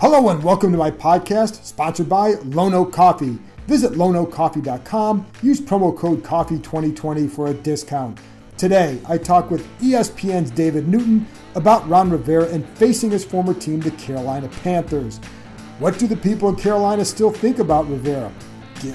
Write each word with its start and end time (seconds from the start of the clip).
Hello 0.00 0.30
and 0.30 0.42
welcome 0.42 0.72
to 0.72 0.78
my 0.78 0.90
podcast, 0.90 1.62
sponsored 1.62 2.08
by 2.08 2.30
Lono 2.46 2.86
Coffee. 2.86 3.38
Visit 3.66 3.92
lonocoffee.com, 3.92 5.26
use 5.42 5.60
promo 5.60 5.94
code 5.94 6.22
COFFEE2020 6.22 7.30
for 7.30 7.48
a 7.48 7.52
discount. 7.52 8.18
Today, 8.56 8.98
I 9.06 9.18
talk 9.18 9.50
with 9.50 9.68
ESPN's 9.80 10.52
David 10.52 10.88
Newton 10.88 11.26
about 11.54 11.86
Ron 11.86 12.08
Rivera 12.08 12.48
and 12.48 12.66
facing 12.78 13.10
his 13.10 13.26
former 13.26 13.52
team, 13.52 13.80
the 13.80 13.90
Carolina 13.90 14.48
Panthers. 14.62 15.18
What 15.80 15.98
do 15.98 16.06
the 16.06 16.16
people 16.16 16.48
in 16.48 16.56
Carolina 16.56 17.04
still 17.04 17.30
think 17.30 17.58
about 17.58 17.86
Rivera? 17.86 18.32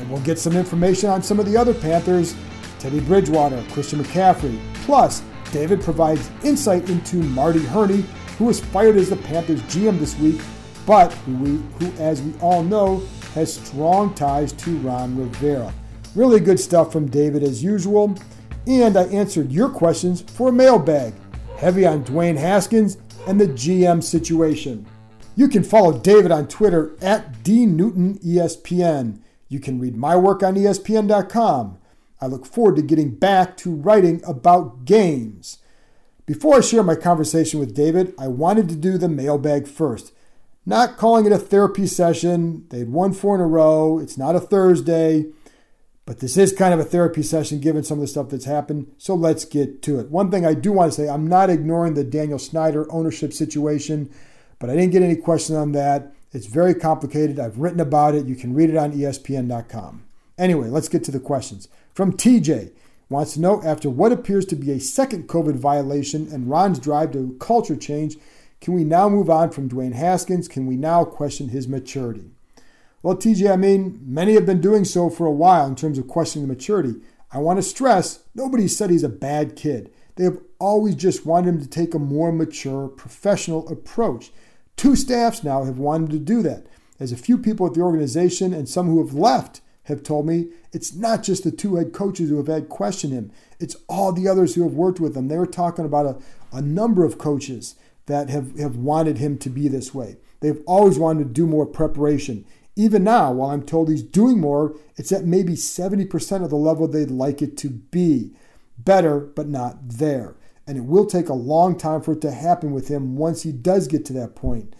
We'll 0.10 0.22
get 0.22 0.40
some 0.40 0.58
information 0.58 1.12
on 1.12 1.22
some 1.22 1.40
of 1.40 1.46
the 1.46 1.56
other 1.56 1.76
Panthers, 1.76 2.34
Teddy 2.80 3.00
Bridgewater, 3.00 3.64
Christian 3.74 4.04
McCaffrey. 4.04 4.60
Plus, 4.86 5.22
David 5.52 5.82
provides 5.82 6.32
insight 6.44 6.90
into 6.90 7.18
Marty 7.18 7.64
Hurney, 7.64 8.04
who 8.40 8.46
was 8.46 8.60
fired 8.60 8.96
as 8.96 9.12
the 9.12 9.18
Panthers 9.18 9.62
GM 9.64 10.00
this 10.00 10.18
week, 10.18 10.42
but 10.86 11.14
who, 11.14 11.36
we, 11.36 11.50
who 11.80 11.92
as 12.02 12.22
we 12.22 12.34
all 12.40 12.64
know, 12.64 13.04
has 13.34 13.54
strong 13.54 14.14
ties 14.14 14.54
to 14.54 14.78
Ron 14.78 15.18
Rivera. 15.18 15.74
Really 16.16 16.40
good 16.40 16.60
stuff 16.60 16.92
from 16.92 17.10
David 17.10 17.44
as 17.44 17.64
usual. 17.64 18.16
And 18.68 18.98
I 18.98 19.04
answered 19.06 19.52
your 19.52 19.70
questions 19.70 20.22
for 20.22 20.50
a 20.50 20.54
mailbag, 20.54 21.14
heavy 21.58 21.86
on 21.86 22.04
Dwayne 22.04 22.38
Haskins 22.38 22.98
and 23.28 23.40
the 23.40 23.48
GM 23.48 24.04
situation. 24.04 24.86
You 25.36 25.50
can 25.50 25.64
follow 25.64 25.98
David 25.98 26.32
on 26.32 26.48
Twitter 26.48 26.96
at 27.02 27.44
DNewtonESPN. 27.44 29.20
You 29.50 29.60
can 29.60 29.80
read 29.80 29.96
my 29.96 30.16
work 30.16 30.42
on 30.42 30.56
ESPN.com. 30.56 31.78
I 32.22 32.28
look 32.28 32.46
forward 32.46 32.78
to 32.78 32.82
getting 32.82 33.14
back 33.14 33.58
to 33.58 33.76
writing 33.76 34.22
about 34.26 34.86
games. 34.86 35.60
Before 36.26 36.58
I 36.58 36.62
share 36.62 36.82
my 36.82 36.96
conversation 36.96 37.60
with 37.60 37.76
David, 37.76 38.16
I 38.18 38.30
wanted 38.30 38.70
to 38.70 38.76
do 38.76 38.98
the 38.98 39.10
mailbag 39.10 39.68
first. 39.68 40.12
Not 40.66 40.98
calling 40.98 41.26
it 41.26 41.32
a 41.32 41.38
therapy 41.38 41.86
session. 41.86 42.66
They'd 42.70 42.90
won 42.90 43.14
four 43.14 43.36
in 43.36 43.42
a 43.42 43.48
row. 43.48 44.00
It's 44.00 44.18
not 44.18 44.36
a 44.36 44.40
Thursday. 44.40 45.26
But 46.06 46.20
this 46.20 46.38
is 46.38 46.54
kind 46.54 46.74
of 46.74 46.80
a 46.80 46.86
therapy 46.86 47.24
session 47.24 47.60
given 47.60 47.84
some 47.84 47.98
of 47.98 48.02
the 48.02 48.08
stuff 48.08 48.30
that's 48.30 48.46
happened. 48.46 48.92
So 48.98 49.16
let's 49.16 49.44
get 49.44 49.82
to 49.84 50.00
it. 50.00 50.12
One 50.12 50.30
thing 50.30 50.46
I 50.46 50.54
do 50.54 50.72
want 50.72 50.92
to 50.92 50.96
say 50.96 51.10
I'm 51.10 51.28
not 51.28 51.50
ignoring 51.50 51.96
the 51.96 52.04
Daniel 52.04 52.40
Snyder 52.40 52.92
ownership 52.92 53.34
situation, 53.34 54.12
but 54.60 54.70
I 54.70 54.76
didn't 54.76 54.92
get 54.92 55.02
any 55.02 55.16
question 55.16 55.56
on 55.56 55.72
that. 55.72 56.14
It's 56.32 56.46
very 56.46 56.76
complicated. 56.76 57.40
I've 57.40 57.58
written 57.58 57.80
about 57.80 58.14
it. 58.14 58.28
You 58.28 58.36
can 58.36 58.54
read 58.54 58.70
it 58.70 58.78
on 58.78 58.92
ESPN.com. 58.92 60.04
Anyway, 60.38 60.68
let's 60.68 60.90
get 60.90 61.04
to 61.06 61.12
the 61.12 61.20
questions. 61.20 61.70
From 61.94 62.12
TJ 62.14 62.72
wants 63.10 63.34
to 63.34 63.40
know 63.40 63.64
after 63.64 63.90
what 63.90 64.12
appears 64.12 64.46
to 64.48 64.56
be 64.56 64.72
a 64.72 64.80
second 64.80 65.28
COVID 65.28 65.56
violation 65.56 66.28
and 66.32 66.50
Ron's 66.50 66.80
drive 66.80 67.12
to 67.14 67.36
culture 67.40 67.76
change, 67.76 68.18
can 68.62 68.74
we 68.74 68.84
now 68.84 69.10
move 69.10 69.30
on 69.30 69.52
from 69.52 69.70
Dwayne 69.70 69.94
Haskins? 69.94 70.48
Can 70.48 70.66
we 70.66 70.76
now 70.76 71.06
question 71.06 71.50
his 71.50 71.68
maturity? 71.68 72.32
Well, 73.04 73.16
TJ, 73.16 73.52
I 73.52 73.56
mean, 73.56 74.00
many 74.04 74.34
have 74.34 74.48
been 74.48 74.62
doing 74.62 74.84
so 74.84 75.10
for 75.10 75.28
a 75.28 75.32
while 75.32 75.68
in 75.68 75.76
terms 75.76 76.00
of 76.00 76.08
questioning 76.08 76.48
the 76.48 76.54
maturity. 76.54 77.02
I 77.32 77.38
want 77.38 77.58
to 77.58 77.64
stress 77.64 78.24
nobody 78.34 78.68
said 78.68 78.90
he's 78.90 79.04
a 79.04 79.10
bad 79.10 79.56
kid. 79.56 79.92
They 80.16 80.24
have 80.24 80.40
always 80.60 80.96
just 80.96 81.26
wanted 81.26 81.50
him 81.50 81.62
to 81.62 81.68
take 81.68 81.94
a 81.94 82.00
more 82.00 82.32
mature, 82.32 82.88
professional 82.88 83.68
approach. 83.68 84.32
Two 84.76 84.96
staffs 84.96 85.44
now 85.44 85.66
have 85.66 85.78
wanted 85.78 86.10
to 86.12 86.20
do 86.20 86.42
that. 86.44 86.66
As 87.00 87.12
a 87.12 87.18
few 87.18 87.38
people 87.38 87.68
at 87.68 87.74
the 87.74 87.82
organization 87.82 88.54
and 88.54 88.68
some 88.68 88.88
who 88.88 89.06
have 89.06 89.14
left 89.14 89.62
have 89.84 90.02
told 90.02 90.26
me, 90.26 90.48
it's 90.72 90.96
not 90.96 91.22
just 91.22 91.44
the 91.44 91.52
two 91.52 91.76
head 91.76 91.94
coaches 91.94 92.30
who 92.30 92.38
have 92.38 92.48
had 92.48 92.70
questioned 92.70 93.14
him, 93.14 93.32
it's 93.60 93.76
all 93.88 94.12
the 94.12 94.28
others 94.28 94.56
who 94.56 94.64
have 94.64 94.74
worked 94.74 95.00
with 95.00 95.16
him. 95.16 95.28
They 95.28 95.38
were 95.38 95.46
talking 95.46 95.86
about 95.86 96.06
a, 96.06 96.18
a 96.58 96.62
number 96.62 97.04
of 97.04 97.18
coaches 97.18 97.76
that 98.08 98.30
have, 98.30 98.58
have 98.60 98.76
wanted 98.76 99.18
him 99.18 99.38
to 99.40 99.50
be 99.50 99.68
this 99.68 99.94
way. 99.94 100.18
They've 100.42 100.62
always 100.66 101.00
wanted 101.00 101.24
to 101.24 101.34
do 101.34 101.48
more 101.48 101.66
preparation. 101.66 102.46
Even 102.76 103.04
now, 103.04 103.32
while 103.32 103.52
I'm 103.52 103.64
told 103.64 103.90
he's 103.90 104.04
doing 104.04 104.40
more, 104.40 104.76
it's 104.98 105.12
at 105.12 105.26
maybe 105.26 105.54
70% 105.54 106.44
of 106.44 106.50
the 106.50 106.56
level 106.56 106.88
they'd 106.88 107.10
like 107.10 107.42
it 107.42 107.58
to 107.58 107.70
be. 107.70 108.32
Better, 108.78 109.20
but 109.20 109.48
not 109.48 109.78
there. 109.82 110.36
And 110.68 110.78
it 110.78 110.84
will 110.84 111.06
take 111.06 111.30
a 111.30 111.34
long 111.34 111.78
time 111.78 112.02
for 112.02 112.14
it 112.14 112.22
to 112.22 112.32
happen 112.32 112.72
with 112.74 112.90
him 112.90 113.16
once 113.16 113.44
he 113.44 113.52
does 113.52 113.88
get 113.88 114.04
to 114.06 114.14
that 114.14 114.36
point. 114.36 114.76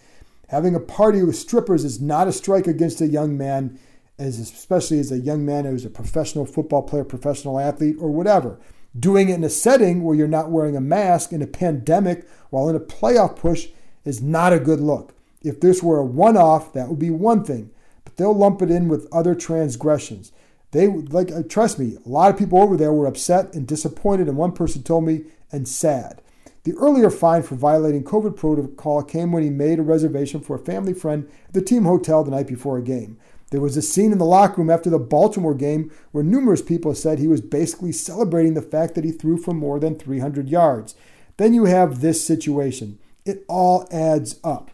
Having 0.48 0.74
a 0.74 0.80
party 0.80 1.22
with 1.22 1.36
strippers 1.36 1.84
is 1.84 2.00
not 2.00 2.28
a 2.28 2.32
strike 2.32 2.66
against 2.66 3.00
a 3.00 3.06
young 3.06 3.36
man, 3.36 3.78
as 4.18 4.38
especially 4.38 4.98
as 4.98 5.10
a 5.10 5.18
young 5.18 5.44
man 5.44 5.64
who's 5.64 5.84
a 5.84 5.90
professional 5.90 6.44
football 6.44 6.82
player, 6.82 7.04
professional 7.04 7.58
athlete, 7.58 7.96
or 7.98 8.10
whatever. 8.10 8.58
Doing 8.98 9.28
it 9.28 9.34
in 9.34 9.44
a 9.44 9.50
setting 9.50 10.02
where 10.02 10.16
you're 10.16 10.28
not 10.28 10.50
wearing 10.50 10.76
a 10.76 10.80
mask 10.80 11.32
in 11.32 11.42
a 11.42 11.46
pandemic 11.46 12.26
while 12.50 12.68
in 12.68 12.76
a 12.76 12.80
playoff 12.80 13.36
push 13.36 13.68
is 14.04 14.22
not 14.22 14.52
a 14.52 14.60
good 14.60 14.80
look. 14.80 15.14
If 15.42 15.60
this 15.60 15.82
were 15.82 15.98
a 15.98 16.04
one 16.04 16.36
off, 16.36 16.72
that 16.72 16.88
would 16.88 16.98
be 16.98 17.10
one 17.10 17.44
thing, 17.44 17.70
but 18.04 18.16
they'll 18.16 18.34
lump 18.34 18.62
it 18.62 18.70
in 18.70 18.88
with 18.88 19.08
other 19.12 19.34
transgressions. 19.34 20.32
They 20.70 20.88
like 20.88 21.30
uh, 21.30 21.42
trust 21.48 21.78
me, 21.78 21.96
a 22.04 22.08
lot 22.08 22.30
of 22.30 22.38
people 22.38 22.60
over 22.60 22.76
there 22.76 22.92
were 22.92 23.06
upset 23.06 23.54
and 23.54 23.66
disappointed, 23.66 24.28
and 24.28 24.36
one 24.36 24.52
person 24.52 24.82
told 24.82 25.04
me, 25.04 25.24
and 25.52 25.68
sad. 25.68 26.20
The 26.64 26.74
earlier 26.74 27.10
fine 27.10 27.44
for 27.44 27.54
violating 27.54 28.02
COVID 28.02 28.34
protocol 28.36 29.04
came 29.04 29.30
when 29.30 29.44
he 29.44 29.50
made 29.50 29.78
a 29.78 29.82
reservation 29.82 30.40
for 30.40 30.56
a 30.56 30.64
family 30.64 30.94
friend 30.94 31.28
at 31.46 31.54
the 31.54 31.62
team 31.62 31.84
hotel 31.84 32.24
the 32.24 32.32
night 32.32 32.48
before 32.48 32.76
a 32.76 32.82
game. 32.82 33.18
There 33.50 33.60
was 33.60 33.76
a 33.76 33.82
scene 33.82 34.12
in 34.12 34.18
the 34.18 34.24
locker 34.24 34.60
room 34.60 34.70
after 34.70 34.90
the 34.90 34.98
Baltimore 34.98 35.54
game 35.54 35.92
where 36.10 36.24
numerous 36.24 36.62
people 36.62 36.94
said 36.94 37.18
he 37.18 37.28
was 37.28 37.40
basically 37.40 37.92
celebrating 37.92 38.54
the 38.54 38.62
fact 38.62 38.94
that 38.94 39.04
he 39.04 39.12
threw 39.12 39.36
for 39.36 39.54
more 39.54 39.78
than 39.78 39.96
300 39.96 40.48
yards. 40.48 40.94
Then 41.36 41.54
you 41.54 41.66
have 41.66 42.00
this 42.00 42.24
situation. 42.24 42.98
It 43.24 43.44
all 43.48 43.86
adds 43.90 44.40
up. 44.42 44.70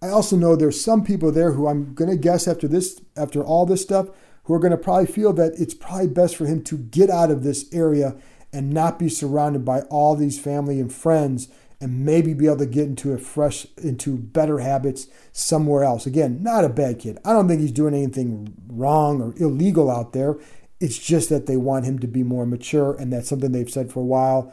I 0.00 0.08
also 0.08 0.36
know 0.36 0.54
there's 0.54 0.80
some 0.80 1.04
people 1.04 1.32
there 1.32 1.52
who 1.52 1.66
I'm 1.66 1.94
going 1.94 2.10
to 2.10 2.16
guess 2.16 2.46
after 2.46 2.68
this 2.68 3.00
after 3.16 3.42
all 3.42 3.66
this 3.66 3.82
stuff 3.82 4.08
who 4.44 4.54
are 4.54 4.60
going 4.60 4.70
to 4.70 4.78
probably 4.78 5.06
feel 5.06 5.32
that 5.32 5.54
it's 5.58 5.74
probably 5.74 6.06
best 6.06 6.36
for 6.36 6.46
him 6.46 6.62
to 6.64 6.78
get 6.78 7.10
out 7.10 7.30
of 7.30 7.42
this 7.42 7.66
area 7.72 8.16
and 8.52 8.72
not 8.72 8.98
be 8.98 9.08
surrounded 9.08 9.64
by 9.64 9.80
all 9.82 10.14
these 10.14 10.38
family 10.38 10.80
and 10.80 10.92
friends 10.92 11.48
and 11.80 12.04
maybe 12.04 12.34
be 12.34 12.46
able 12.46 12.58
to 12.58 12.66
get 12.66 12.86
into 12.86 13.12
a 13.12 13.18
fresh 13.18 13.66
into 13.76 14.16
better 14.16 14.58
habits 14.58 15.06
somewhere 15.32 15.84
else. 15.84 16.06
Again, 16.06 16.42
not 16.42 16.64
a 16.64 16.68
bad 16.68 16.98
kid. 16.98 17.18
I 17.24 17.32
don't 17.32 17.46
think 17.46 17.60
he's 17.60 17.72
doing 17.72 17.94
anything 17.94 18.54
wrong 18.66 19.22
or 19.22 19.34
illegal 19.36 19.90
out 19.90 20.12
there. 20.12 20.36
It's 20.80 20.98
just 20.98 21.28
that 21.28 21.46
they 21.46 21.56
want 21.56 21.84
him 21.84 21.98
to 22.00 22.08
be 22.08 22.22
more 22.22 22.46
mature 22.46 22.94
and 22.94 23.12
that's 23.12 23.28
something 23.28 23.52
they've 23.52 23.70
said 23.70 23.92
for 23.92 24.00
a 24.00 24.04
while. 24.04 24.52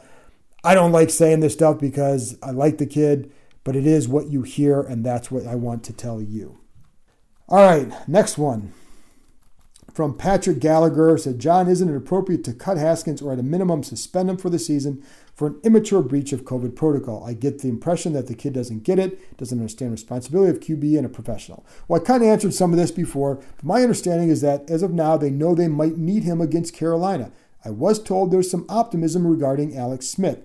I 0.62 0.74
don't 0.74 0.92
like 0.92 1.10
saying 1.10 1.40
this 1.40 1.54
stuff 1.54 1.78
because 1.78 2.38
I 2.42 2.50
like 2.50 2.78
the 2.78 2.86
kid, 2.86 3.32
but 3.64 3.76
it 3.76 3.86
is 3.86 4.08
what 4.08 4.28
you 4.28 4.42
hear 4.42 4.80
and 4.80 5.04
that's 5.04 5.30
what 5.30 5.46
I 5.46 5.54
want 5.56 5.84
to 5.84 5.92
tell 5.92 6.22
you. 6.22 6.60
All 7.48 7.58
right, 7.58 7.92
next 8.08 8.38
one 8.38 8.72
from 9.96 10.14
Patrick 10.14 10.58
Gallagher 10.58 11.16
said, 11.16 11.38
John, 11.38 11.68
isn't 11.68 11.88
it 11.88 11.96
appropriate 11.96 12.44
to 12.44 12.52
cut 12.52 12.76
Haskins 12.76 13.22
or 13.22 13.32
at 13.32 13.38
a 13.38 13.42
minimum 13.42 13.82
suspend 13.82 14.28
him 14.28 14.36
for 14.36 14.50
the 14.50 14.58
season 14.58 15.02
for 15.34 15.46
an 15.46 15.60
immature 15.64 16.02
breach 16.02 16.34
of 16.34 16.44
COVID 16.44 16.76
protocol? 16.76 17.24
I 17.24 17.32
get 17.32 17.60
the 17.60 17.70
impression 17.70 18.12
that 18.12 18.26
the 18.26 18.34
kid 18.34 18.52
doesn't 18.52 18.82
get 18.82 18.98
it, 18.98 19.38
doesn't 19.38 19.58
understand 19.58 19.92
responsibility 19.92 20.50
of 20.50 20.60
QB 20.60 20.98
and 20.98 21.06
a 21.06 21.08
professional. 21.08 21.64
Well, 21.88 21.98
I 21.98 22.04
kind 22.04 22.22
of 22.22 22.28
answered 22.28 22.52
some 22.52 22.74
of 22.74 22.78
this 22.78 22.90
before, 22.90 23.36
but 23.36 23.64
my 23.64 23.80
understanding 23.80 24.28
is 24.28 24.42
that 24.42 24.68
as 24.68 24.82
of 24.82 24.92
now, 24.92 25.16
they 25.16 25.30
know 25.30 25.54
they 25.54 25.66
might 25.66 25.96
need 25.96 26.24
him 26.24 26.42
against 26.42 26.74
Carolina. 26.74 27.32
I 27.64 27.70
was 27.70 28.02
told 28.02 28.30
there's 28.30 28.50
some 28.50 28.66
optimism 28.68 29.26
regarding 29.26 29.74
Alex 29.78 30.06
Smith 30.08 30.44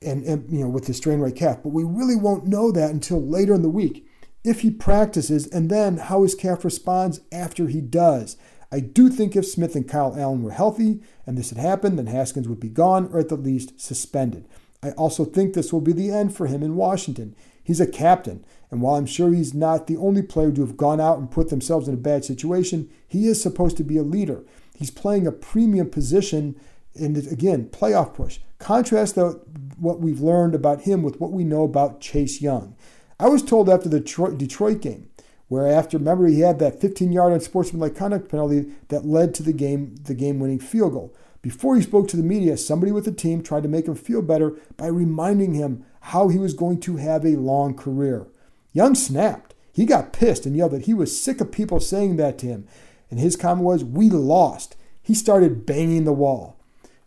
and, 0.00 0.24
and 0.24 0.50
you 0.50 0.60
know 0.60 0.68
with 0.70 0.86
the 0.86 0.94
strain 0.94 1.18
right 1.18 1.36
calf, 1.36 1.58
but 1.62 1.74
we 1.74 1.84
really 1.84 2.16
won't 2.16 2.46
know 2.46 2.72
that 2.72 2.90
until 2.90 3.22
later 3.22 3.52
in 3.52 3.60
the 3.60 3.68
week. 3.68 4.06
If 4.44 4.62
he 4.62 4.70
practices 4.70 5.46
and 5.46 5.68
then 5.68 5.98
how 5.98 6.22
his 6.22 6.34
calf 6.34 6.64
responds 6.64 7.20
after 7.30 7.66
he 7.66 7.82
does. 7.82 8.38
I 8.70 8.80
do 8.80 9.08
think 9.08 9.34
if 9.34 9.46
Smith 9.46 9.74
and 9.74 9.88
Kyle 9.88 10.14
Allen 10.16 10.42
were 10.42 10.50
healthy 10.50 11.00
and 11.26 11.38
this 11.38 11.50
had 11.50 11.58
happened, 11.58 11.98
then 11.98 12.06
Haskins 12.06 12.48
would 12.48 12.60
be 12.60 12.68
gone 12.68 13.08
or 13.12 13.18
at 13.18 13.28
the 13.28 13.36
least 13.36 13.80
suspended. 13.80 14.46
I 14.82 14.90
also 14.92 15.24
think 15.24 15.54
this 15.54 15.72
will 15.72 15.80
be 15.80 15.92
the 15.92 16.10
end 16.10 16.36
for 16.36 16.46
him 16.46 16.62
in 16.62 16.76
Washington. 16.76 17.34
He's 17.62 17.80
a 17.80 17.86
captain. 17.86 18.44
And 18.70 18.82
while 18.82 18.96
I'm 18.96 19.06
sure 19.06 19.32
he's 19.32 19.54
not 19.54 19.86
the 19.86 19.96
only 19.96 20.22
player 20.22 20.52
to 20.52 20.60
have 20.60 20.76
gone 20.76 21.00
out 21.00 21.18
and 21.18 21.30
put 21.30 21.48
themselves 21.48 21.88
in 21.88 21.94
a 21.94 21.98
bad 21.98 22.24
situation, 22.24 22.90
he 23.06 23.26
is 23.26 23.42
supposed 23.42 23.76
to 23.78 23.84
be 23.84 23.96
a 23.96 24.02
leader. 24.02 24.44
He's 24.74 24.90
playing 24.90 25.26
a 25.26 25.32
premium 25.32 25.90
position 25.90 26.60
in, 26.94 27.16
again, 27.16 27.68
playoff 27.70 28.14
push. 28.14 28.38
Contrast 28.58 29.14
the, 29.14 29.40
what 29.78 30.00
we've 30.00 30.20
learned 30.20 30.54
about 30.54 30.82
him 30.82 31.02
with 31.02 31.20
what 31.20 31.32
we 31.32 31.44
know 31.44 31.64
about 31.64 32.00
Chase 32.00 32.42
Young. 32.42 32.76
I 33.18 33.28
was 33.28 33.42
told 33.42 33.68
after 33.68 33.88
the 33.88 34.00
Detroit 34.00 34.80
game, 34.80 35.07
where 35.48 35.66
after 35.66 35.98
remember 35.98 36.26
he 36.26 36.40
had 36.40 36.58
that 36.58 36.80
15-yard 36.80 37.32
unsportsmanlike 37.32 37.96
conduct 37.96 38.30
penalty 38.30 38.66
that 38.88 39.06
led 39.06 39.34
to 39.34 39.42
the 39.42 39.52
game 39.52 39.96
the 40.04 40.14
game-winning 40.14 40.60
field 40.60 40.92
goal. 40.92 41.14
Before 41.40 41.76
he 41.76 41.82
spoke 41.82 42.08
to 42.08 42.16
the 42.16 42.22
media, 42.22 42.56
somebody 42.56 42.92
with 42.92 43.04
the 43.04 43.12
team 43.12 43.42
tried 43.42 43.62
to 43.62 43.68
make 43.68 43.86
him 43.86 43.94
feel 43.94 44.22
better 44.22 44.56
by 44.76 44.86
reminding 44.88 45.54
him 45.54 45.84
how 46.00 46.28
he 46.28 46.38
was 46.38 46.54
going 46.54 46.80
to 46.80 46.96
have 46.96 47.24
a 47.24 47.36
long 47.36 47.74
career. 47.74 48.26
Young 48.72 48.94
snapped. 48.94 49.54
He 49.72 49.86
got 49.86 50.12
pissed 50.12 50.44
and 50.44 50.56
yelled 50.56 50.72
that 50.72 50.86
he 50.86 50.94
was 50.94 51.20
sick 51.20 51.40
of 51.40 51.52
people 51.52 51.80
saying 51.80 52.16
that 52.16 52.38
to 52.38 52.46
him. 52.46 52.66
And 53.10 53.20
his 53.20 53.36
comment 53.36 53.64
was, 53.64 53.84
We 53.84 54.10
lost. 54.10 54.76
He 55.00 55.14
started 55.14 55.64
banging 55.64 56.04
the 56.04 56.12
wall. 56.12 56.56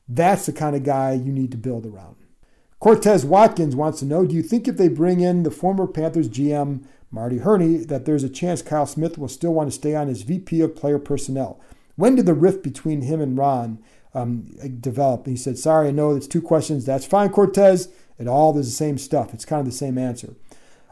That's 0.07 0.45
the 0.45 0.53
kind 0.53 0.75
of 0.75 0.83
guy 0.83 1.13
you 1.13 1.31
need 1.31 1.51
to 1.51 1.57
build 1.57 1.85
around. 1.85 2.15
Cortez 2.79 3.23
Watkins 3.23 3.75
wants 3.75 3.99
to 3.99 4.05
know 4.05 4.25
Do 4.25 4.33
you 4.33 4.41
think 4.41 4.67
if 4.67 4.77
they 4.77 4.87
bring 4.87 5.19
in 5.19 5.43
the 5.43 5.51
former 5.51 5.85
Panthers 5.85 6.29
GM, 6.29 6.83
Marty 7.11 7.39
Hurney, 7.39 7.77
that 7.77 8.05
there's 8.05 8.23
a 8.23 8.29
chance 8.29 8.61
Kyle 8.61 8.85
Smith 8.85 9.17
will 9.17 9.27
still 9.27 9.53
want 9.53 9.69
to 9.69 9.75
stay 9.75 9.95
on 9.95 10.09
as 10.09 10.21
VP 10.21 10.61
of 10.61 10.75
player 10.75 10.97
personnel? 10.99 11.59
When 11.95 12.15
did 12.15 12.25
the 12.25 12.33
rift 12.33 12.63
between 12.63 13.01
him 13.01 13.19
and 13.19 13.37
Ron 13.37 13.79
um, 14.13 14.43
develop? 14.79 15.25
And 15.25 15.35
he 15.35 15.41
said, 15.41 15.57
Sorry, 15.57 15.89
I 15.89 15.91
know 15.91 16.15
it's 16.15 16.27
two 16.27 16.41
questions. 16.41 16.85
That's 16.85 17.05
fine, 17.05 17.29
Cortez. 17.29 17.89
It 18.17 18.27
all 18.27 18.57
is 18.57 18.67
the 18.67 18.71
same 18.71 18.97
stuff. 18.97 19.33
It's 19.33 19.45
kind 19.45 19.59
of 19.59 19.65
the 19.65 19.71
same 19.71 19.97
answer. 19.97 20.35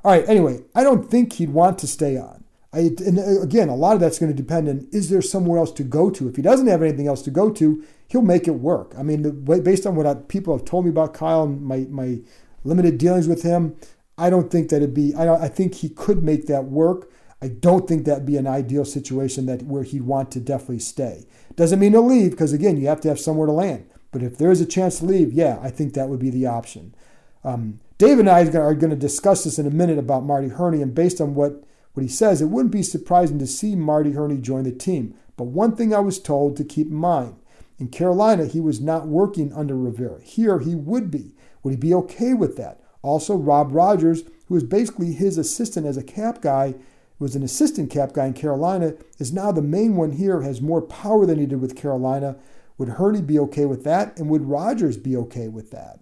All 0.04 0.12
right, 0.12 0.28
anyway, 0.28 0.62
I 0.76 0.84
don't 0.84 1.10
think 1.10 1.34
he'd 1.34 1.52
want 1.52 1.80
to 1.80 1.88
stay 1.88 2.18
on. 2.18 2.44
I, 2.72 2.92
and 3.06 3.18
uh, 3.18 3.42
again, 3.42 3.70
a 3.70 3.76
lot 3.76 3.96
of 3.96 4.00
that's 4.00 4.20
going 4.20 4.32
to 4.32 4.36
depend 4.36 4.70
on 4.70 4.88
is 4.92 5.10
there 5.10 5.22
somewhere 5.22 5.60
else 5.60 5.72
to 5.74 5.84
go 5.84 6.10
to? 6.10 6.28
If 6.28 6.36
he 6.36 6.42
doesn't 6.42 6.68
have 6.68 6.84
anything 6.84 7.08
else 7.08 7.22
to 7.24 7.32
go 7.32 7.50
to, 7.52 7.84
he'll 8.08 8.22
make 8.22 8.48
it 8.48 8.52
work. 8.52 8.94
I 8.98 9.04
mean, 9.04 9.44
based 9.44 9.86
on 9.86 9.96
what 9.96 10.06
I, 10.06 10.14
people 10.16 10.56
have 10.56 10.66
told 10.66 10.86
me 10.86 10.92
about 10.92 11.14
Kyle 11.14 11.44
and 11.44 11.62
my, 11.62 11.88
my 11.90 12.20
limited 12.64 12.98
dealings 12.98 13.28
with 13.28 13.44
him, 13.44 13.76
I 14.20 14.30
don't 14.30 14.52
think 14.52 14.70
that 14.70 14.78
it'd 14.78 14.94
be, 14.94 15.14
I, 15.16 15.46
I 15.46 15.48
think 15.48 15.76
he 15.76 15.90
could 15.90 16.24
make 16.24 16.48
that 16.48 16.66
work. 16.66 17.10
I 17.42 17.48
don't 17.48 17.88
think 17.88 18.06
that'd 18.06 18.26
be 18.26 18.38
an 18.38 18.48
ideal 18.48 18.86
situation 18.86 19.46
that 19.46 19.64
where 19.64 19.84
he'd 19.84 20.02
want 20.02 20.32
to 20.32 20.40
definitely 20.40 20.80
stay. 20.80 21.26
Doesn't 21.56 21.80
mean 21.80 21.94
he'll 21.94 22.06
leave 22.06 22.32
because 22.32 22.54
again, 22.54 22.78
you 22.78 22.88
have 22.88 23.02
to 23.02 23.08
have 23.08 23.20
somewhere 23.20 23.48
to 23.48 23.54
land. 23.54 23.90
But 24.12 24.24
if 24.24 24.38
there 24.38 24.52
is 24.52 24.60
a 24.60 24.66
chance 24.66 25.00
to 25.00 25.06
leave, 25.06 25.32
yeah, 25.32 25.60
I 25.62 25.70
think 25.70 25.94
that 25.94 26.10
would 26.10 26.20
be 26.20 26.32
the 26.32 26.48
option. 26.48 26.96
Um, 27.44 27.80
Dave 27.98 28.20
and 28.20 28.30
I 28.30 28.42
are 28.42 28.74
going 28.74 28.90
to 28.90 28.96
discuss 28.96 29.44
this 29.44 29.60
in 29.60 29.68
a 29.68 29.72
minute 29.72 29.98
about 29.98 30.26
Marty 30.26 30.50
Hurney, 30.50 30.82
and 30.82 30.96
based 30.96 31.22
on 31.22 31.36
what, 31.36 31.64
what 31.94 32.04
he 32.04 32.10
says, 32.10 32.42
it 32.42 32.50
wouldn't 32.50 32.72
be 32.72 32.84
surprising 32.84 33.40
to 33.40 33.48
see 33.48 33.76
Marty 33.76 34.14
Hurney 34.14 34.38
join 34.38 34.64
the 34.64 34.72
team. 34.72 35.14
But 35.38 35.46
one 35.46 35.76
thing 35.76 35.94
I 35.94 36.00
was 36.00 36.20
told 36.20 36.58
to 36.58 36.64
keep 36.64 36.88
in 36.88 36.96
mind 36.96 37.36
in 37.78 37.88
Carolina, 37.88 38.46
he 38.46 38.60
was 38.60 38.82
not 38.82 39.08
working 39.08 39.54
under 39.54 39.76
Rivera. 39.76 40.22
Here, 40.22 40.60
he 40.60 40.76
would 40.76 41.10
be. 41.10 41.34
Would 41.64 41.72
he 41.72 41.78
be 41.78 41.94
okay 41.94 42.34
with 42.34 42.58
that? 42.58 42.82
Also, 43.02 43.36
Rob 43.36 43.74
Rogers, 43.74 44.24
who 44.48 44.56
was 44.56 44.64
basically 44.64 45.14
his 45.14 45.38
assistant 45.38 45.86
as 45.86 45.98
a 45.98 46.04
cap 46.04 46.42
guy, 46.42 46.76
was 47.18 47.36
an 47.36 47.44
assistant 47.44 47.90
cap 47.90 48.14
guy 48.14 48.28
in 48.28 48.34
Carolina, 48.34 48.94
is 49.18 49.34
now 49.34 49.52
the 49.52 49.62
main 49.62 49.96
one 49.96 50.12
here, 50.12 50.42
has 50.42 50.62
more 50.62 50.82
power 50.82 51.26
than 51.26 51.40
he 51.40 51.46
did 51.46 51.62
with 51.62 51.76
Carolina. 51.76 52.38
Would 52.78 52.90
Hurney 52.90 53.22
be 53.22 53.38
okay 53.40 53.66
with 53.66 53.84
that? 53.84 54.18
And 54.18 54.30
would 54.30 54.46
Rogers 54.46 54.98
be 54.98 55.16
okay 55.18 55.50
with 55.50 55.72
that? 55.72 56.00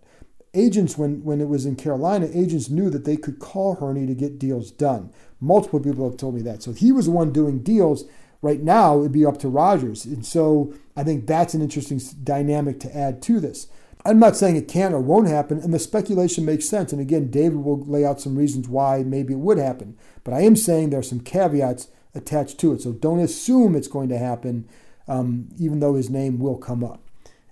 agents, 0.57 0.97
when, 0.97 1.23
when 1.23 1.39
it 1.39 1.47
was 1.47 1.65
in 1.65 1.75
Carolina, 1.75 2.27
agents 2.33 2.69
knew 2.69 2.89
that 2.89 3.05
they 3.05 3.15
could 3.15 3.39
call 3.39 3.75
Hurney 3.75 4.05
to 4.07 4.15
get 4.15 4.39
deals 4.39 4.71
done. 4.71 5.11
Multiple 5.39 5.79
people 5.79 6.09
have 6.09 6.17
told 6.17 6.35
me 6.35 6.41
that. 6.41 6.63
So 6.63 6.73
he 6.73 6.91
was 6.91 7.05
the 7.05 7.11
one 7.11 7.31
doing 7.31 7.59
deals. 7.63 8.05
Right 8.41 8.61
now, 8.61 8.99
it'd 8.99 9.11
be 9.11 9.25
up 9.25 9.37
to 9.39 9.49
Rogers. 9.49 10.05
And 10.05 10.25
so 10.25 10.73
I 10.95 11.03
think 11.03 11.27
that's 11.27 11.53
an 11.53 11.61
interesting 11.61 12.01
dynamic 12.23 12.79
to 12.81 12.95
add 12.95 13.21
to 13.23 13.39
this. 13.39 13.67
I'm 14.07 14.19
not 14.19 14.37
saying 14.37 14.55
it 14.55 14.69
can 14.69 14.93
or 14.93 15.01
won't 15.01 15.27
happen, 15.27 15.59
and 15.59 15.73
the 15.73 15.79
speculation 15.79 16.45
makes 16.45 16.67
sense. 16.67 16.93
And 16.93 17.01
again, 17.01 17.29
David 17.29 17.57
will 17.57 17.81
lay 17.81 18.05
out 18.05 18.21
some 18.21 18.37
reasons 18.37 18.69
why 18.69 19.03
maybe 19.03 19.33
it 19.33 19.39
would 19.39 19.57
happen. 19.57 19.97
But 20.23 20.33
I 20.33 20.41
am 20.41 20.55
saying 20.55 20.89
there 20.89 21.01
are 21.01 21.03
some 21.03 21.19
caveats 21.19 21.89
attached 22.15 22.57
to 22.59 22.71
it. 22.71 22.81
So 22.81 22.93
don't 22.93 23.19
assume 23.19 23.75
it's 23.75 23.89
going 23.89 24.07
to 24.07 24.17
happen, 24.17 24.67
um, 25.09 25.49
even 25.59 25.81
though 25.81 25.95
his 25.95 26.09
name 26.09 26.39
will 26.39 26.55
come 26.57 26.85
up. 26.85 27.01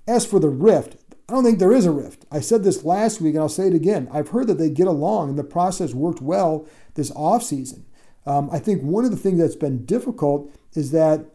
As 0.08 0.26
for 0.26 0.40
the 0.40 0.50
rift, 0.50 0.96
I 1.28 1.34
don't 1.34 1.44
think 1.44 1.60
there 1.60 1.74
is 1.74 1.86
a 1.86 1.92
rift. 1.92 2.26
I 2.32 2.40
said 2.40 2.64
this 2.64 2.86
last 2.86 3.20
week 3.20 3.34
and 3.34 3.42
I'll 3.42 3.50
say 3.50 3.68
it 3.68 3.74
again. 3.74 4.08
I've 4.12 4.30
heard 4.30 4.48
that 4.48 4.58
they 4.58 4.70
get 4.70 4.88
along 4.88 5.30
and 5.30 5.40
the 5.40 5.44
process 5.44 5.94
worked 5.94 6.22
well 6.22 6.68
this 6.94 7.12
offseason. 7.12 7.84
Um, 8.28 8.50
I 8.52 8.60
think 8.60 8.82
one 8.82 9.06
of 9.06 9.12
the 9.12 9.18
things 9.18 9.40
that's 9.40 9.56
been 9.56 9.86
difficult 9.86 10.52
is 10.74 10.92
that 10.92 11.26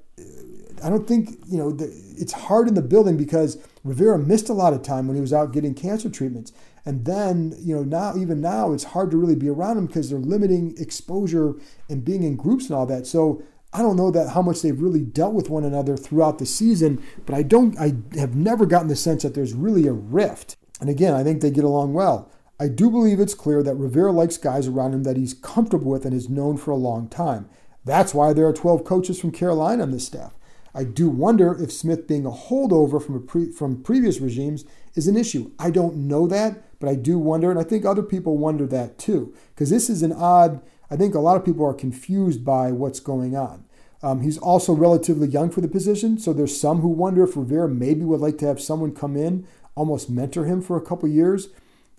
I 0.82 0.90
don't 0.90 1.06
think, 1.06 1.38
you 1.46 1.58
know, 1.58 1.70
the, 1.70 1.84
it's 2.16 2.32
hard 2.32 2.68
in 2.68 2.74
the 2.74 2.82
building 2.82 3.16
because 3.16 3.58
Rivera 3.84 4.18
missed 4.18 4.48
a 4.48 4.54
lot 4.54 4.72
of 4.72 4.82
time 4.82 5.06
when 5.06 5.16
he 5.16 5.20
was 5.20 5.32
out 5.32 5.52
getting 5.52 5.74
cancer 5.74 6.10
treatments. 6.10 6.52
And 6.84 7.04
then, 7.04 7.54
you 7.60 7.74
know, 7.74 7.82
now, 7.82 8.16
even 8.16 8.40
now, 8.40 8.72
it's 8.72 8.84
hard 8.84 9.10
to 9.10 9.16
really 9.16 9.34
be 9.34 9.48
around 9.48 9.78
him 9.78 9.86
because 9.86 10.08
they're 10.08 10.18
limiting 10.18 10.74
exposure 10.78 11.54
and 11.88 12.04
being 12.04 12.22
in 12.22 12.36
groups 12.36 12.66
and 12.66 12.74
all 12.74 12.86
that. 12.86 13.06
So 13.06 13.42
I 13.72 13.82
don't 13.82 13.96
know 13.96 14.10
that 14.10 14.30
how 14.30 14.42
much 14.42 14.62
they've 14.62 14.80
really 14.80 15.02
dealt 15.02 15.34
with 15.34 15.50
one 15.50 15.64
another 15.64 15.96
throughout 15.96 16.38
the 16.38 16.46
season, 16.46 17.02
but 17.26 17.34
I 17.34 17.42
don't 17.42 17.78
I 17.78 17.94
have 18.18 18.34
never 18.34 18.66
gotten 18.66 18.88
the 18.88 18.96
sense 18.96 19.22
that 19.22 19.34
there's 19.34 19.52
really 19.52 19.86
a 19.86 19.92
rift. 19.92 20.56
And 20.80 20.88
again, 20.88 21.14
I 21.14 21.22
think 21.22 21.40
they 21.40 21.50
get 21.50 21.64
along 21.64 21.92
well. 21.92 22.30
I 22.58 22.68
do 22.68 22.90
believe 22.90 23.20
it's 23.20 23.34
clear 23.34 23.62
that 23.62 23.76
Rivera 23.76 24.12
likes 24.12 24.36
guys 24.36 24.66
around 24.66 24.92
him 24.92 25.02
that 25.04 25.16
he's 25.16 25.34
comfortable 25.34 25.90
with 25.90 26.04
and 26.04 26.12
is 26.14 26.28
known 26.28 26.56
for 26.56 26.72
a 26.72 26.76
long 26.76 27.08
time. 27.08 27.48
That's 27.84 28.12
why 28.12 28.32
there 28.32 28.46
are 28.46 28.52
12 28.52 28.84
coaches 28.84 29.18
from 29.20 29.32
Carolina 29.32 29.82
on 29.82 29.90
this 29.90 30.06
staff. 30.06 30.36
I 30.74 30.84
do 30.84 31.08
wonder 31.08 31.60
if 31.60 31.72
Smith 31.72 32.06
being 32.06 32.26
a 32.26 32.30
holdover 32.30 33.04
from, 33.04 33.16
a 33.16 33.20
pre, 33.20 33.50
from 33.50 33.82
previous 33.82 34.20
regimes 34.20 34.64
is 34.94 35.08
an 35.08 35.16
issue. 35.16 35.50
I 35.58 35.70
don't 35.70 35.96
know 35.96 36.26
that, 36.28 36.78
but 36.78 36.88
I 36.88 36.94
do 36.94 37.18
wonder, 37.18 37.50
and 37.50 37.58
I 37.58 37.64
think 37.64 37.84
other 37.84 38.02
people 38.02 38.38
wonder 38.38 38.66
that 38.66 38.98
too, 38.98 39.34
because 39.54 39.70
this 39.70 39.90
is 39.90 40.02
an 40.02 40.12
odd 40.12 40.62
I 40.90 40.96
think 40.96 41.14
a 41.14 41.20
lot 41.20 41.36
of 41.36 41.44
people 41.44 41.64
are 41.64 41.74
confused 41.74 42.44
by 42.44 42.72
what's 42.72 43.00
going 43.00 43.36
on. 43.36 43.64
Um, 44.02 44.22
he's 44.22 44.38
also 44.38 44.72
relatively 44.72 45.28
young 45.28 45.50
for 45.50 45.60
the 45.60 45.68
position, 45.68 46.18
so 46.18 46.32
there's 46.32 46.58
some 46.58 46.80
who 46.80 46.88
wonder 46.88 47.22
if 47.22 47.36
Rivera 47.36 47.68
maybe 47.68 48.02
would 48.02 48.20
like 48.20 48.38
to 48.38 48.46
have 48.46 48.60
someone 48.60 48.94
come 48.94 49.16
in, 49.16 49.46
almost 49.76 50.10
mentor 50.10 50.46
him 50.46 50.60
for 50.60 50.76
a 50.76 50.84
couple 50.84 51.08
years. 51.08 51.48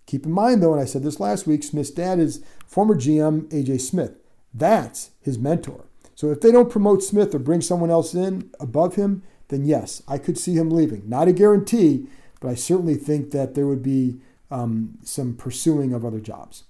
Keep 0.07 0.25
in 0.25 0.31
mind, 0.31 0.61
though, 0.61 0.73
and 0.73 0.81
I 0.81 0.85
said 0.85 1.03
this 1.03 1.19
last 1.19 1.47
week, 1.47 1.63
Smith's 1.63 1.91
dad 1.91 2.19
is 2.19 2.43
former 2.65 2.95
GM 2.95 3.47
AJ 3.49 3.81
Smith. 3.81 4.17
That's 4.53 5.11
his 5.21 5.37
mentor. 5.37 5.85
So 6.21 6.29
if 6.29 6.39
they 6.39 6.51
don't 6.51 6.69
promote 6.69 7.01
Smith 7.01 7.33
or 7.33 7.39
bring 7.39 7.61
someone 7.61 7.89
else 7.89 8.13
in 8.13 8.51
above 8.59 8.93
him, 8.93 9.23
then 9.47 9.65
yes, 9.65 10.03
I 10.07 10.19
could 10.19 10.37
see 10.37 10.53
him 10.53 10.69
leaving. 10.69 11.09
Not 11.09 11.27
a 11.27 11.33
guarantee, 11.33 12.05
but 12.39 12.49
I 12.49 12.53
certainly 12.53 12.93
think 12.93 13.31
that 13.31 13.55
there 13.55 13.65
would 13.65 13.81
be 13.81 14.19
um, 14.51 14.99
some 15.03 15.33
pursuing 15.33 15.93
of 15.93 16.05
other 16.05 16.19
jobs. 16.19 16.65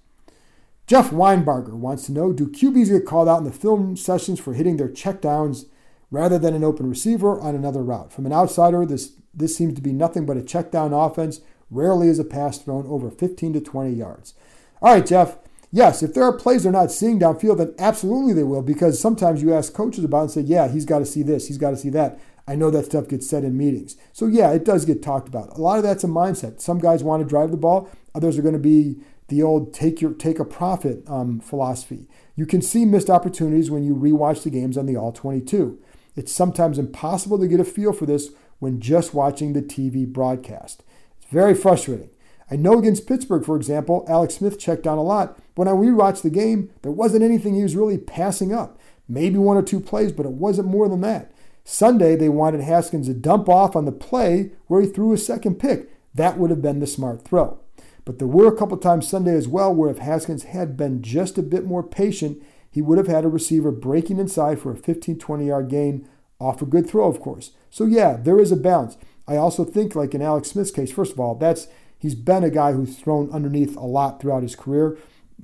Jeff 0.88 1.10
Weinbarger 1.10 1.74
wants 1.74 2.06
to 2.06 2.14
know 2.14 2.32
Do 2.32 2.48
QBs 2.48 2.92
get 2.92 3.06
called 3.06 3.28
out 3.28 3.40
in 3.40 3.44
the 3.44 3.52
film 3.52 3.98
sessions 3.98 4.40
for 4.40 4.54
hitting 4.54 4.78
their 4.78 4.88
checkdowns 4.88 5.66
rather 6.12 6.40
than 6.40 6.54
an 6.54 6.64
open 6.64 6.90
receiver 6.90 7.38
on 7.38 7.54
another 7.54 7.84
route? 7.84 8.14
From 8.14 8.26
an 8.26 8.32
outsider, 8.32 8.86
this, 8.86 9.16
this 9.34 9.58
seems 9.58 9.74
to 9.74 9.82
be 9.82 9.92
nothing 9.92 10.26
but 10.26 10.38
a 10.38 10.42
checkdown 10.42 10.94
offense. 10.94 11.42
Rarely 11.70 12.08
is 12.08 12.20
a 12.20 12.24
pass 12.24 12.58
thrown 12.58 12.88
over 12.88 13.12
15 13.12 13.52
to 13.52 13.60
20 13.60 13.92
yards. 13.92 14.34
All 14.82 14.94
right, 14.94 15.06
Jeff. 15.06 15.36
Yes, 15.72 16.04
if 16.04 16.14
there 16.14 16.24
are 16.24 16.34
plays 16.34 16.64
they're 16.64 16.72
not 16.72 16.92
seeing 16.92 17.20
downfield, 17.20 17.58
then 17.58 17.74
absolutely 17.80 18.34
they 18.34 18.44
will 18.44 18.62
because 18.62 19.00
sometimes 19.00 19.42
you 19.42 19.54
ask 19.54 19.74
coaches 19.74 20.04
about 20.04 20.24
and 20.24 20.32
say, 20.32 20.42
yeah, 20.42 20.68
he's 20.68 20.86
got 20.86 21.00
to 21.00 21.06
see 21.06 21.24
this, 21.24 21.48
he's 21.48 21.58
got 21.58 21.72
to 21.72 21.78
see 21.78 21.90
that. 21.90 22.20
I 22.48 22.56
know 22.56 22.70
that 22.72 22.86
stuff 22.86 23.08
gets 23.08 23.30
said 23.30 23.46
in 23.46 23.58
meetings. 23.58 23.96
So, 24.12 24.26
yeah, 24.26 24.52
it 24.52 24.66
does 24.66 24.84
get 24.84 25.02
talked 25.02 25.30
about. 25.30 25.58
A 25.58 25.62
lot 25.62 25.78
of 25.78 25.84
that's 25.84 26.04
a 26.04 26.08
mindset. 26.08 26.60
Some 26.60 26.80
guys 26.80 27.04
want 27.04 27.24
to 27.24 27.30
drive 27.30 27.52
the 27.52 27.58
ball, 27.58 27.90
others 28.14 28.38
are 28.38 28.42
going 28.42 28.54
to 28.54 28.60
be 28.60 28.98
the 29.30 29.42
old 29.42 29.74
take 29.74 30.02
your 30.02 30.14
take 30.14 30.40
a 30.40 30.46
profit 30.46 31.04
um, 31.08 31.40
philosophy. 31.40 32.10
You 32.36 32.46
can 32.46 32.62
see 32.62 32.84
missed 32.84 33.10
opportunities 33.10 33.72
when 33.72 33.84
you 33.84 33.96
rewatch 33.96 34.44
the 34.44 34.50
games 34.50 34.78
on 34.78 34.86
the 34.86 34.98
All 34.98 35.14
22. 35.14 35.80
It's 36.18 36.34
sometimes 36.34 36.78
impossible 36.78 37.40
to 37.40 37.48
get 37.48 37.62
a 37.62 37.64
feel 37.64 37.94
for 37.94 38.06
this 38.06 38.32
when 38.60 38.82
just 38.82 39.14
watching 39.14 39.54
the 39.54 39.62
TV 39.62 40.06
broadcast. 40.06 40.84
It's 41.22 41.32
very 41.32 41.56
frustrating. 41.56 42.10
I 42.50 42.58
know 42.58 42.78
against 42.78 43.08
Pittsburgh, 43.08 43.46
for 43.46 43.56
example, 43.56 44.06
Alex 44.10 44.36
Smith 44.36 44.60
checked 44.60 44.84
down 44.84 44.98
a 44.98 45.04
lot. 45.04 45.40
When 45.56 45.68
I 45.68 45.72
rewatched 45.72 46.22
the 46.22 46.30
game, 46.30 46.70
there 46.82 46.92
wasn't 46.92 47.24
anything 47.24 47.56
he 47.56 47.64
was 47.64 47.76
really 47.76 47.98
passing 47.98 48.54
up. 48.54 48.80
Maybe 49.08 49.38
one 49.38 49.58
or 49.58 49.62
two 49.62 49.80
plays, 49.80 50.12
but 50.12 50.26
it 50.26 50.32
wasn't 50.32 50.68
more 50.68 50.88
than 50.88 51.02
that. 51.02 51.32
Sunday, 51.64 52.16
they 52.16 52.30
wanted 52.30 52.62
Haskins 52.62 53.08
to 53.08 53.14
dump 53.14 53.48
off 53.50 53.76
on 53.76 53.86
the 53.86 53.92
play 53.92 54.52
where 54.68 54.82
he 54.82 54.88
threw 54.88 55.14
a 55.14 55.18
second 55.18 55.60
pick. 55.60 55.90
That 56.16 56.38
would 56.38 56.50
have 56.50 56.62
been 56.62 56.80
the 56.80 56.88
smart 56.88 57.24
throw. 57.24 57.60
But 58.04 58.20
there 58.20 58.28
were 58.28 58.48
a 58.48 58.56
couple 58.56 58.78
times 58.78 59.08
Sunday 59.08 59.36
as 59.36 59.48
well 59.48 59.74
where 59.74 59.92
if 59.92 60.00
Haskins 60.00 60.44
had 60.44 60.76
been 60.76 61.02
just 61.02 61.38
a 61.38 61.44
bit 61.44 61.66
more 61.66 61.84
patient, 61.84 62.42
he 62.70 62.82
would 62.82 62.98
have 62.98 63.08
had 63.08 63.26
a 63.26 63.30
receiver 63.30 63.72
breaking 63.72 64.18
inside 64.18 64.60
for 64.60 64.72
a 64.72 64.78
15 64.78 65.20
20 65.20 65.48
yard 65.48 65.70
gain 65.70 66.08
off 66.40 66.62
a 66.62 66.66
good 66.66 66.90
throw, 66.90 67.08
of 67.08 67.20
course. 67.20 67.52
So, 67.70 67.86
yeah, 67.86 68.18
there 68.18 68.40
is 68.40 68.52
a 68.52 68.58
balance. 68.58 68.98
I 69.28 69.38
also 69.38 69.64
think, 69.64 69.96
like 69.96 70.16
in 70.16 70.22
Alex 70.22 70.50
Smith's 70.50 70.72
case, 70.72 70.92
first 70.92 71.14
of 71.14 71.20
all, 71.20 71.36
that's 71.36 71.68
he's 72.00 72.16
been 72.16 72.44
a 72.44 72.50
guy 72.50 72.72
who's 72.74 72.98
thrown 72.98 73.30
underneath 73.32 73.78
a 73.78 73.86
lot 73.86 74.20
throughout 74.20 74.44
his 74.44 74.56
career. 74.56 74.98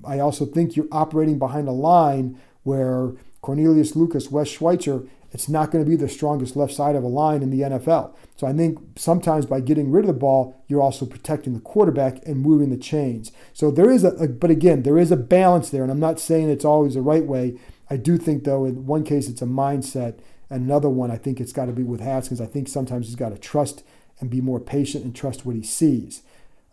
I 0.06 0.20
also 0.20 0.46
think 0.46 0.76
you're 0.76 0.88
operating 0.92 1.40
behind 1.40 1.68
a 1.68 1.72
line 1.72 2.40
where 2.64 3.14
Cornelius 3.42 3.96
Lucas, 3.96 4.30
Wes 4.30 4.48
Schweitzer, 4.48 5.04
it's 5.32 5.50
not 5.50 5.72
going 5.72 5.84
to 5.84 5.90
be 5.90 5.96
the 5.96 6.10
strongest 6.10 6.56
left 6.56 6.74
side 6.74 6.96
of 6.96 7.04
a 7.04 7.08
line 7.08 7.42
in 7.42 7.50
the 7.50 7.62
NFL. 7.62 8.16
So 8.38 8.48
I 8.48 8.54
think 8.54 8.80
sometimes 8.96 9.46
by 9.46 9.60
getting 9.60 9.92
rid 9.92 10.06
of 10.06 10.08
the 10.08 10.14
ball, 10.14 10.56
you're 10.68 10.82
also 10.82 11.06
protecting 11.06 11.54
the 11.54 11.60
quarterback 11.60 12.26
and 12.26 12.42
moving 12.42 12.70
the 12.70 12.78
chains. 12.78 13.32
So 13.54 13.70
there 13.70 13.90
is 13.90 14.04
a, 14.04 14.10
a 14.12 14.28
but 14.28 14.52
again, 14.52 14.84
there 14.84 14.98
is 14.98 15.12
a 15.12 15.18
balance 15.18 15.70
there, 15.70 15.84
and 15.84 15.92
I'm 15.92 16.00
not 16.00 16.20
saying 16.20 16.50
it's 16.50 16.66
always 16.66 16.94
the 16.94 17.02
right 17.02 17.26
way. 17.26 17.60
I 17.90 17.98
do 17.98 18.18
think 18.18 18.44
though, 18.44 18.66
in 18.66 18.86
one 18.86 19.04
case 19.04 19.28
it's 19.28 19.42
a 19.42 19.46
mindset, 19.46 20.20
and 20.50 20.66
another 20.66 20.90
one 20.90 21.12
I 21.12 21.18
think 21.18 21.40
it's 21.40 21.54
got 21.54 21.66
to 21.66 21.74
be 21.74 21.84
with 21.84 22.00
Haskins. 22.00 22.40
I 22.40 22.46
think 22.46 22.68
sometimes 22.68 23.08
he's 23.08 23.16
got 23.16 23.30
to 23.30 23.38
trust 23.38 23.84
and 24.20 24.30
be 24.30 24.42
more 24.42 24.60
patient 24.60 25.04
and 25.04 25.16
trust 25.16 25.46
what 25.46 25.56
he 25.56 25.64
sees. 25.64 26.22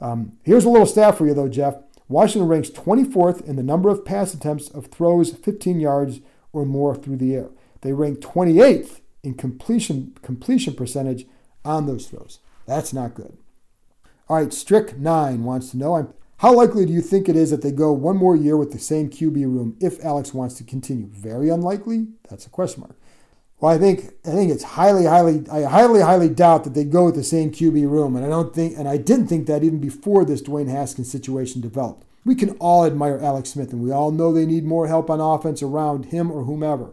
Um, 0.01 0.39
here's 0.43 0.65
a 0.65 0.71
little 0.71 0.87
stat 0.87 1.19
for 1.19 1.27
you 1.27 1.35
though, 1.35 1.49
Jeff. 1.49 1.77
Washington 2.09 2.49
ranks 2.49 2.71
24th 2.71 3.45
in 3.47 3.57
the 3.57 3.63
number 3.63 3.89
of 3.89 4.05
pass 4.05 4.35
attempts 4.35 4.69
of 4.69 4.87
throws 4.87 5.33
15 5.33 5.81
yards 5.81 6.21
or 6.53 6.67
more 6.67 6.95
through 6.95 7.17
the 7.17 7.35
air. 7.35 7.51
They 7.81 7.93
rank 7.93 8.21
28th 8.21 9.01
in 9.23 9.35
completion 9.35 10.17
completion 10.23 10.75
percentage 10.75 11.27
on 11.65 11.87
those 11.87 12.07
throws. 12.07 12.41
That's 12.67 12.93
not 12.93 13.15
good. 13.15 13.37
All 14.29 14.37
right, 14.37 14.53
Strick 14.53 14.99
Nine 14.99 15.45
wants 15.45 15.71
to 15.71 15.77
know 15.77 16.15
how 16.39 16.55
likely 16.55 16.85
do 16.85 16.93
you 16.93 17.01
think 17.01 17.29
it 17.29 17.37
is 17.37 17.51
that 17.51 17.63
they 17.63 17.73
go 17.73 17.93
one 17.93 18.17
more 18.17 18.37
year 18.37 18.57
with 18.57 18.73
the 18.73 18.79
same 18.79 19.09
QB 19.09 19.37
room 19.45 19.77
if 19.81 20.03
Alex 20.05 20.35
wants 20.35 20.55
to 20.57 20.65
continue? 20.65 21.07
Very 21.07 21.49
unlikely. 21.49 22.09
That's 22.29 22.47
a 22.47 22.51
question 22.51 22.83
mark. 22.83 22.97
Well, 23.65 23.73
I 23.73 23.79
think 23.79 24.13
I 24.27 24.33
think 24.33 24.53
it's 24.53 24.63
highly, 24.63 25.07
highly, 25.07 25.43
I 25.51 25.63
highly, 25.63 26.03
highly 26.03 26.29
doubt 26.29 26.65
that 26.65 26.75
they 26.75 26.85
go 26.85 27.07
with 27.07 27.15
the 27.15 27.25
same 27.25 27.51
QB 27.51 27.91
room, 27.91 28.15
and 28.15 28.23
I 28.23 28.29
don't 28.29 28.55
think, 28.55 28.77
and 28.77 28.87
I 28.87 28.99
didn't 28.99 29.29
think 29.29 29.47
that 29.47 29.65
even 29.65 29.79
before 29.79 30.27
this 30.27 30.43
Dwayne 30.43 30.69
Haskins 30.69 31.11
situation 31.11 31.63
developed. 31.63 32.05
We 32.27 32.35
can 32.35 32.51
all 32.59 32.85
admire 32.85 33.19
Alex 33.23 33.49
Smith, 33.49 33.73
and 33.73 33.83
we 33.83 33.91
all 33.91 34.11
know 34.11 34.35
they 34.35 34.45
need 34.45 34.67
more 34.67 34.87
help 34.87 35.09
on 35.09 35.19
offense 35.19 35.63
around 35.63 36.05
him 36.05 36.31
or 36.31 36.45
whomever. 36.45 36.93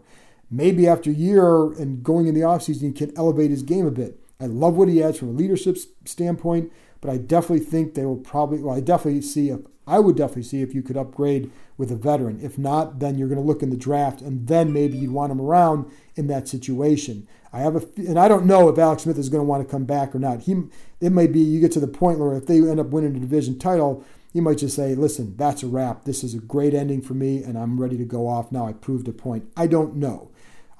Maybe 0.49 0.87
after 0.87 1.09
a 1.09 1.13
year 1.13 1.73
and 1.73 2.03
going 2.03 2.27
in 2.27 2.35
the 2.35 2.39
offseason, 2.39 2.83
he 2.83 2.91
can 2.93 3.11
elevate 3.17 3.51
his 3.51 3.63
game 3.63 3.85
a 3.85 3.91
bit. 3.91 4.17
I 4.39 4.45
love 4.45 4.77
what 4.77 4.87
he 4.87 5.03
adds 5.03 5.19
from 5.19 5.27
a 5.27 5.33
leadership 5.33 5.77
standpoint, 6.05 6.71
but 7.01 7.11
I 7.11 7.17
definitely 7.17 7.65
think 7.65 7.95
they 7.95 8.05
will 8.05 8.15
probably, 8.15 8.59
well, 8.59 8.77
I 8.77 8.79
definitely 8.79 9.23
see 9.23 9.49
if, 9.49 9.59
I 9.87 9.99
would 9.99 10.15
definitely 10.15 10.43
see 10.43 10.61
if 10.61 10.75
you 10.75 10.81
could 10.81 10.97
upgrade 10.97 11.51
with 11.77 11.91
a 11.91 11.95
veteran. 11.95 12.39
If 12.41 12.57
not, 12.57 12.99
then 12.99 13.17
you're 13.17 13.27
going 13.27 13.41
to 13.41 13.45
look 13.45 13.63
in 13.63 13.71
the 13.71 13.77
draft, 13.77 14.21
and 14.21 14.47
then 14.47 14.71
maybe 14.71 14.97
you'd 14.97 15.11
want 15.11 15.31
him 15.31 15.41
around 15.41 15.91
in 16.15 16.27
that 16.27 16.47
situation. 16.47 17.27
I 17.51 17.59
have 17.59 17.75
a, 17.75 17.87
and 17.97 18.19
I 18.19 18.27
don't 18.27 18.45
know 18.45 18.69
if 18.69 18.77
Alex 18.77 19.03
Smith 19.03 19.17
is 19.17 19.29
going 19.29 19.41
to 19.41 19.47
want 19.49 19.67
to 19.67 19.69
come 19.71 19.85
back 19.85 20.15
or 20.15 20.19
not. 20.19 20.41
He, 20.41 20.55
it 21.01 21.11
may 21.11 21.27
be 21.27 21.39
you 21.39 21.59
get 21.59 21.71
to 21.73 21.79
the 21.79 21.87
point 21.87 22.19
where 22.19 22.35
if 22.37 22.45
they 22.45 22.57
end 22.57 22.79
up 22.79 22.87
winning 22.87 23.13
the 23.13 23.19
division 23.19 23.57
title, 23.59 24.05
you 24.33 24.41
might 24.41 24.59
just 24.59 24.75
say, 24.75 24.95
listen, 24.95 25.35
that's 25.35 25.63
a 25.63 25.67
wrap. 25.67 26.05
This 26.05 26.23
is 26.23 26.33
a 26.33 26.39
great 26.39 26.73
ending 26.73 27.01
for 27.01 27.13
me, 27.13 27.43
and 27.43 27.57
I'm 27.57 27.81
ready 27.81 27.97
to 27.97 28.05
go 28.05 28.27
off 28.27 28.51
now. 28.51 28.65
I 28.65 28.73
proved 28.73 29.07
a 29.07 29.11
point. 29.11 29.51
I 29.57 29.67
don't 29.67 29.95
know. 29.95 30.29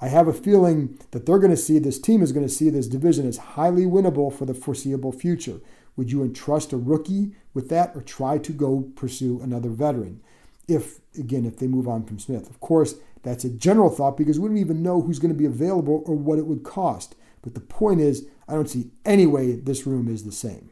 I 0.00 0.08
have 0.08 0.26
a 0.26 0.32
feeling 0.32 0.98
that 1.10 1.26
they're 1.26 1.38
going 1.38 1.50
to 1.50 1.56
see 1.56 1.78
this 1.78 2.00
team 2.00 2.22
is 2.22 2.32
going 2.32 2.46
to 2.46 2.52
see 2.52 2.70
this 2.70 2.88
division 2.88 3.26
as 3.26 3.36
highly 3.36 3.84
winnable 3.84 4.32
for 4.32 4.46
the 4.46 4.54
foreseeable 4.54 5.12
future. 5.12 5.60
Would 5.96 6.10
you 6.10 6.22
entrust 6.22 6.72
a 6.72 6.76
rookie 6.76 7.32
with 7.54 7.68
that 7.68 7.92
or 7.94 8.00
try 8.00 8.38
to 8.38 8.52
go 8.52 8.90
pursue 8.96 9.40
another 9.40 9.68
veteran? 9.68 10.20
If, 10.68 11.00
again, 11.18 11.44
if 11.44 11.58
they 11.58 11.66
move 11.66 11.88
on 11.88 12.04
from 12.04 12.18
Smith. 12.18 12.48
Of 12.48 12.60
course, 12.60 12.94
that's 13.22 13.44
a 13.44 13.50
general 13.50 13.90
thought 13.90 14.16
because 14.16 14.38
we 14.38 14.48
don't 14.48 14.58
even 14.58 14.82
know 14.82 15.02
who's 15.02 15.18
going 15.18 15.32
to 15.32 15.38
be 15.38 15.44
available 15.44 16.02
or 16.06 16.14
what 16.14 16.38
it 16.38 16.46
would 16.46 16.62
cost. 16.62 17.14
But 17.42 17.54
the 17.54 17.60
point 17.60 18.00
is, 18.00 18.26
I 18.48 18.54
don't 18.54 18.70
see 18.70 18.90
any 19.04 19.26
way 19.26 19.52
this 19.52 19.86
room 19.86 20.08
is 20.08 20.24
the 20.24 20.32
same. 20.32 20.70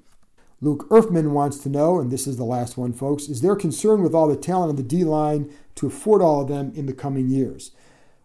Luke 0.63 0.89
Erfman 0.91 1.31
wants 1.31 1.59
to 1.59 1.69
know, 1.69 1.99
and 1.99 2.11
this 2.11 2.27
is 2.27 2.37
the 2.37 2.45
last 2.45 2.77
one, 2.77 2.93
folks, 2.93 3.29
is 3.29 3.41
there 3.41 3.57
concern 3.57 4.03
with 4.03 4.15
all 4.15 4.29
the 4.29 4.37
talent 4.37 4.71
on 4.71 4.77
the 4.77 4.83
D 4.83 5.05
line 5.05 5.51
to 5.77 5.87
afford 5.87 6.21
all 6.21 6.43
of 6.43 6.49
them 6.49 6.73
in 6.75 6.87
the 6.87 6.93
coming 6.93 7.29
years? 7.31 7.71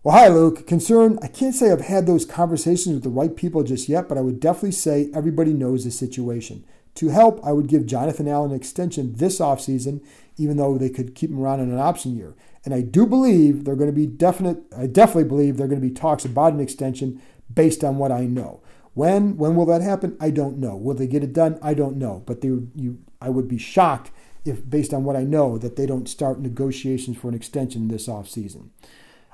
Well, 0.04 0.16
hi, 0.16 0.28
Luke. 0.28 0.68
Concern, 0.68 1.18
I 1.24 1.28
can't 1.28 1.56
say 1.56 1.72
I've 1.72 1.82
had 1.82 2.06
those 2.06 2.26
conversations 2.26 2.94
with 2.94 3.04
the 3.04 3.10
right 3.10 3.36
people 3.36 3.64
just 3.64 3.90
yet, 3.90 4.10
but 4.10 4.18
I 4.18 4.22
would 4.22 4.40
definitely 4.40 4.74
say 4.74 5.10
everybody 5.16 5.54
knows 5.54 5.84
the 5.84 5.92
situation. 5.92 6.66
To 6.96 7.10
help, 7.10 7.40
I 7.44 7.52
would 7.52 7.68
give 7.68 7.86
Jonathan 7.86 8.28
Allen 8.28 8.52
an 8.52 8.58
extension 8.58 9.16
this 9.16 9.40
offseason, 9.40 10.02
even 10.38 10.58
though 10.58 10.78
they 10.78 10.90
could 10.90 11.14
keep 11.16 11.30
him 11.30 11.40
around 11.40 11.60
in 11.60 11.72
an 11.72 11.80
option 11.80 12.16
year. 12.16 12.36
And 12.64 12.74
I 12.74 12.82
do 12.82 13.06
believe 13.06 13.64
they're 13.64 13.76
going 13.76 13.90
to 13.90 13.96
be 13.96 14.08
definite, 14.08 14.64
I 14.76 14.88
definitely 14.88 15.26
believe 15.26 15.58
they're 15.58 15.68
going 15.68 15.82
to 15.82 15.88
be 15.88 15.94
talks 15.94 16.26
about 16.26 16.54
an 16.54 16.60
extension 16.60 17.22
based 17.54 17.84
on 17.84 17.98
what 17.98 18.12
I 18.12 18.26
know. 18.26 18.62
When 18.96 19.36
when 19.36 19.56
will 19.56 19.66
that 19.68 19.82
happen? 19.82 20.18
I 20.22 20.30
don't 20.30 20.58
know. 20.58 20.76
Will 20.76 20.96
they 20.96 21.06
get 21.06 21.24
it 21.24 21.34
done? 21.34 21.60
I 21.62 21.74
don't 21.74 21.98
know. 21.98 22.24
But 22.26 22.40
they 22.42 22.48
you 22.48 23.00
I 23.22 23.30
would 23.30 23.48
be 23.48 23.58
shocked 23.58 24.10
if 24.46 24.68
based 24.68 24.94
on 24.94 25.04
what 25.04 25.18
I 25.18 25.24
know 25.24 25.58
that 25.58 25.76
they 25.76 25.86
don't 25.86 26.08
start 26.08 26.40
negotiations 26.40 27.18
for 27.18 27.28
an 27.28 27.34
extension 27.34 27.90
this 27.90 28.08
offseason. 28.08 28.70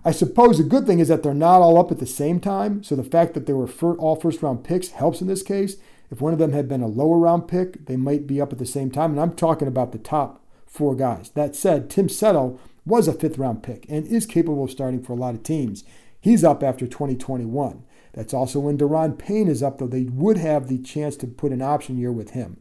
I 0.03 0.12
suppose 0.12 0.58
the 0.58 0.63
good 0.63 0.88
thing 0.88 0.98
is 0.98 1.10
that 1.10 1.22
they're 1.22 1.36
not 1.36 1.62
all 1.62 1.77
up 1.77 1.91
at 1.91 2.00
the 2.00 2.08
same 2.08 2.39
time, 2.39 2.84
so 2.84 2.96
the 2.96 3.03
fact 3.03 3.36
that 3.36 3.46
they 3.46 3.53
were 3.53 3.70
all 3.98 4.15
first 4.15 4.41
round 4.41 4.63
picks 4.63 4.89
helps 4.89 5.22
in 5.22 5.27
this 5.27 5.44
case. 5.44 5.75
If 6.12 6.20
one 6.20 6.34
of 6.34 6.39
them 6.39 6.51
had 6.51 6.68
been 6.68 6.82
a 6.84 6.88
lower 6.88 7.18
round 7.18 7.48
pick, 7.48 7.86
they 7.86 7.96
might 7.96 8.27
be 8.27 8.41
up 8.41 8.51
at 8.51 8.60
the 8.60 8.65
same 8.65 8.91
time, 8.91 9.12
and 9.12 9.20
I'm 9.20 9.34
talking 9.34 9.68
about 9.68 9.94
the 9.94 9.98
top 9.98 10.46
four 10.68 10.94
guys. 10.94 11.30
That 11.32 11.56
said, 11.56 11.89
Tim 11.89 12.10
Settle 12.10 12.60
was 12.86 13.08
a 13.08 13.13
fifth 13.13 13.38
round 13.38 13.63
pick 13.63 13.86
and 13.89 14.06
is 14.06 14.25
capable 14.25 14.65
of 14.65 14.72
starting 14.72 15.01
for 15.01 15.13
a 15.13 15.18
lot 15.18 15.36
of 15.36 15.44
teams. 15.44 15.86
He's 16.20 16.44
up 16.44 16.63
after 16.63 16.86
2021. 16.86 17.84
That's 18.13 18.34
also 18.34 18.60
when 18.60 18.77
Daron 18.77 19.18
Payne 19.18 19.48
is 19.48 19.63
up, 19.63 19.77
though 19.77 19.88
they 19.88 20.03
would 20.03 20.38
have 20.38 20.68
the 20.68 20.80
chance 20.80 21.15
to 21.18 21.27
put 21.27 21.53
an 21.53 21.62
option 21.62 21.98
year 21.98 22.12
with 22.12 22.32
him. 22.32 22.58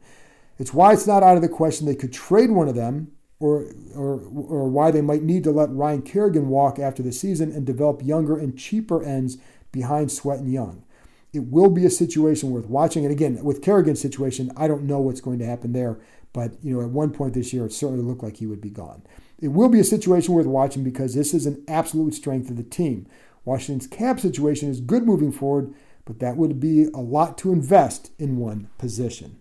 It's 0.58 0.72
why 0.72 0.92
it's 0.92 1.06
not 1.06 1.22
out 1.22 1.36
of 1.36 1.42
the 1.42 1.48
question 1.48 1.86
they 1.86 1.94
could 1.94 2.12
trade 2.12 2.50
one 2.50 2.68
of 2.68 2.74
them, 2.76 3.12
or, 3.40 3.66
or, 3.94 4.20
or 4.20 4.68
why 4.68 4.90
they 4.90 5.00
might 5.00 5.22
need 5.22 5.42
to 5.44 5.50
let 5.50 5.72
Ryan 5.72 6.02
Kerrigan 6.02 6.48
walk 6.48 6.78
after 6.78 7.02
the 7.02 7.10
season 7.10 7.50
and 7.50 7.66
develop 7.66 8.04
younger 8.04 8.38
and 8.38 8.56
cheaper 8.56 9.02
ends 9.02 9.38
behind 9.72 10.12
Sweat 10.12 10.40
and 10.40 10.52
Young. 10.52 10.84
It 11.32 11.44
will 11.44 11.70
be 11.70 11.86
a 11.86 11.90
situation 11.90 12.50
worth 12.50 12.66
watching. 12.66 13.04
And 13.04 13.12
again, 13.12 13.42
with 13.44 13.62
Kerrigan's 13.62 14.00
situation, 14.00 14.50
I 14.56 14.66
don't 14.66 14.84
know 14.84 14.98
what's 14.98 15.20
going 15.20 15.38
to 15.38 15.46
happen 15.46 15.72
there. 15.72 16.00
But 16.32 16.52
you 16.62 16.74
know, 16.74 16.82
at 16.82 16.90
one 16.90 17.10
point 17.10 17.34
this 17.34 17.52
year, 17.52 17.66
it 17.66 17.72
certainly 17.72 18.02
looked 18.04 18.22
like 18.22 18.36
he 18.36 18.46
would 18.46 18.60
be 18.60 18.70
gone. 18.70 19.02
It 19.40 19.48
will 19.48 19.68
be 19.68 19.80
a 19.80 19.84
situation 19.84 20.34
worth 20.34 20.46
watching 20.46 20.84
because 20.84 21.14
this 21.14 21.32
is 21.32 21.46
an 21.46 21.64
absolute 21.66 22.14
strength 22.14 22.50
of 22.50 22.56
the 22.56 22.62
team. 22.62 23.06
Washington's 23.44 23.86
cap 23.86 24.20
situation 24.20 24.68
is 24.68 24.80
good 24.80 25.04
moving 25.04 25.32
forward, 25.32 25.74
but 26.04 26.20
that 26.20 26.36
would 26.36 26.60
be 26.60 26.84
a 26.84 26.98
lot 26.98 27.38
to 27.38 27.52
invest 27.52 28.10
in 28.18 28.36
one 28.36 28.68
position. 28.78 29.40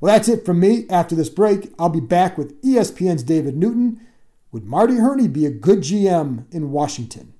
Well, 0.00 0.14
that's 0.14 0.28
it 0.28 0.44
from 0.44 0.60
me. 0.60 0.86
After 0.90 1.14
this 1.14 1.30
break, 1.30 1.72
I'll 1.78 1.88
be 1.88 2.00
back 2.00 2.38
with 2.38 2.60
ESPN's 2.62 3.22
David 3.22 3.56
Newton. 3.56 4.00
Would 4.52 4.64
Marty 4.64 4.96
Hurney 4.96 5.28
be 5.28 5.44
a 5.44 5.50
good 5.50 5.80
GM 5.80 6.52
in 6.52 6.70
Washington? 6.70 7.34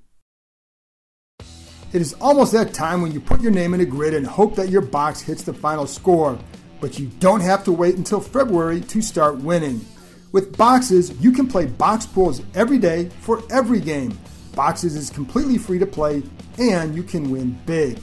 It 1.91 2.01
is 2.01 2.13
almost 2.21 2.51
that 2.53 2.71
time 2.71 3.01
when 3.01 3.11
you 3.11 3.19
put 3.19 3.41
your 3.41 3.51
name 3.51 3.73
in 3.73 3.81
a 3.81 3.85
grid 3.85 4.13
and 4.13 4.25
hope 4.25 4.53
that 4.55 4.69
your 4.69 4.81
box 4.81 5.21
hits 5.21 5.41
the 5.41 5.53
final 5.53 5.87
score, 5.87 6.37
but 6.79 6.99
you 6.99 7.07
don't 7.19 7.41
have 7.41 7.63
to 7.63 7.71
wait 7.71 7.95
until 7.95 8.21
February 8.21 8.81
to 8.81 9.01
start 9.01 9.37
winning. 9.37 9.83
With 10.31 10.55
boxes, 10.55 11.19
you 11.19 11.31
can 11.31 11.47
play 11.47 11.65
box 11.65 12.05
pools 12.05 12.43
every 12.53 12.77
day 12.77 13.09
for 13.21 13.41
every 13.49 13.79
game. 13.79 14.19
Boxes 14.55 14.95
is 14.95 15.09
completely 15.09 15.57
free 15.57 15.79
to 15.79 15.87
play 15.87 16.21
and 16.59 16.93
you 16.93 17.01
can 17.01 17.31
win 17.31 17.57
big. 17.65 17.99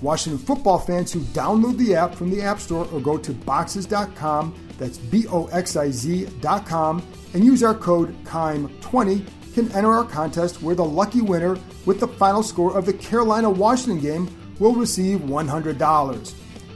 Washington 0.00 0.38
football 0.38 0.78
fans 0.78 1.12
who 1.12 1.20
download 1.20 1.76
the 1.76 1.96
app 1.96 2.14
from 2.14 2.30
the 2.30 2.40
App 2.40 2.60
Store 2.60 2.86
or 2.92 3.00
go 3.00 3.18
to 3.18 3.32
boxes.com, 3.32 4.54
that's 4.78 4.98
B 4.98 5.26
O 5.28 5.46
X 5.46 5.74
I 5.74 5.90
Z.com, 5.90 7.02
and 7.32 7.44
use 7.44 7.64
our 7.64 7.74
code 7.74 8.14
KIME20 8.24 9.26
can 9.54 9.70
enter 9.72 9.92
our 9.92 10.04
contest 10.04 10.60
where 10.60 10.74
the 10.74 10.84
lucky 10.84 11.20
winner 11.20 11.56
with 11.86 12.00
the 12.00 12.08
final 12.08 12.42
score 12.42 12.76
of 12.76 12.84
the 12.84 12.92
Carolina 12.92 13.48
Washington 13.48 14.00
game 14.00 14.54
will 14.58 14.74
receive 14.74 15.20
$100. 15.20 16.34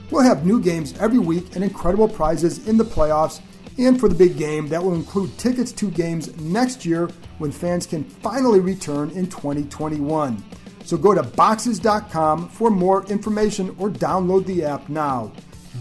We'll 0.09 0.23
have 0.23 0.45
new 0.45 0.59
games 0.59 0.97
every 0.99 1.19
week 1.19 1.55
and 1.55 1.63
incredible 1.63 2.07
prizes 2.07 2.67
in 2.67 2.77
the 2.77 2.85
playoffs 2.85 3.41
and 3.77 3.99
for 3.99 4.09
the 4.09 4.15
big 4.15 4.37
game 4.37 4.67
that 4.69 4.83
will 4.83 4.95
include 4.95 5.37
tickets 5.37 5.71
to 5.73 5.89
games 5.91 6.35
next 6.39 6.85
year 6.85 7.09
when 7.37 7.51
fans 7.51 7.85
can 7.85 8.03
finally 8.03 8.59
return 8.59 9.09
in 9.11 9.27
2021. 9.27 10.43
So 10.83 10.97
go 10.97 11.13
to 11.13 11.23
boxes.com 11.23 12.49
for 12.49 12.69
more 12.71 13.05
information 13.05 13.75
or 13.77 13.89
download 13.89 14.45
the 14.45 14.65
app 14.65 14.89
now. 14.89 15.31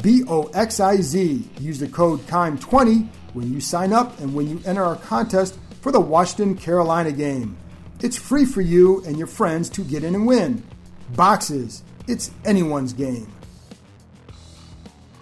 B 0.02 0.22
O 0.28 0.44
X 0.54 0.80
I 0.80 0.96
Z. 0.96 1.48
Use 1.58 1.78
the 1.78 1.88
code 1.88 2.20
KIME20 2.26 3.08
when 3.32 3.52
you 3.52 3.60
sign 3.60 3.92
up 3.92 4.18
and 4.20 4.34
when 4.34 4.48
you 4.48 4.60
enter 4.64 4.84
our 4.84 4.96
contest 4.96 5.58
for 5.80 5.92
the 5.92 6.00
Washington 6.00 6.56
Carolina 6.56 7.12
game. 7.12 7.56
It's 8.00 8.16
free 8.16 8.44
for 8.44 8.60
you 8.60 9.02
and 9.04 9.16
your 9.16 9.26
friends 9.26 9.68
to 9.70 9.82
get 9.82 10.04
in 10.04 10.14
and 10.14 10.26
win. 10.26 10.62
Boxes, 11.14 11.82
it's 12.06 12.30
anyone's 12.44 12.92
game. 12.92 13.30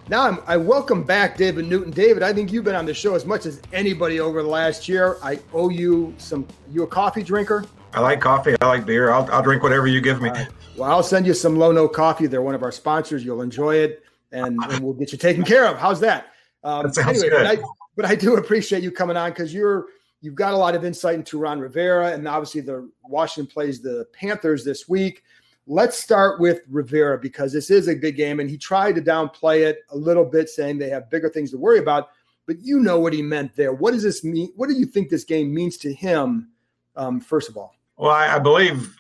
Now 0.08 0.22
I'm, 0.22 0.38
i 0.46 0.56
welcome 0.56 1.02
back 1.02 1.36
David 1.36 1.66
Newton. 1.66 1.90
David, 1.90 2.22
I 2.22 2.32
think 2.32 2.52
you've 2.52 2.64
been 2.64 2.76
on 2.76 2.86
the 2.86 2.94
show 2.94 3.14
as 3.14 3.26
much 3.26 3.44
as 3.44 3.60
anybody 3.72 4.20
over 4.20 4.42
the 4.42 4.48
last 4.48 4.88
year. 4.88 5.18
I 5.22 5.40
owe 5.52 5.68
you 5.68 6.14
some. 6.18 6.46
You 6.70 6.84
a 6.84 6.86
coffee 6.86 7.25
drinker? 7.25 7.64
I 7.92 8.00
like 8.00 8.20
coffee. 8.20 8.54
I 8.60 8.66
like 8.66 8.86
beer. 8.86 9.10
I'll, 9.10 9.28
I'll 9.32 9.42
drink 9.42 9.62
whatever 9.62 9.86
you 9.86 10.00
give 10.00 10.20
me. 10.20 10.28
Right. 10.28 10.48
Well, 10.76 10.90
I'll 10.90 11.02
send 11.02 11.26
you 11.26 11.34
some 11.34 11.56
Lono 11.56 11.88
Coffee. 11.88 12.26
They're 12.26 12.42
one 12.42 12.54
of 12.54 12.62
our 12.62 12.70
sponsors. 12.70 13.25
You'll 13.25 13.42
enjoy 13.42 13.76
it, 13.76 14.04
and, 14.30 14.58
and 14.68 14.84
we'll 14.84 14.92
get 14.92 15.10
you 15.10 15.18
taken 15.18 15.44
care 15.44 15.66
of. 15.66 15.78
How's 15.78 16.00
that? 16.00 16.26
Um, 16.62 16.84
that 16.84 16.94
sounds 16.94 17.22
anyway, 17.22 17.30
good. 17.30 17.44
But 17.44 17.46
I, 17.46 17.68
but 17.96 18.04
I 18.04 18.14
do 18.14 18.36
appreciate 18.36 18.82
you 18.82 18.92
coming 18.92 19.16
on 19.16 19.30
because 19.30 19.52
you're 19.52 19.86
you've 20.26 20.35
got 20.35 20.52
a 20.52 20.56
lot 20.56 20.75
of 20.75 20.85
insight 20.85 21.14
into 21.14 21.38
Ron 21.38 21.61
Rivera, 21.61 22.11
and 22.11 22.26
obviously 22.26 22.61
the 22.61 22.90
Washington 23.04 23.49
plays 23.49 23.80
the 23.80 24.09
Panthers 24.12 24.64
this 24.64 24.88
week. 24.88 25.23
Let's 25.68 25.97
start 25.97 26.40
with 26.40 26.62
Rivera 26.68 27.16
because 27.16 27.52
this 27.52 27.71
is 27.71 27.88
a 27.88 27.95
big 27.95 28.16
game, 28.16 28.40
and 28.40 28.50
he 28.50 28.59
tried 28.59 28.97
to 28.97 29.00
downplay 29.00 29.64
it 29.64 29.85
a 29.90 29.97
little 29.97 30.25
bit, 30.25 30.49
saying 30.49 30.78
they 30.78 30.90
have 30.90 31.09
bigger 31.11 31.28
things 31.28 31.52
to 31.52 31.59
worry 31.59 31.78
about. 31.78 32.09
But 32.45 32.56
you 32.61 32.80
know 32.80 32.99
what 32.99 33.12
he 33.12 33.23
meant 33.23 33.54
there. 33.54 33.73
What 33.73 33.92
does 33.92 34.02
this 34.02 34.25
mean? 34.25 34.52
What 34.56 34.68
do 34.68 34.75
you 34.75 34.85
think 34.85 35.11
this 35.11 35.23
game 35.23 35.54
means 35.54 35.76
to 35.78 35.95
him? 35.95 36.49
Um, 36.97 37.21
first 37.21 37.49
of 37.49 37.56
all, 37.56 37.76
well, 37.97 38.11
I, 38.11 38.35
I 38.35 38.38
believe 38.40 38.97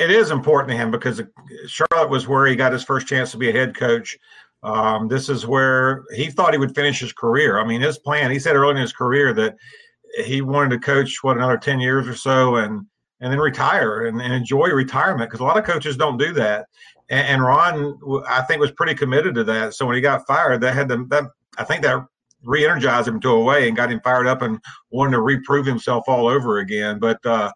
it 0.00 0.10
is 0.10 0.30
important 0.30 0.70
to 0.70 0.76
him 0.78 0.90
because 0.90 1.20
Charlotte 1.66 2.08
was 2.08 2.26
where 2.26 2.46
he 2.46 2.56
got 2.56 2.72
his 2.72 2.84
first 2.84 3.06
chance 3.06 3.32
to 3.32 3.36
be 3.36 3.50
a 3.50 3.52
head 3.52 3.76
coach. 3.76 4.18
Um, 4.62 5.08
this 5.08 5.28
is 5.28 5.46
where 5.46 6.04
he 6.14 6.30
thought 6.30 6.54
he 6.54 6.58
would 6.58 6.74
finish 6.74 7.00
his 7.00 7.12
career. 7.12 7.60
I 7.60 7.66
mean, 7.66 7.82
his 7.82 7.98
plan. 7.98 8.30
He 8.30 8.38
said 8.38 8.56
early 8.56 8.70
in 8.70 8.76
his 8.78 8.94
career 8.94 9.34
that 9.34 9.56
he 10.24 10.40
wanted 10.42 10.70
to 10.70 10.78
coach 10.78 11.22
what 11.22 11.36
another 11.36 11.58
ten 11.58 11.80
years 11.80 12.06
or 12.06 12.14
so, 12.14 12.56
and 12.56 12.86
and 13.20 13.32
then 13.32 13.40
retire 13.40 14.06
and, 14.06 14.20
and 14.20 14.32
enjoy 14.32 14.68
retirement 14.68 15.30
because 15.30 15.40
a 15.40 15.44
lot 15.44 15.58
of 15.58 15.64
coaches 15.64 15.96
don't 15.96 16.18
do 16.18 16.32
that. 16.34 16.66
And, 17.08 17.26
and, 17.26 17.42
Ron, 17.42 17.98
I 18.28 18.42
think, 18.42 18.60
was 18.60 18.72
pretty 18.72 18.94
committed 18.94 19.34
to 19.36 19.44
that. 19.44 19.74
So 19.74 19.86
when 19.86 19.94
he 19.94 20.02
got 20.02 20.26
fired, 20.26 20.60
that 20.60 20.74
had 20.74 20.88
them. 20.88 21.08
That 21.08 21.24
I 21.58 21.64
think 21.64 21.82
that 21.82 22.04
re-energized 22.42 23.08
him 23.08 23.20
to 23.20 23.30
a 23.30 23.42
way 23.42 23.68
and 23.68 23.76
got 23.76 23.90
him 23.90 24.00
fired 24.04 24.26
up 24.26 24.42
and 24.42 24.58
wanted 24.90 25.12
to 25.12 25.20
reprove 25.22 25.64
himself 25.64 26.04
all 26.06 26.28
over 26.28 26.58
again. 26.58 26.98
But 26.98 27.24
uh, 27.24 27.52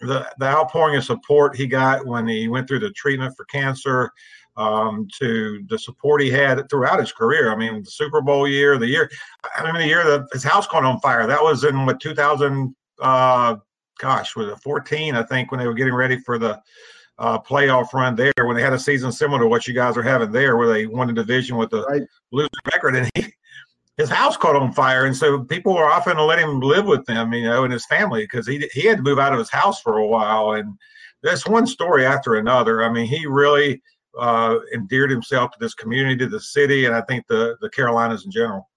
the 0.00 0.28
the 0.38 0.46
outpouring 0.46 0.96
of 0.96 1.04
support 1.04 1.56
he 1.56 1.66
got 1.66 2.06
when 2.06 2.26
he 2.28 2.48
went 2.48 2.68
through 2.68 2.80
the 2.80 2.90
treatment 2.90 3.34
for 3.36 3.44
cancer, 3.46 4.10
um, 4.58 5.08
to 5.18 5.64
the 5.68 5.78
support 5.78 6.20
he 6.20 6.30
had 6.30 6.68
throughout 6.68 7.00
his 7.00 7.12
career. 7.12 7.50
I 7.50 7.56
mean, 7.56 7.82
the 7.84 7.90
Super 7.90 8.20
Bowl 8.20 8.46
year, 8.46 8.76
the 8.76 8.86
year, 8.86 9.08
I 9.56 9.64
mean, 9.64 9.80
the 9.80 9.86
year 9.86 10.04
that 10.04 10.26
his 10.32 10.42
house 10.42 10.66
caught 10.66 10.84
on 10.84 11.00
fire. 11.00 11.26
That 11.26 11.42
was 11.42 11.64
in 11.64 11.86
what 11.86 12.00
2000. 12.00 12.74
Uh, 13.00 13.56
gosh, 13.98 14.34
was 14.34 14.48
it 14.48 14.58
14? 14.58 15.14
I 15.14 15.22
think 15.22 15.50
when 15.50 15.60
they 15.60 15.66
were 15.66 15.74
getting 15.74 15.94
ready 15.94 16.18
for 16.18 16.38
the 16.38 16.60
uh, 17.18 17.38
playoff 17.38 17.92
run 17.92 18.16
there, 18.16 18.32
when 18.44 18.56
they 18.56 18.62
had 18.62 18.72
a 18.72 18.78
season 18.78 19.12
similar 19.12 19.40
to 19.40 19.46
what 19.46 19.66
you 19.66 19.74
guys 19.74 19.96
are 19.96 20.02
having 20.02 20.32
there, 20.32 20.56
where 20.56 20.68
they 20.68 20.86
won 20.86 21.10
a 21.10 21.12
division 21.12 21.56
with 21.56 21.72
a 21.72 21.82
right. 21.82 22.02
losing 22.32 22.50
record, 22.72 22.96
and 22.96 23.10
he 23.14 23.32
his 23.96 24.08
house 24.08 24.36
caught 24.36 24.54
on 24.54 24.72
fire, 24.72 25.06
and 25.06 25.16
so 25.16 25.42
people 25.42 25.74
were 25.74 25.90
often 25.90 26.16
to 26.16 26.24
let 26.24 26.38
him 26.38 26.60
live 26.60 26.86
with 26.86 27.04
them, 27.06 27.32
you 27.32 27.42
know, 27.42 27.64
and 27.64 27.72
his 27.72 27.84
family 27.86 28.22
because 28.22 28.46
he 28.46 28.68
he 28.72 28.86
had 28.86 28.98
to 28.98 29.02
move 29.02 29.18
out 29.18 29.32
of 29.32 29.38
his 29.40 29.50
house 29.50 29.80
for 29.80 29.98
a 29.98 30.06
while, 30.06 30.52
and 30.52 30.72
that's 31.22 31.46
one 31.46 31.66
story 31.66 32.06
after 32.06 32.36
another. 32.36 32.84
I 32.84 32.92
mean, 32.92 33.06
he 33.06 33.26
really 33.26 33.82
uh, 34.18 34.58
endeared 34.74 35.10
himself 35.10 35.50
to 35.52 35.58
this 35.60 35.74
community, 35.74 36.16
to 36.16 36.28
the 36.28 36.40
city, 36.40 36.86
and 36.86 36.94
I 36.94 37.00
think 37.02 37.26
the 37.26 37.56
the 37.60 37.70
Carolinas 37.70 38.24
in 38.24 38.30
general. 38.30 38.68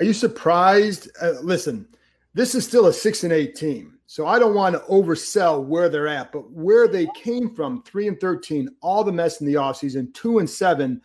Are 0.00 0.04
you 0.04 0.12
surprised? 0.12 1.08
Uh, 1.20 1.34
listen, 1.42 1.86
this 2.34 2.54
is 2.54 2.64
still 2.64 2.86
a 2.86 2.92
six 2.92 3.24
and 3.24 3.32
eight 3.32 3.54
team, 3.54 3.98
so 4.06 4.26
I 4.26 4.38
don't 4.38 4.54
want 4.54 4.74
to 4.74 4.80
oversell 4.90 5.64
where 5.64 5.88
they're 5.88 6.08
at, 6.08 6.32
but 6.32 6.50
where 6.50 6.88
they 6.88 7.06
came 7.14 7.54
from, 7.54 7.82
three 7.82 8.08
and 8.08 8.20
thirteen, 8.20 8.68
all 8.82 9.04
the 9.04 9.12
mess 9.12 9.40
in 9.40 9.46
the 9.46 9.54
offseason, 9.54 10.12
two 10.14 10.38
and 10.38 10.48
seven. 10.48 11.00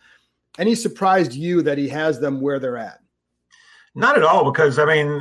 Any 0.58 0.74
surprised 0.74 1.32
you 1.32 1.62
that 1.62 1.78
he 1.78 1.88
has 1.88 2.18
them 2.18 2.40
where 2.40 2.58
they're 2.58 2.76
at? 2.76 2.98
Not 3.94 4.16
at 4.16 4.24
all, 4.24 4.50
because 4.50 4.78
I 4.78 4.84
mean, 4.84 5.18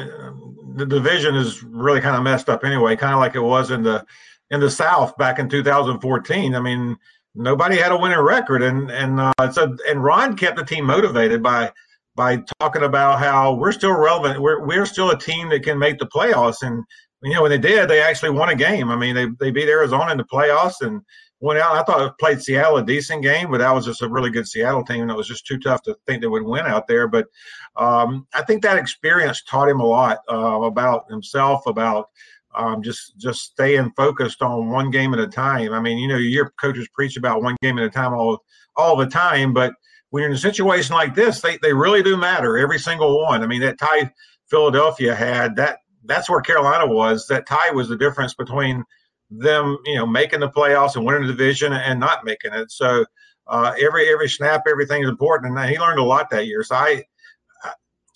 the 0.76 0.86
division 0.86 1.36
is 1.36 1.64
really 1.64 2.02
kind 2.02 2.16
of 2.16 2.24
messed 2.24 2.50
up 2.50 2.64
anyway, 2.64 2.96
kind 2.96 3.14
of 3.14 3.20
like 3.20 3.36
it 3.36 3.42
was 3.42 3.72
in 3.72 3.84
the 3.84 4.06
in 4.52 4.60
the 4.60 4.70
South 4.70 5.16
back 5.18 5.40
in 5.40 5.50
2014. 5.50 6.56
I 6.56 6.60
mean, 6.60 6.98
nobody 7.36 7.78
had 7.78 7.92
a 7.92 7.98
winning 7.98 8.20
record, 8.20 8.62
and 8.62 8.92
and 8.92 9.20
uh, 9.20 9.52
so 9.52 9.76
and 9.88 10.04
Ron 10.04 10.36
kept 10.36 10.58
the 10.58 10.66
team 10.66 10.86
motivated 10.86 11.42
by 11.44 11.72
by 12.16 12.44
talking 12.60 12.84
about 12.84 13.20
how 13.20 13.54
we're 13.54 13.72
still 13.72 13.96
relevant. 13.96 14.42
We're 14.42 14.66
we're 14.66 14.86
still 14.86 15.12
a 15.12 15.20
team 15.20 15.50
that 15.50 15.64
can 15.64 15.80
make 15.80 16.00
the 16.00 16.08
playoffs, 16.08 16.62
and 16.62 16.84
you 17.24 17.34
know 17.34 17.42
when 17.42 17.52
they 17.52 17.58
did, 17.58 17.90
they 17.90 18.02
actually 18.02 18.32
won 18.32 18.50
a 18.50 18.56
game. 18.56 18.90
I 18.90 18.96
mean, 18.96 19.16
they 19.16 19.28
they 19.40 19.52
beat 19.52 19.70
Arizona 19.70 20.12
in 20.12 20.18
the 20.18 20.26
playoffs, 20.26 20.82
and 20.82 21.02
went 21.40 21.60
out. 21.60 21.76
I 21.76 21.84
thought 21.84 22.06
it 22.06 22.14
played 22.20 22.42
Seattle 22.42 22.78
a 22.78 22.86
decent 22.86 23.24
game, 23.24 23.52
but 23.52 23.60
that 23.60 23.74
was 23.74 23.86
just 23.86 24.02
a 24.02 24.10
really 24.10 24.30
good 24.30 24.48
Seattle 24.48 24.84
team, 24.84 25.02
and 25.02 25.12
it 25.12 25.18
was 25.18 25.28
just 25.28 25.46
too 25.46 25.58
tough 25.58 25.82
to 25.84 25.96
think 26.06 26.22
they 26.22 26.28
would 26.28 26.44
win 26.44 26.66
out 26.66 26.88
there. 26.88 27.08
But 27.08 27.28
um, 27.76 28.28
I 28.34 28.44
think 28.44 28.64
that 28.64 28.78
experience 28.78 29.44
taught 29.44 29.70
him 29.70 29.80
a 29.80 29.86
lot 29.86 30.20
uh, 30.30 30.62
about 30.62 31.10
himself, 31.10 31.66
about 31.66 32.10
um, 32.56 32.82
just 32.82 33.18
just 33.18 33.42
staying 33.42 33.92
focused 33.96 34.42
on 34.42 34.70
one 34.70 34.92
game 34.92 35.14
at 35.14 35.20
a 35.20 35.28
time. 35.28 35.74
I 35.74 35.80
mean, 35.80 35.98
you 35.98 36.08
know, 36.08 36.18
your 36.18 36.52
coaches 36.60 36.88
preach 36.94 37.18
about 37.18 37.42
one 37.42 37.56
game 37.62 37.78
at 37.78 37.86
a 37.86 37.90
time 37.90 38.14
all 38.14 38.44
all 38.76 38.96
the 38.96 39.08
time, 39.08 39.54
but 39.54 39.74
when 40.10 40.22
you're 40.22 40.30
in 40.32 40.36
a 40.36 40.40
situation 40.40 40.96
like 40.96 41.14
this, 41.14 41.42
they, 41.42 41.58
they 41.62 41.74
really 41.74 42.02
do 42.02 42.18
matter, 42.18 42.58
every 42.58 42.80
single 42.80 43.22
one. 43.22 43.44
I 43.44 43.48
mean, 43.48 43.62
that 43.62 43.78
tie 43.78 44.12
Philadelphia 44.50 45.14
had 45.14 45.56
that 45.58 45.80
that's 46.06 46.30
where 46.30 46.42
Carolina 46.42 46.88
was. 46.88 47.28
That 47.28 47.46
tie 47.46 47.72
was 47.72 47.90
the 47.90 47.98
difference 47.98 48.34
between 48.34 48.84
them, 49.30 49.78
you 49.86 49.96
know, 49.96 50.08
making 50.08 50.40
the 50.40 50.50
playoffs 50.50 50.96
and 50.96 51.06
winning 51.06 51.24
the 51.24 51.34
division 51.34 51.74
and 51.74 52.00
not 52.00 52.26
making 52.26 52.54
it. 52.54 52.72
So 52.72 53.06
uh, 53.48 53.74
every 53.80 54.12
every 54.12 54.30
snap, 54.30 54.64
everything 54.68 55.04
is 55.04 55.10
important, 55.10 55.58
and 55.58 55.70
he 55.70 55.78
learned 55.80 56.00
a 56.00 56.04
lot 56.04 56.30
that 56.32 56.48
year. 56.48 56.64
So 56.64 56.76
I, 56.76 57.04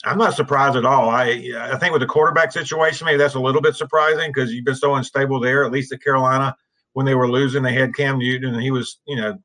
I'm 0.05 0.17
not 0.17 0.35
surprised 0.35 0.75
at 0.75 0.85
all. 0.85 1.09
I 1.09 1.51
I 1.57 1.77
think 1.77 1.93
with 1.93 2.01
the 2.01 2.07
quarterback 2.07 2.51
situation, 2.51 3.05
maybe 3.05 3.17
that's 3.17 3.35
a 3.35 3.39
little 3.39 3.61
bit 3.61 3.75
surprising 3.75 4.31
because 4.33 4.51
you've 4.51 4.65
been 4.65 4.75
so 4.75 4.95
unstable 4.95 5.39
there. 5.39 5.63
At 5.63 5.71
least 5.71 5.93
at 5.93 6.03
Carolina, 6.03 6.55
when 6.93 7.05
they 7.05 7.15
were 7.15 7.29
losing, 7.29 7.63
they 7.63 7.73
had 7.73 7.95
Cam 7.95 8.19
Newton, 8.19 8.53
and 8.53 8.61
he 8.61 8.71
was, 8.71 8.99
you 9.05 9.15
know, 9.15 9.37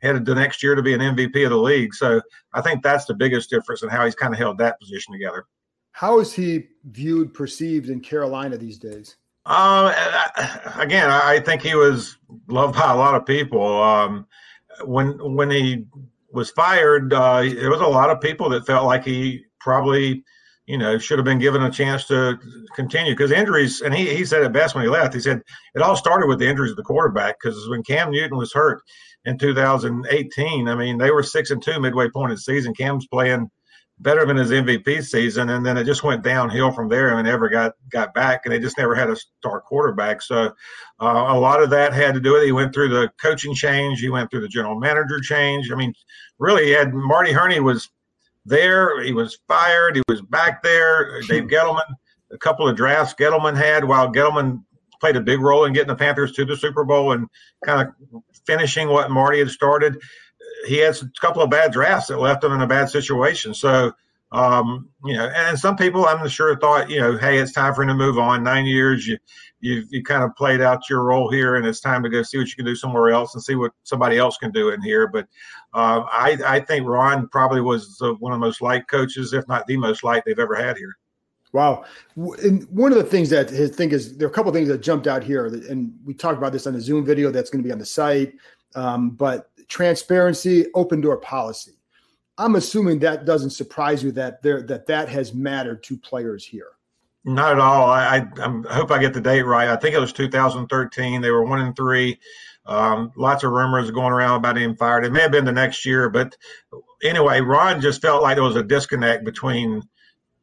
headed 0.00 0.24
the 0.24 0.34
next 0.34 0.62
year 0.62 0.74
to 0.74 0.82
be 0.82 0.94
an 0.94 1.00
MVP 1.00 1.44
of 1.44 1.50
the 1.50 1.56
league. 1.56 1.94
So 1.94 2.20
I 2.52 2.60
think 2.60 2.82
that's 2.82 3.04
the 3.04 3.14
biggest 3.14 3.50
difference 3.50 3.82
in 3.82 3.88
how 3.88 4.04
he's 4.04 4.14
kind 4.14 4.32
of 4.32 4.38
held 4.38 4.58
that 4.58 4.78
position 4.80 5.12
together. 5.12 5.46
How 5.92 6.20
is 6.20 6.32
he 6.32 6.68
viewed, 6.84 7.34
perceived 7.34 7.90
in 7.90 8.00
Carolina 8.00 8.56
these 8.56 8.78
days? 8.78 9.16
Um, 9.46 9.92
again, 10.76 11.10
I 11.10 11.40
think 11.40 11.62
he 11.62 11.74
was 11.74 12.18
loved 12.48 12.76
by 12.76 12.92
a 12.92 12.96
lot 12.96 13.14
of 13.14 13.26
people. 13.26 13.82
Um, 13.82 14.26
when 14.84 15.12
when 15.34 15.50
he 15.50 15.86
was 16.30 16.50
fired, 16.50 17.12
uh, 17.12 17.40
there 17.42 17.70
was 17.70 17.80
a 17.80 17.86
lot 17.86 18.10
of 18.10 18.20
people 18.20 18.50
that 18.50 18.66
felt 18.66 18.84
like 18.84 19.04
he 19.04 19.44
probably, 19.60 20.24
you 20.66 20.78
know, 20.78 20.98
should 20.98 21.18
have 21.18 21.24
been 21.24 21.38
given 21.38 21.62
a 21.62 21.70
chance 21.70 22.06
to 22.06 22.38
continue 22.74 23.12
because 23.12 23.30
injuries. 23.30 23.80
And 23.80 23.94
he 23.94 24.14
he 24.14 24.24
said 24.24 24.42
it 24.42 24.52
best 24.52 24.74
when 24.74 24.84
he 24.84 24.90
left. 24.90 25.14
He 25.14 25.20
said 25.20 25.42
it 25.74 25.82
all 25.82 25.96
started 25.96 26.28
with 26.28 26.38
the 26.38 26.48
injuries 26.48 26.72
of 26.72 26.76
the 26.76 26.82
quarterback 26.82 27.36
because 27.40 27.68
when 27.68 27.82
Cam 27.82 28.10
Newton 28.10 28.36
was 28.36 28.52
hurt 28.52 28.82
in 29.24 29.38
2018, 29.38 30.68
I 30.68 30.74
mean 30.74 30.98
they 30.98 31.10
were 31.10 31.22
six 31.22 31.50
and 31.50 31.62
two 31.62 31.80
midway 31.80 32.08
point 32.08 32.32
of 32.32 32.38
the 32.38 32.42
season. 32.42 32.74
Cam's 32.74 33.06
playing 33.06 33.50
better 34.00 34.24
than 34.24 34.36
his 34.36 34.50
MVP 34.50 35.02
season, 35.04 35.50
and 35.50 35.64
then 35.64 35.76
it 35.76 35.84
just 35.84 36.04
went 36.04 36.22
downhill 36.22 36.70
from 36.70 36.88
there 36.88 37.16
and 37.16 37.26
never 37.26 37.48
got 37.48 37.72
got 37.90 38.14
back, 38.14 38.42
and 38.44 38.52
they 38.52 38.58
just 38.58 38.78
never 38.78 38.94
had 38.94 39.10
a 39.10 39.16
star 39.16 39.60
quarterback. 39.60 40.22
So 40.22 40.52
uh, 41.00 41.24
a 41.28 41.38
lot 41.38 41.62
of 41.62 41.70
that 41.70 41.92
had 41.92 42.14
to 42.14 42.20
do 42.20 42.32
with 42.32 42.42
it. 42.42 42.46
He 42.46 42.52
went 42.52 42.72
through 42.72 42.90
the 42.90 43.10
coaching 43.20 43.54
change, 43.54 44.00
he 44.00 44.08
went 44.08 44.30
through 44.30 44.42
the 44.42 44.48
general 44.48 44.78
manager 44.78 45.20
change. 45.20 45.70
I 45.70 45.74
mean, 45.74 45.94
really, 46.38 46.66
he 46.66 46.70
had 46.70 46.94
Marty 46.94 47.32
Hurney 47.32 47.60
was 47.60 47.88
there, 48.48 49.02
he 49.02 49.12
was 49.12 49.38
fired, 49.48 49.96
he 49.96 50.02
was 50.08 50.22
back 50.22 50.62
there. 50.62 51.20
Dave 51.22 51.44
Gettleman, 51.44 51.94
a 52.32 52.38
couple 52.38 52.68
of 52.68 52.76
drafts 52.76 53.14
Gettleman 53.14 53.56
had 53.56 53.84
while 53.84 54.12
Gettleman 54.12 54.62
played 55.00 55.16
a 55.16 55.20
big 55.20 55.40
role 55.40 55.64
in 55.64 55.72
getting 55.72 55.88
the 55.88 55.94
Panthers 55.94 56.32
to 56.32 56.44
the 56.44 56.56
Super 56.56 56.84
Bowl 56.84 57.12
and 57.12 57.28
kind 57.64 57.88
of 57.88 58.22
finishing 58.46 58.88
what 58.88 59.10
Marty 59.10 59.38
had 59.38 59.50
started 59.50 59.98
he 60.66 60.78
had 60.78 60.96
a 60.96 61.20
couple 61.20 61.42
of 61.42 61.50
bad 61.50 61.72
drafts 61.72 62.08
that 62.08 62.18
left 62.18 62.44
him 62.44 62.52
in 62.52 62.60
a 62.60 62.66
bad 62.66 62.88
situation. 62.88 63.54
So, 63.54 63.92
um, 64.32 64.90
you 65.04 65.14
know, 65.14 65.26
and 65.26 65.58
some 65.58 65.76
people 65.76 66.06
I'm 66.06 66.26
sure 66.28 66.56
thought, 66.58 66.90
you 66.90 67.00
know, 67.00 67.16
hey, 67.16 67.38
it's 67.38 67.52
time 67.52 67.74
for 67.74 67.82
him 67.82 67.88
to 67.88 67.94
move 67.94 68.18
on. 68.18 68.42
Nine 68.42 68.66
years, 68.66 69.06
you 69.06 69.18
you 69.60 69.84
you 69.90 70.02
kind 70.02 70.22
of 70.22 70.36
played 70.36 70.60
out 70.60 70.90
your 70.90 71.02
role 71.02 71.30
here, 71.30 71.56
and 71.56 71.66
it's 71.66 71.80
time 71.80 72.02
to 72.02 72.08
go 72.08 72.22
see 72.22 72.38
what 72.38 72.48
you 72.48 72.54
can 72.54 72.66
do 72.66 72.76
somewhere 72.76 73.10
else 73.10 73.34
and 73.34 73.42
see 73.42 73.54
what 73.54 73.72
somebody 73.84 74.18
else 74.18 74.36
can 74.36 74.50
do 74.50 74.68
in 74.70 74.82
here. 74.82 75.08
But 75.08 75.26
uh, 75.74 76.04
I 76.10 76.38
I 76.46 76.60
think 76.60 76.86
Ron 76.86 77.28
probably 77.28 77.60
was 77.60 77.98
one 78.18 78.32
of 78.32 78.40
the 78.40 78.46
most 78.46 78.62
liked 78.62 78.90
coaches, 78.90 79.32
if 79.32 79.46
not 79.48 79.66
the 79.66 79.76
most 79.76 80.02
liked 80.02 80.26
they've 80.26 80.38
ever 80.38 80.54
had 80.54 80.76
here. 80.76 80.96
Wow. 81.52 81.84
And 82.16 82.68
one 82.70 82.92
of 82.92 82.98
the 82.98 83.04
things 83.04 83.30
that 83.30 83.50
I 83.52 83.68
think 83.68 83.92
is 83.92 84.16
there 84.16 84.28
are 84.28 84.30
a 84.30 84.34
couple 84.34 84.50
of 84.50 84.54
things 84.54 84.68
that 84.68 84.78
jumped 84.78 85.06
out 85.06 85.22
here, 85.22 85.46
and 85.46 85.92
we 86.04 86.14
talked 86.14 86.38
about 86.38 86.52
this 86.52 86.66
on 86.66 86.74
the 86.74 86.80
Zoom 86.80 87.04
video 87.04 87.30
that's 87.30 87.50
going 87.50 87.62
to 87.62 87.66
be 87.66 87.72
on 87.72 87.78
the 87.78 87.86
site. 87.86 88.34
Um, 88.74 89.10
but 89.10 89.50
transparency, 89.68 90.66
open 90.74 91.00
door 91.00 91.16
policy. 91.16 91.72
I'm 92.36 92.54
assuming 92.54 93.00
that 93.00 93.24
doesn't 93.24 93.50
surprise 93.50 94.02
you 94.02 94.12
that 94.12 94.42
there 94.42 94.62
that 94.62 94.86
that 94.86 95.08
has 95.08 95.34
mattered 95.34 95.82
to 95.84 95.96
players 95.96 96.44
here. 96.44 96.72
Not 97.24 97.52
at 97.52 97.58
all. 97.58 97.90
I, 97.90 98.18
I, 98.18 98.26
I 98.70 98.74
hope 98.74 98.90
I 98.90 98.98
get 98.98 99.12
the 99.12 99.20
date 99.20 99.42
right. 99.42 99.68
I 99.68 99.76
think 99.76 99.94
it 99.94 99.98
was 99.98 100.12
2013. 100.12 101.20
They 101.20 101.30
were 101.30 101.44
one 101.44 101.60
and 101.60 101.76
three. 101.76 102.18
Um, 102.68 103.12
lots 103.16 103.44
of 103.44 103.50
rumors 103.50 103.90
going 103.90 104.12
around 104.12 104.36
about 104.36 104.58
him 104.58 104.76
fired. 104.76 105.04
It 105.04 105.12
may 105.12 105.22
have 105.22 105.32
been 105.32 105.44
the 105.44 105.52
next 105.52 105.84
year, 105.86 106.08
but 106.08 106.36
anyway, 107.02 107.40
Ron 107.40 107.80
just 107.80 108.02
felt 108.02 108.22
like 108.22 108.36
there 108.36 108.44
was 108.44 108.56
a 108.56 108.62
disconnect 108.62 109.24
between 109.24 109.82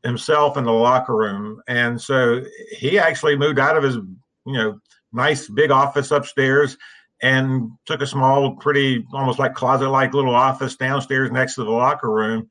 himself 0.04 0.58
and 0.58 0.66
the 0.66 0.72
locker 0.72 1.16
room, 1.16 1.62
and 1.68 2.02
so 2.02 2.42
he 2.72 3.00
actually 3.00 3.36
moved 3.36 3.60
out 3.60 3.78
of 3.78 3.84
his 3.84 3.96
you 3.96 4.54
know 4.54 4.80
nice 5.14 5.48
big 5.48 5.72
office 5.72 6.12
upstairs 6.12 6.78
and 7.22 7.72
took 7.86 8.02
a 8.02 8.08
small, 8.08 8.56
pretty, 8.58 9.06
almost 9.14 9.40
like 9.40 9.54
closet 9.54 9.90
like 9.90 10.14
little 10.14 10.36
office 10.36 10.76
downstairs 10.76 11.32
next 11.32 11.56
to 11.56 11.64
the 11.64 11.72
locker 11.72 12.12
room 12.12 12.50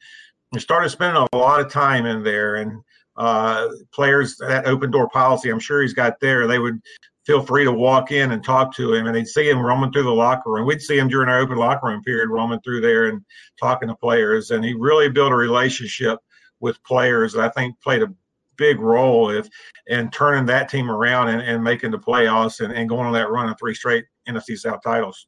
and 0.52 0.62
started 0.62 0.88
spending 0.88 1.22
a 1.32 1.36
lot 1.36 1.60
of 1.60 1.70
time 1.70 2.06
in 2.06 2.22
there. 2.22 2.56
And 2.56 2.80
uh, 3.16 3.68
players 3.92 4.36
that 4.38 4.66
open 4.66 4.90
door 4.90 5.08
policy. 5.08 5.50
I'm 5.50 5.60
sure 5.60 5.82
he's 5.82 5.94
got 5.94 6.20
there. 6.20 6.46
They 6.46 6.58
would 6.58 6.80
feel 7.26 7.42
free 7.42 7.64
to 7.64 7.72
walk 7.72 8.12
in 8.12 8.32
and 8.32 8.44
talk 8.44 8.74
to 8.76 8.94
him, 8.94 9.06
and 9.06 9.16
they'd 9.16 9.26
see 9.26 9.48
him 9.48 9.64
roaming 9.64 9.92
through 9.92 10.02
the 10.02 10.10
locker 10.10 10.50
room. 10.50 10.66
We'd 10.66 10.82
see 10.82 10.98
him 10.98 11.08
during 11.08 11.28
our 11.28 11.40
open 11.40 11.56
locker 11.56 11.86
room 11.88 12.02
period, 12.02 12.28
roaming 12.28 12.60
through 12.60 12.80
there 12.82 13.06
and 13.06 13.22
talking 13.58 13.88
to 13.88 13.94
players. 13.96 14.50
And 14.50 14.64
he 14.64 14.74
really 14.74 15.08
built 15.08 15.32
a 15.32 15.36
relationship 15.36 16.18
with 16.60 16.82
players 16.84 17.32
that 17.32 17.44
I 17.44 17.48
think 17.48 17.80
played 17.80 18.02
a 18.02 18.14
big 18.56 18.78
role 18.78 19.30
if 19.30 19.48
in 19.86 20.10
turning 20.10 20.46
that 20.46 20.68
team 20.68 20.90
around 20.90 21.28
and, 21.28 21.42
and 21.42 21.62
making 21.62 21.90
the 21.90 21.98
playoffs 21.98 22.60
and, 22.60 22.72
and 22.72 22.88
going 22.88 23.06
on 23.06 23.12
that 23.12 23.30
run 23.30 23.48
of 23.48 23.58
three 23.58 23.74
straight 23.74 24.04
NFC 24.28 24.56
South 24.56 24.80
titles. 24.82 25.26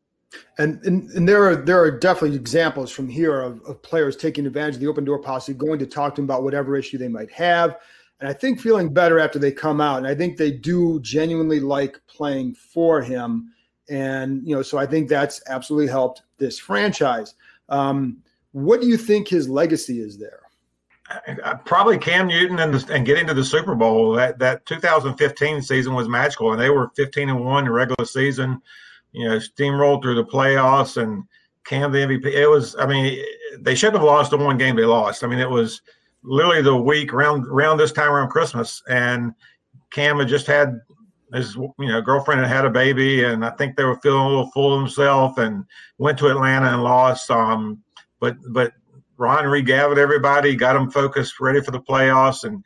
And, 0.58 0.84
and 0.84 1.08
and 1.10 1.28
there 1.28 1.44
are 1.44 1.56
there 1.56 1.80
are 1.80 1.90
definitely 1.90 2.36
examples 2.36 2.90
from 2.90 3.08
here 3.08 3.40
of, 3.40 3.62
of 3.62 3.80
players 3.82 4.16
taking 4.16 4.44
advantage 4.44 4.74
of 4.74 4.80
the 4.80 4.86
open 4.86 5.04
door 5.04 5.20
policy, 5.20 5.54
going 5.54 5.78
to 5.78 5.86
talk 5.86 6.14
to 6.14 6.20
them 6.20 6.26
about 6.26 6.42
whatever 6.42 6.76
issue 6.76 6.98
they 6.98 7.08
might 7.08 7.30
have, 7.30 7.76
and 8.20 8.28
I 8.28 8.32
think 8.32 8.60
feeling 8.60 8.92
better 8.92 9.18
after 9.18 9.38
they 9.38 9.52
come 9.52 9.80
out. 9.80 9.98
And 9.98 10.06
I 10.06 10.14
think 10.14 10.36
they 10.36 10.50
do 10.50 11.00
genuinely 11.00 11.60
like 11.60 12.00
playing 12.06 12.54
for 12.54 13.02
him, 13.02 13.52
and 13.88 14.46
you 14.46 14.54
know, 14.54 14.62
so 14.62 14.78
I 14.78 14.86
think 14.86 15.08
that's 15.08 15.42
absolutely 15.48 15.88
helped 15.88 16.22
this 16.38 16.58
franchise. 16.58 17.34
Um, 17.68 18.18
what 18.52 18.80
do 18.80 18.86
you 18.86 18.96
think 18.96 19.28
his 19.28 19.48
legacy 19.48 20.00
is 20.00 20.18
there? 20.18 20.40
probably 21.64 21.98
Cam 21.98 22.26
Newton 22.26 22.58
and, 22.58 22.74
the, 22.74 22.92
and 22.92 23.06
getting 23.06 23.26
to 23.26 23.34
the 23.34 23.44
Super 23.44 23.74
Bowl. 23.74 24.12
That 24.12 24.38
that 24.40 24.66
2015 24.66 25.62
season 25.62 25.94
was 25.94 26.08
magical, 26.08 26.52
and 26.52 26.60
they 26.60 26.70
were 26.70 26.90
15 26.96 27.28
and 27.28 27.44
one 27.44 27.60
in 27.60 27.64
the 27.66 27.72
regular 27.72 28.04
season. 28.04 28.60
You 29.12 29.28
know, 29.28 29.36
steamrolled 29.36 30.02
through 30.02 30.16
the 30.16 30.24
playoffs 30.24 31.00
and 31.00 31.24
Cam 31.64 31.92
the 31.92 31.98
MVP. 31.98 32.26
It 32.26 32.48
was, 32.48 32.76
I 32.76 32.86
mean, 32.86 33.22
they 33.58 33.74
shouldn't 33.74 33.98
have 33.98 34.06
lost 34.06 34.30
the 34.30 34.36
one 34.36 34.58
game 34.58 34.76
they 34.76 34.84
lost. 34.84 35.24
I 35.24 35.26
mean, 35.26 35.38
it 35.38 35.48
was 35.48 35.80
literally 36.22 36.62
the 36.62 36.76
week 36.76 37.12
around 37.12 37.46
around 37.46 37.78
this 37.78 37.92
time 37.92 38.10
around 38.10 38.30
Christmas, 38.30 38.82
and 38.88 39.32
Cam 39.92 40.18
had 40.18 40.28
just 40.28 40.46
had 40.46 40.80
his 41.32 41.56
you 41.56 41.72
know 41.78 42.00
girlfriend 42.00 42.40
had 42.40 42.50
had 42.50 42.64
a 42.64 42.70
baby, 42.70 43.24
and 43.24 43.44
I 43.44 43.50
think 43.50 43.76
they 43.76 43.84
were 43.84 44.00
feeling 44.00 44.22
a 44.22 44.28
little 44.28 44.50
full 44.52 44.74
of 44.74 44.80
themselves, 44.80 45.38
and 45.38 45.64
went 45.98 46.18
to 46.18 46.28
Atlanta 46.28 46.72
and 46.72 46.82
lost. 46.82 47.30
Um, 47.30 47.82
but 48.20 48.36
but 48.50 48.72
Ron 49.16 49.46
regathered 49.46 49.98
everybody, 49.98 50.54
got 50.54 50.74
them 50.74 50.90
focused, 50.90 51.40
ready 51.40 51.60
for 51.60 51.70
the 51.70 51.80
playoffs, 51.80 52.44
and 52.44 52.64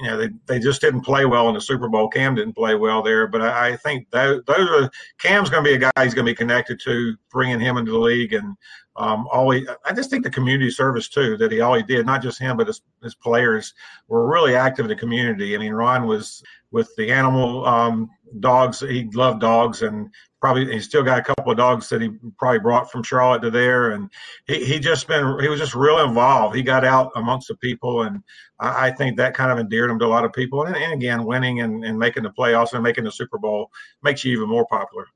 you 0.00 0.06
know 0.08 0.16
they, 0.16 0.28
they 0.46 0.58
just 0.58 0.80
didn't 0.80 1.02
play 1.02 1.24
well 1.24 1.48
in 1.48 1.54
the 1.54 1.60
Super 1.60 1.88
Bowl. 1.88 2.08
Cam 2.08 2.34
didn't 2.34 2.54
play 2.54 2.74
well 2.74 3.02
there, 3.02 3.26
but 3.26 3.42
I, 3.42 3.68
I 3.68 3.76
think 3.76 4.10
those, 4.10 4.42
those 4.46 4.68
are 4.70 4.90
Cam's 5.18 5.50
going 5.50 5.64
to 5.64 5.70
be 5.70 5.74
a 5.74 5.78
guy 5.78 6.04
he's 6.04 6.14
going 6.14 6.26
to 6.26 6.32
be 6.32 6.36
connected 6.36 6.80
to, 6.84 7.16
bringing 7.30 7.60
him 7.60 7.76
into 7.76 7.92
the 7.92 7.98
league, 7.98 8.32
and 8.32 8.56
um, 8.96 9.26
all 9.32 9.50
he, 9.50 9.66
I 9.84 9.92
just 9.92 10.10
think 10.10 10.24
the 10.24 10.30
community 10.30 10.70
service 10.70 11.08
too 11.08 11.36
that 11.38 11.52
he 11.52 11.60
all 11.60 11.74
he 11.74 11.82
did, 11.82 12.06
not 12.06 12.22
just 12.22 12.38
him, 12.38 12.56
but 12.56 12.66
his, 12.66 12.80
his 13.02 13.14
players 13.14 13.74
were 14.08 14.30
really 14.30 14.54
active 14.54 14.84
in 14.84 14.88
the 14.88 14.96
community. 14.96 15.54
I 15.54 15.58
mean, 15.58 15.72
Ron 15.72 16.06
was 16.06 16.42
with 16.74 16.92
the 16.96 17.08
animal 17.12 17.64
um, 17.64 18.10
dogs. 18.40 18.80
He 18.80 19.08
loved 19.14 19.40
dogs, 19.40 19.82
and 19.82 20.10
probably 20.40 20.70
he 20.70 20.80
still 20.80 21.04
got 21.04 21.20
a 21.20 21.22
couple 21.22 21.52
of 21.52 21.56
dogs 21.56 21.88
that 21.88 22.02
he 22.02 22.10
probably 22.36 22.58
brought 22.58 22.90
from 22.90 23.04
Charlotte 23.04 23.42
to 23.42 23.50
there, 23.50 23.92
and 23.92 24.10
he, 24.48 24.64
he 24.64 24.80
just 24.80 25.06
been 25.06 25.38
he 25.40 25.48
was 25.48 25.60
just 25.60 25.76
real 25.76 26.00
involved. 26.00 26.56
He 26.56 26.62
got 26.62 26.84
out 26.84 27.12
amongst 27.14 27.46
the 27.46 27.54
people, 27.54 28.02
and 28.02 28.20
I, 28.58 28.88
I 28.88 28.90
think 28.90 29.16
that 29.16 29.34
kind 29.34 29.52
of 29.52 29.58
endeared 29.60 29.88
him 29.88 30.00
to 30.00 30.04
a 30.04 30.08
lot 30.08 30.24
of 30.24 30.32
people. 30.32 30.64
And, 30.64 30.74
and 30.76 30.92
again, 30.92 31.24
winning 31.24 31.60
and, 31.60 31.84
and 31.84 31.96
making 31.96 32.24
the 32.24 32.30
playoffs 32.30 32.72
and 32.72 32.82
making 32.82 33.04
the 33.04 33.12
Super 33.12 33.38
Bowl 33.38 33.70
makes 34.02 34.24
you 34.24 34.32
even 34.32 34.48
more 34.48 34.66
popular. 34.66 35.06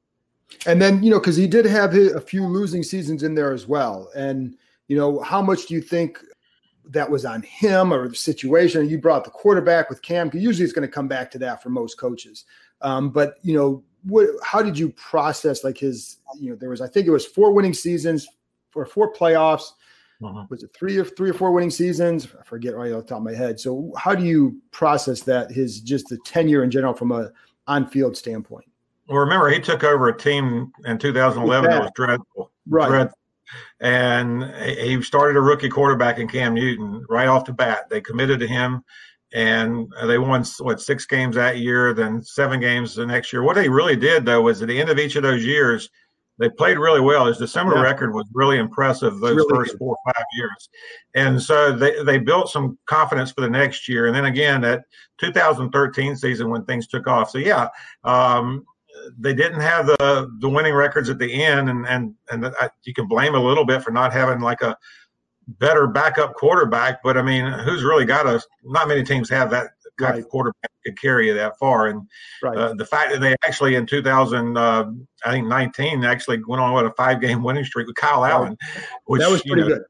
And 0.64 0.80
then 0.80 1.02
you 1.02 1.10
know 1.10 1.18
because 1.18 1.36
he 1.36 1.48
did 1.48 1.64
have 1.66 1.94
a 1.94 2.20
few 2.20 2.46
losing 2.46 2.84
seasons 2.84 3.24
in 3.24 3.34
there 3.34 3.52
as 3.52 3.66
well, 3.66 4.10
and 4.14 4.56
you 4.86 4.96
know 4.96 5.18
how 5.22 5.42
much 5.42 5.66
do 5.66 5.74
you 5.74 5.82
think 5.82 6.20
that 6.88 7.10
was 7.10 7.24
on 7.24 7.42
him 7.42 7.92
or 7.92 8.08
the 8.08 8.14
situation. 8.14 8.88
You 8.88 8.98
brought 8.98 9.24
the 9.24 9.30
quarterback 9.30 9.90
with 9.90 10.02
Cam. 10.02 10.30
Usually, 10.32 10.64
it's 10.64 10.72
going 10.72 10.86
to 10.86 10.92
come 10.92 11.08
back 11.08 11.30
to 11.32 11.38
that 11.38 11.62
for 11.62 11.70
most 11.70 11.98
coaches. 11.98 12.44
Um, 12.80 13.10
but 13.10 13.34
you 13.42 13.54
know, 13.54 13.84
what, 14.04 14.28
how 14.42 14.62
did 14.62 14.78
you 14.78 14.90
process 14.90 15.64
like 15.64 15.78
his? 15.78 16.18
You 16.38 16.50
know, 16.50 16.56
there 16.56 16.70
was 16.70 16.80
I 16.80 16.88
think 16.88 17.06
it 17.06 17.10
was 17.10 17.26
four 17.26 17.52
winning 17.52 17.74
seasons 17.74 18.26
for 18.70 18.86
four 18.86 19.12
playoffs. 19.12 19.72
Uh-huh. 20.22 20.46
Was 20.50 20.64
it 20.64 20.70
three 20.74 20.96
or 20.98 21.04
three 21.04 21.30
or 21.30 21.34
four 21.34 21.52
winning 21.52 21.70
seasons? 21.70 22.26
I 22.38 22.42
forget 22.42 22.74
right 22.74 22.92
off 22.92 23.04
the 23.04 23.08
top 23.08 23.18
of 23.18 23.24
my 23.24 23.34
head. 23.34 23.60
So 23.60 23.92
how 23.96 24.14
do 24.14 24.24
you 24.24 24.60
process 24.72 25.22
that? 25.22 25.50
His 25.52 25.80
just 25.80 26.08
the 26.08 26.18
tenure 26.24 26.64
in 26.64 26.70
general 26.70 26.94
from 26.94 27.12
a 27.12 27.30
on 27.66 27.86
field 27.86 28.16
standpoint. 28.16 28.64
Well, 29.08 29.18
remember 29.18 29.48
he 29.48 29.60
took 29.60 29.84
over 29.84 30.08
a 30.08 30.16
team 30.16 30.72
in 30.84 30.98
2011 30.98 31.70
that 31.70 31.80
was 31.80 31.90
dreadful. 31.94 32.50
Right. 32.68 32.88
Dreadful. 32.88 33.17
And 33.80 34.44
he 34.78 35.00
started 35.02 35.36
a 35.36 35.40
rookie 35.40 35.68
quarterback 35.68 36.18
in 36.18 36.28
Cam 36.28 36.54
Newton 36.54 37.04
right 37.08 37.28
off 37.28 37.44
the 37.44 37.52
bat. 37.52 37.88
They 37.90 38.00
committed 38.00 38.40
to 38.40 38.46
him 38.46 38.84
and 39.32 39.92
they 40.06 40.18
won 40.18 40.44
what 40.60 40.80
six 40.80 41.04
games 41.04 41.36
that 41.36 41.58
year, 41.58 41.92
then 41.92 42.22
seven 42.22 42.60
games 42.60 42.94
the 42.94 43.06
next 43.06 43.32
year. 43.32 43.42
What 43.42 43.56
they 43.56 43.68
really 43.68 43.96
did 43.96 44.24
though 44.24 44.42
was 44.42 44.62
at 44.62 44.68
the 44.68 44.80
end 44.80 44.88
of 44.88 44.98
each 44.98 45.16
of 45.16 45.22
those 45.22 45.44
years, 45.44 45.90
they 46.38 46.48
played 46.48 46.78
really 46.78 47.00
well. 47.00 47.26
His 47.26 47.38
December 47.38 47.74
yeah. 47.76 47.82
record 47.82 48.14
was 48.14 48.26
really 48.32 48.58
impressive 48.58 49.18
those 49.18 49.36
really 49.36 49.54
first 49.54 49.72
good. 49.72 49.78
four 49.78 49.96
or 49.96 50.12
five 50.12 50.24
years, 50.34 50.68
and 51.14 51.40
so 51.42 51.72
they 51.72 52.02
they 52.04 52.18
built 52.18 52.48
some 52.48 52.78
confidence 52.86 53.32
for 53.32 53.40
the 53.40 53.50
next 53.50 53.88
year. 53.88 54.06
And 54.06 54.14
then 54.14 54.26
again, 54.26 54.60
that 54.60 54.84
2013 55.20 56.16
season 56.16 56.48
when 56.48 56.64
things 56.64 56.86
took 56.86 57.08
off. 57.08 57.30
So 57.30 57.38
yeah, 57.38 57.68
um, 58.04 58.64
they 59.18 59.34
didn't 59.34 59.60
have 59.60 59.86
the 59.86 60.30
the 60.40 60.48
winning 60.48 60.74
records 60.74 61.08
at 61.08 61.18
the 61.18 61.44
end, 61.44 61.68
and 61.68 61.86
and 61.86 62.14
and 62.30 62.46
I, 62.46 62.70
you 62.84 62.94
can 62.94 63.06
blame 63.06 63.34
a 63.34 63.42
little 63.42 63.64
bit 63.64 63.82
for 63.82 63.90
not 63.90 64.12
having 64.12 64.40
like 64.40 64.62
a 64.62 64.76
better 65.46 65.86
backup 65.86 66.34
quarterback, 66.34 67.02
but 67.02 67.16
I 67.16 67.22
mean, 67.22 67.46
who's 67.46 67.82
really 67.82 68.04
got 68.04 68.26
a? 68.26 68.42
Not 68.64 68.88
many 68.88 69.02
teams 69.02 69.30
have 69.30 69.50
that 69.50 69.68
kind 69.98 70.14
right. 70.14 70.20
of 70.20 70.28
quarterback 70.28 70.70
could 70.84 71.00
carry 71.00 71.28
you 71.28 71.34
that 71.34 71.58
far. 71.58 71.86
And 71.86 72.08
right. 72.42 72.56
uh, 72.56 72.74
the 72.74 72.84
fact 72.84 73.12
that 73.12 73.20
they 73.20 73.34
actually 73.44 73.74
in 73.74 73.86
2000, 73.86 74.56
uh, 74.56 74.90
I 75.24 75.30
think 75.30 75.46
19, 75.46 76.04
actually 76.04 76.42
went 76.46 76.62
on 76.62 76.74
with 76.74 76.86
a 76.86 76.94
five 76.96 77.20
game 77.20 77.42
winning 77.42 77.64
streak 77.64 77.86
with 77.86 77.96
Kyle 77.96 78.24
Allen, 78.24 78.56
which 79.06 79.20
that 79.20 79.30
was 79.30 79.42
pretty 79.42 79.62
you 79.62 79.68
know, 79.68 79.74
good. 79.76 79.84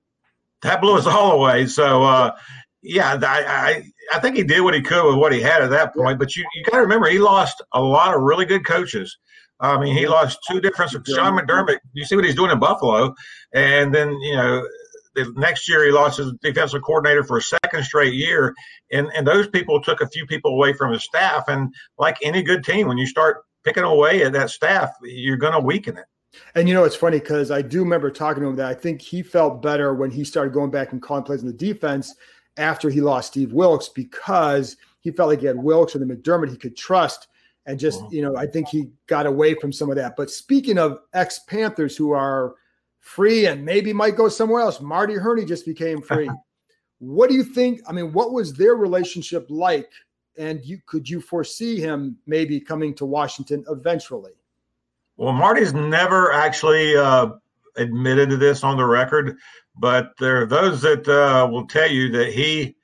That 0.63 0.81
blew 0.81 0.97
us 0.97 1.07
all 1.07 1.33
away. 1.33 1.67
So 1.67 2.03
uh, 2.03 2.37
yeah, 2.83 3.19
I, 3.23 3.45
I 3.47 3.85
I 4.13 4.21
think 4.21 4.37
he 4.37 4.43
did 4.43 4.61
what 4.61 4.75
he 4.75 4.81
could 4.81 5.07
with 5.07 5.17
what 5.17 5.33
he 5.33 5.41
had 5.41 5.63
at 5.63 5.71
that 5.71 5.95
point. 5.95 6.19
But 6.19 6.37
you 6.37 6.45
you 6.55 6.65
got 6.65 6.77
to 6.77 6.83
remember 6.83 7.09
he 7.09 7.19
lost 7.19 7.63
a 7.73 7.81
lot 7.81 8.15
of 8.15 8.23
really 8.23 8.45
good 8.45 8.65
coaches. 8.65 9.17
I 9.61 9.79
mean, 9.79 9.95
he 9.95 10.03
mm-hmm. 10.03 10.13
lost 10.13 10.39
two 10.49 10.61
different. 10.61 10.91
Sean 10.91 11.39
McDermott. 11.39 11.79
You 11.93 12.05
see 12.05 12.17
what 12.17 12.25
he's 12.25 12.35
doing 12.35 12.51
in 12.51 12.59
Buffalo, 12.59 13.15
and 13.53 13.95
then 13.95 14.13
you 14.21 14.37
know 14.37 14.67
the 15.15 15.33
next 15.37 15.69
year 15.69 15.85
he 15.85 15.91
lost 15.91 16.19
his 16.19 16.33
defensive 16.43 16.83
coordinator 16.83 17.25
for 17.25 17.39
a 17.39 17.43
second 17.43 17.85
straight 17.85 18.15
year, 18.15 18.55
and 18.93 19.09
and 19.17 19.27
those 19.27 19.49
people 19.49 19.81
took 19.81 20.01
a 20.01 20.09
few 20.09 20.27
people 20.27 20.53
away 20.53 20.73
from 20.73 20.93
his 20.93 21.05
staff. 21.05 21.45
And 21.49 21.75
like 21.99 22.17
any 22.23 22.43
good 22.43 22.65
team, 22.65 22.89
when 22.89 22.99
you 22.99 23.07
start 23.07 23.45
picking 23.65 23.83
away 23.83 24.23
at 24.23 24.33
that 24.33 24.51
staff, 24.51 24.91
you're 25.03 25.37
going 25.37 25.53
to 25.53 25.61
weaken 25.61 25.97
it. 25.97 26.05
And 26.55 26.69
you 26.69 26.75
know, 26.75 26.85
it's 26.85 26.97
funny 26.97 27.19
because 27.19 27.51
I 27.51 27.63
do 27.63 27.81
remember 27.81 28.11
talking 28.11 28.43
to 28.43 28.49
him 28.49 28.57
that 28.57 28.67
I 28.67 28.75
think 28.75 29.01
he 29.01 29.23
felt 29.23 29.63
better 29.63 29.95
when 29.95 30.11
he 30.11 30.25
started 30.25 30.53
going 30.53 30.71
back 30.71 30.93
and 30.93 31.03
calling 31.03 31.25
plays 31.25 31.43
in 31.43 31.49
the 31.49 31.53
defense 31.53 32.15
after 32.59 32.91
he 32.91 33.01
lost 33.01 33.29
Steve 33.29 33.53
Wilks 33.53 33.89
because 33.89 34.77
he 35.01 35.11
felt 35.11 35.31
like 35.31 35.41
he 35.41 35.47
had 35.47 35.57
Wilks 35.57 35.95
and 35.95 36.09
the 36.09 36.15
McDermott 36.15 36.51
he 36.51 36.57
could 36.57 36.77
trust. 36.77 37.29
And 37.65 37.79
just, 37.79 38.03
you 38.11 38.23
know, 38.23 38.37
I 38.37 38.47
think 38.47 38.69
he 38.69 38.91
got 39.07 39.27
away 39.27 39.55
from 39.55 39.73
some 39.73 39.91
of 39.91 39.97
that. 39.97 40.17
But 40.17 40.31
speaking 40.31 40.79
of 40.79 41.01
ex 41.13 41.41
Panthers 41.41 41.97
who 41.97 42.13
are 42.13 42.55
free 43.09 43.47
and 43.47 43.65
maybe 43.65 43.93
might 43.93 44.17
go 44.17 44.29
somewhere 44.29 44.61
else. 44.61 44.81
Marty 44.81 45.15
Hurney 45.15 45.45
just 45.45 45.65
became 45.65 46.03
free. 46.03 46.31
what 46.99 47.31
do 47.31 47.37
you 47.37 47.43
think? 47.43 47.81
I 47.89 47.93
mean, 47.93 48.13
what 48.13 48.33
was 48.33 48.53
their 48.53 48.75
relationship 48.75 49.47
like? 49.49 49.91
And 50.37 50.65
you 50.65 50.79
could 50.87 51.09
you 51.09 51.21
foresee 51.21 51.81
him 51.81 52.17
maybe 52.27 52.61
coming 52.61 52.95
to 52.95 53.05
Washington 53.05 53.65
eventually? 53.69 54.33
Well, 55.17 55.33
Marty's 55.33 55.73
never 55.75 56.33
actually 56.33 56.97
uh, 56.97 57.31
admitted 57.79 58.31
to 58.31 58.37
this 58.37 58.65
on 58.65 58.77
the 58.77 58.85
record, 58.85 59.37
but 59.77 60.11
there 60.19 60.43
are 60.43 60.47
those 60.47 60.83
that 60.83 61.09
uh, 61.09 61.49
will 61.51 61.67
tell 61.67 61.91
you 61.91 62.11
that 62.13 62.33
he 62.33 62.77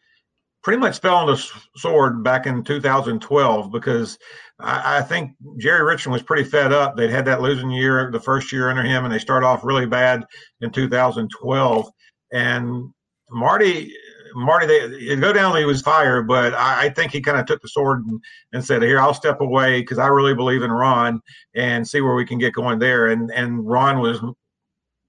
pretty 0.62 0.78
much 0.78 1.00
fell 1.00 1.16
on 1.16 1.26
the 1.26 1.50
sword 1.76 2.24
back 2.24 2.46
in 2.46 2.64
2012 2.64 3.70
because 3.70 4.18
I, 4.59 4.98
I, 4.98 5.02
think 5.02 5.33
Jerry 5.59 5.83
Richardson 5.83 6.11
was 6.11 6.22
pretty 6.22 6.44
fed 6.44 6.72
up. 6.72 6.96
They'd 6.96 7.11
had 7.11 7.26
that 7.26 7.42
losing 7.42 7.70
year, 7.70 8.11
the 8.11 8.18
first 8.18 8.50
year 8.50 8.70
under 8.70 8.83
him, 8.83 9.04
and 9.04 9.12
they 9.12 9.18
started 9.18 9.46
off 9.46 9.62
really 9.62 9.85
bad 9.85 10.24
in 10.62 10.70
2012. 10.70 11.90
And 12.33 12.90
Marty, 13.30 13.94
Marty, 14.35 14.66
they 14.66 15.16
go 15.16 15.33
down. 15.35 15.57
He 15.57 15.64
was 15.64 15.83
fired, 15.83 16.26
but 16.26 16.54
I, 16.54 16.87
I 16.87 16.88
think 16.88 17.12
he 17.12 17.20
kind 17.20 17.38
of 17.38 17.46
took 17.46 17.61
the 17.61 17.68
sword 17.68 18.04
and, 18.07 18.20
and, 18.52 18.64
said, 18.64 18.83
"Here, 18.83 19.00
I'll 19.00 19.14
step 19.14 19.40
away 19.40 19.80
because 19.80 19.98
I 19.98 20.07
really 20.07 20.35
believe 20.35 20.62
in 20.62 20.72
Ron 20.72 21.20
and 21.54 21.87
see 21.87 22.00
where 22.00 22.14
we 22.14 22.26
can 22.26 22.38
get 22.38 22.54
going 22.54 22.78
there." 22.78 23.09
And 23.09 23.30
and 23.33 23.66
Ron 23.66 24.00
was 24.00 24.20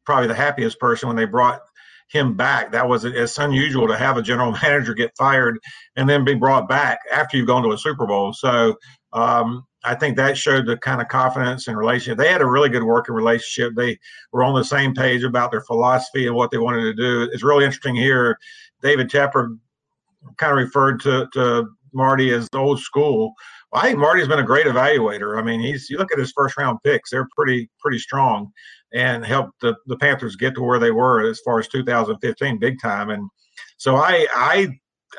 probably 0.06 0.28
the 0.28 0.36
happiest 0.36 0.80
person 0.80 1.08
when 1.08 1.16
they 1.16 1.26
brought 1.26 1.62
him 2.08 2.36
back. 2.36 2.72
That 2.72 2.88
was 2.88 3.04
it's 3.06 3.38
unusual 3.38 3.88
to 3.88 3.98
have 3.98 4.18
a 4.18 4.22
general 4.22 4.52
manager 4.64 4.94
get 4.94 5.16
fired 5.18 5.60
and 5.96 6.10
then 6.10 6.24
be 6.24 6.36
brought 6.36 6.68
back 6.68 7.00
after 7.12 7.38
you've 7.38 7.48
gone 7.48 7.64
to 7.64 7.72
a 7.72 7.78
Super 7.78 8.06
Bowl. 8.06 8.34
So 8.34 8.76
um, 9.14 9.66
I 9.84 9.96
think 9.96 10.18
that 10.18 10.38
showed 10.38 10.66
the 10.66 10.78
kind 10.78 11.02
of 11.02 11.08
confidence 11.08 11.68
and 11.68 11.78
relationship. 11.78 12.18
They 12.18 12.32
had 12.32 12.42
a 12.42 12.48
really 12.48 12.70
good 12.70 12.84
working 12.84 13.16
relationship. 13.16 13.76
They 13.76 14.00
were 14.32 14.44
on 14.44 14.56
the 14.56 14.64
same 14.64 14.94
page 14.94 15.24
about 15.24 15.52
their 15.52 15.62
philosophy 15.62 16.28
and 16.28 16.36
what 16.36 16.52
they 16.52 16.58
wanted 16.58 16.84
to 16.84 16.94
do. 16.94 17.30
It's 17.32 17.44
really 17.44 17.66
interesting 17.66 17.96
here. 17.96 18.38
David 18.82 19.10
Tepper 19.10 19.58
kind 20.38 20.52
of 20.52 20.58
referred 20.58 21.00
to 21.02 21.28
to 21.34 21.68
Marty 21.94 22.32
as 22.34 22.50
old 22.54 22.80
school. 22.80 23.34
I 23.76 23.88
think 23.88 24.00
Marty's 24.00 24.28
been 24.28 24.40
a 24.40 24.44
great 24.44 24.66
evaluator. 24.66 25.38
I 25.38 25.44
mean, 25.44 25.60
he's 25.60 25.90
you 25.90 25.98
look 25.98 26.12
at 26.12 26.20
his 26.20 26.34
first 26.36 26.58
round 26.58 26.80
picks; 26.84 27.10
they're 27.10 27.28
pretty 27.36 27.70
pretty 27.80 28.00
strong, 28.00 28.52
and 28.94 29.26
helped 29.26 29.60
the, 29.62 29.76
the 29.88 29.98
Panthers 29.98 30.36
get 30.36 30.56
to 30.56 30.62
where 30.62 30.80
they 30.80 30.92
were 30.92 31.28
as 31.28 31.40
far 31.44 31.60
as 31.60 31.68
2015, 31.68 32.60
big 32.60 32.80
time. 32.82 33.10
And 33.10 33.30
so 33.78 33.96
I 33.96 34.28
I 34.34 34.68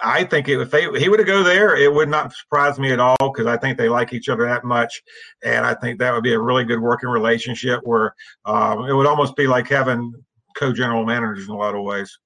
I 0.02 0.24
think 0.24 0.48
if 0.48 0.70
they 0.70 0.88
he 0.98 1.08
would 1.08 1.24
go 1.26 1.42
there, 1.42 1.76
it 1.76 1.92
would 1.92 2.08
not 2.08 2.32
surprise 2.32 2.78
me 2.78 2.92
at 2.92 3.00
all 3.00 3.16
because 3.20 3.46
I 3.46 3.56
think 3.56 3.78
they 3.78 3.88
like 3.88 4.12
each 4.12 4.28
other 4.28 4.44
that 4.44 4.64
much, 4.64 5.02
and 5.44 5.64
I 5.66 5.74
think 5.74 5.98
that 5.98 6.12
would 6.12 6.24
be 6.24 6.34
a 6.34 6.40
really 6.40 6.64
good 6.64 6.80
working 6.80 7.08
relationship 7.08 7.80
where 7.84 8.14
um, 8.44 8.86
it 8.86 8.92
would 8.92 9.06
almost 9.06 9.36
be 9.36 9.46
like 9.46 9.68
having 9.68 10.12
co-general 10.56 11.04
managers 11.04 11.48
in 11.48 11.54
a 11.54 11.58
lot 11.58 11.74
of 11.74 11.82
ways. 11.82 12.16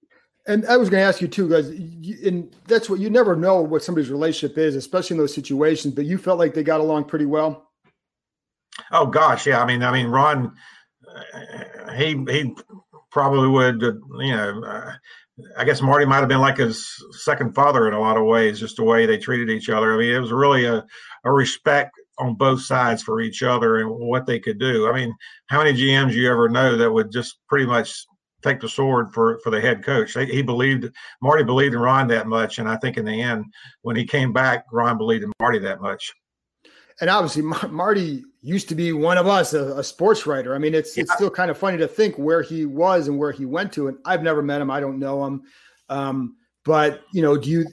And 0.47 0.67
I 0.67 0.77
was 0.77 0.89
going 0.89 1.03
to 1.03 1.07
ask 1.07 1.21
you 1.21 1.29
too, 1.29 1.49
guys, 1.49 1.69
and 1.69 2.55
that's 2.67 2.89
what 2.89 2.99
you 2.99 3.11
never 3.11 3.37
know 3.37 3.61
what 3.61 3.83
somebody's 3.85 4.11
relationship 4.11 4.57
is, 4.57 4.75
especially 4.75 5.15
in 5.15 5.19
those 5.19 5.35
situations. 5.35 5.95
But 5.95 6.07
you 6.07 6.19
felt 6.19 6.39
like 6.39 6.55
they 6.55 6.63
got 6.63 6.81
along 6.81 7.05
pretty 7.05 7.27
well. 7.27 7.71
Oh 8.91 9.07
gosh, 9.07 9.47
yeah. 9.47 9.63
I 9.63 9.67
mean, 9.67 9.83
I 9.83 9.93
mean, 9.93 10.07
Ron, 10.07 10.55
uh, 11.07 11.93
he 11.93 12.25
he 12.29 12.55
probably 13.11 13.49
would, 13.49 13.83
uh, 13.83 13.93
you 14.19 14.37
know. 14.37 14.63
Uh, 14.65 14.93
I 15.57 15.65
guess 15.65 15.81
Marty 15.81 16.05
might 16.05 16.19
have 16.19 16.29
been 16.29 16.41
like 16.41 16.59
his 16.59 16.87
second 17.13 17.55
father 17.55 17.89
in 17.89 17.95
a 17.95 18.01
lot 18.01 18.17
of 18.17 18.27
ways, 18.27 18.61
just 18.61 18.77
the 18.77 18.85
way 18.85 19.07
they 19.07 19.17
treated 19.17 19.49
each 19.49 19.71
other. 19.71 19.95
I 19.95 19.97
mean, 19.97 20.15
it 20.15 20.19
was 20.19 20.33
really 20.33 20.67
a, 20.67 20.85
a 21.25 21.33
respect 21.33 21.93
on 22.19 22.35
both 22.35 22.61
sides 22.63 23.03
for 23.03 23.21
each 23.21 23.43
other 23.43 23.79
and 23.79 23.91
what 23.91 24.27
they 24.27 24.39
could 24.39 24.59
do. 24.59 24.89
I 24.89 24.93
mean, 24.93 25.15
how 25.49 25.63
many 25.63 25.73
GMs 25.73 26.13
you 26.13 26.31
ever 26.31 26.49
know 26.49 26.77
that 26.77 26.93
would 26.93 27.11
just 27.11 27.39
pretty 27.49 27.67
much 27.67 28.07
take 28.43 28.61
the 28.61 28.69
sword 28.69 29.13
for 29.13 29.39
for 29.43 29.51
the 29.51 29.61
head 29.61 29.85
coach? 29.85 30.15
He 30.15 30.43
believed 30.43 30.91
Marty 31.23 31.45
believed 31.45 31.75
in 31.75 31.81
Ron 31.81 32.09
that 32.09 32.27
much, 32.27 32.59
and 32.59 32.69
I 32.69 32.77
think 32.77 32.97
in 32.97 33.05
the 33.05 33.21
end, 33.21 33.47
when 33.83 33.97
he 33.97 34.05
came 34.05 34.33
back, 34.33 34.67
Ron 34.73 34.99
believed 34.99 35.25
in 35.25 35.33
Marty 35.41 35.59
that 35.61 35.81
much. 35.81 36.13
And 37.01 37.09
obviously, 37.09 37.43
Marty 37.71 38.25
used 38.43 38.69
to 38.69 38.75
be 38.75 38.93
one 38.93 39.19
of 39.19 39.27
us, 39.27 39.55
a, 39.55 39.79
a 39.79 39.85
sports 39.85 40.27
writer. 40.27 40.55
I 40.55 40.59
mean, 40.59 40.75
it's 40.75 40.97
yeah. 40.97 41.03
it's 41.03 41.15
still 41.15 41.31
kind 41.31 41.51
of 41.51 41.59
funny 41.59 41.79
to 41.79 41.89
think 41.89 42.17
where 42.17 42.43
he 42.43 42.67
was 42.67 43.09
and 43.09 43.19
where 43.19 43.33
he 43.33 43.47
went 43.47 43.73
to. 43.75 43.89
And 43.89 43.99
I've 44.05 44.23
never 44.23 44.43
met 44.43 44.61
him. 44.61 44.71
I 44.71 44.81
don't 44.81 44.99
know 44.99 45.25
him. 45.25 45.43
Um, 45.89 46.37
but 46.65 47.03
you 47.13 47.23
know, 47.23 47.37
do 47.37 47.51
you 47.51 47.67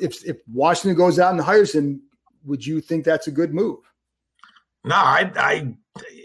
if 0.00 0.24
if 0.24 0.38
Washington 0.52 0.96
goes 0.96 1.18
out 1.18 1.32
and 1.32 1.40
hires 1.40 1.74
him, 1.74 2.02
would 2.44 2.64
you 2.64 2.80
think 2.80 3.04
that's 3.04 3.28
a 3.28 3.32
good 3.32 3.54
move? 3.54 3.78
No, 4.84 4.94
I, 4.94 5.30
I 5.36 5.74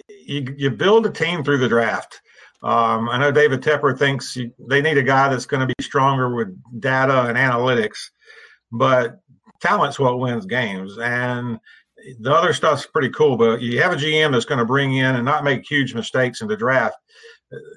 you, 0.09 0.55
you 0.57 0.71
build 0.71 1.05
a 1.05 1.11
team 1.11 1.43
through 1.43 1.59
the 1.59 1.69
draft. 1.69 2.21
Um, 2.63 3.09
I 3.09 3.17
know 3.17 3.31
David 3.31 3.61
Tepper 3.61 3.97
thinks 3.97 4.37
they 4.59 4.81
need 4.81 4.97
a 4.97 5.03
guy 5.03 5.29
that's 5.29 5.45
going 5.45 5.67
to 5.67 5.73
be 5.77 5.83
stronger 5.83 6.33
with 6.33 6.57
data 6.79 7.23
and 7.23 7.37
analytics, 7.37 8.09
but 8.71 9.19
talent's 9.61 9.99
what 9.99 10.19
wins 10.19 10.45
games. 10.45 10.97
And 10.97 11.59
the 12.19 12.33
other 12.33 12.53
stuff's 12.53 12.85
pretty 12.85 13.09
cool, 13.09 13.37
but 13.37 13.61
you 13.61 13.81
have 13.81 13.93
a 13.93 13.97
GM 13.97 14.31
that's 14.31 14.45
going 14.45 14.59
to 14.59 14.65
bring 14.65 14.95
in 14.95 15.15
and 15.15 15.25
not 15.25 15.43
make 15.43 15.69
huge 15.69 15.93
mistakes 15.93 16.41
in 16.41 16.47
the 16.47 16.57
draft. 16.57 16.97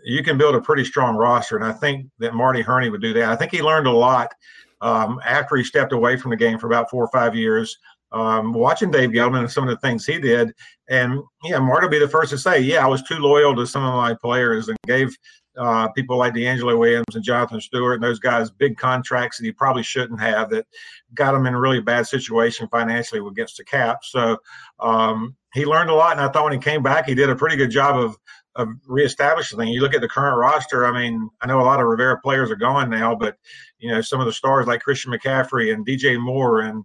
You 0.04 0.22
can 0.22 0.38
build 0.38 0.54
a 0.54 0.60
pretty 0.60 0.84
strong 0.84 1.16
roster, 1.16 1.56
and 1.56 1.64
I 1.64 1.72
think 1.72 2.06
that 2.18 2.34
Marty 2.34 2.62
Hurney 2.62 2.90
would 2.90 3.02
do 3.02 3.12
that. 3.14 3.28
I 3.28 3.36
think 3.36 3.52
he 3.52 3.62
learned 3.62 3.86
a 3.86 3.92
lot 3.92 4.32
um, 4.80 5.20
after 5.24 5.56
he 5.56 5.64
stepped 5.64 5.92
away 5.92 6.16
from 6.16 6.30
the 6.30 6.36
game 6.36 6.58
for 6.58 6.66
about 6.66 6.90
four 6.90 7.04
or 7.04 7.10
five 7.12 7.34
years. 7.34 7.76
Um, 8.10 8.54
watching 8.54 8.90
Dave 8.90 9.10
Gettleman 9.10 9.40
and 9.40 9.50
some 9.50 9.68
of 9.68 9.70
the 9.70 9.80
things 9.86 10.06
he 10.06 10.18
did, 10.18 10.54
and 10.88 11.20
yeah, 11.44 11.58
Marty 11.58 11.86
will 11.86 11.90
be 11.90 11.98
the 11.98 12.08
first 12.08 12.30
to 12.30 12.38
say, 12.38 12.60
"Yeah, 12.60 12.84
I 12.84 12.88
was 12.88 13.02
too 13.02 13.18
loyal 13.18 13.54
to 13.56 13.66
some 13.66 13.84
of 13.84 13.94
my 13.94 14.14
players 14.14 14.68
and 14.68 14.78
gave 14.86 15.14
uh, 15.58 15.88
people 15.88 16.16
like 16.16 16.34
DeAngelo 16.34 16.78
Williams 16.78 17.14
and 17.14 17.24
Jonathan 17.24 17.60
Stewart 17.60 17.96
and 17.96 18.02
those 18.02 18.20
guys 18.20 18.50
big 18.50 18.76
contracts 18.76 19.38
that 19.38 19.44
he 19.44 19.52
probably 19.52 19.82
shouldn't 19.82 20.20
have 20.20 20.50
that 20.50 20.66
got 21.14 21.34
him 21.34 21.46
in 21.46 21.54
a 21.54 21.60
really 21.60 21.80
bad 21.80 22.06
situation 22.06 22.68
financially 22.68 23.20
against 23.26 23.56
the 23.56 23.64
cap. 23.64 24.04
So 24.04 24.38
um, 24.78 25.36
he 25.54 25.66
learned 25.66 25.90
a 25.90 25.94
lot, 25.94 26.12
and 26.12 26.20
I 26.20 26.28
thought 26.28 26.44
when 26.44 26.52
he 26.52 26.58
came 26.58 26.82
back, 26.82 27.06
he 27.06 27.14
did 27.14 27.30
a 27.30 27.36
pretty 27.36 27.56
good 27.56 27.70
job 27.70 27.96
of 27.96 28.16
of 28.56 28.68
reestablishing 28.86 29.56
things. 29.56 29.70
You 29.70 29.80
look 29.80 29.94
at 29.94 30.00
the 30.00 30.08
current 30.08 30.36
roster. 30.36 30.84
I 30.84 30.92
mean, 30.92 31.30
I 31.40 31.46
know 31.46 31.60
a 31.60 31.62
lot 31.62 31.80
of 31.80 31.86
Rivera 31.86 32.20
players 32.20 32.50
are 32.50 32.56
gone 32.56 32.90
now, 32.90 33.14
but 33.14 33.36
you 33.78 33.90
know 33.90 34.00
some 34.00 34.20
of 34.20 34.26
the 34.26 34.32
stars 34.32 34.66
like 34.66 34.82
Christian 34.82 35.12
McCaffrey 35.12 35.72
and 35.72 35.86
DJ 35.86 36.20
Moore 36.20 36.60
and 36.60 36.84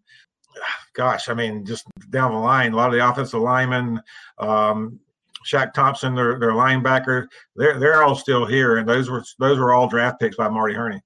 gosh, 0.94 1.30
I 1.30 1.34
mean, 1.34 1.66
just 1.66 1.86
down 2.10 2.32
the 2.32 2.40
line, 2.40 2.74
a 2.74 2.76
lot 2.76 2.88
of 2.88 2.94
the 2.94 3.08
offensive 3.08 3.42
linemen, 3.42 4.02
um, 4.38 5.00
Shaq 5.46 5.74
Thompson, 5.74 6.16
their 6.16 6.40
their 6.40 6.52
linebacker, 6.52 7.28
they're 7.56 7.80
they're 7.80 8.04
all 8.04 8.16
still 8.16 8.46
here, 8.46 8.78
and 8.78 8.88
those 8.88 9.10
were 9.10 9.24
those 9.40 9.60
were 9.60 9.74
all 9.74 9.88
draft 9.88 10.20
picks 10.20 10.38
by 10.38 10.48
Marty 10.48 10.74
Hurney. 10.74 11.02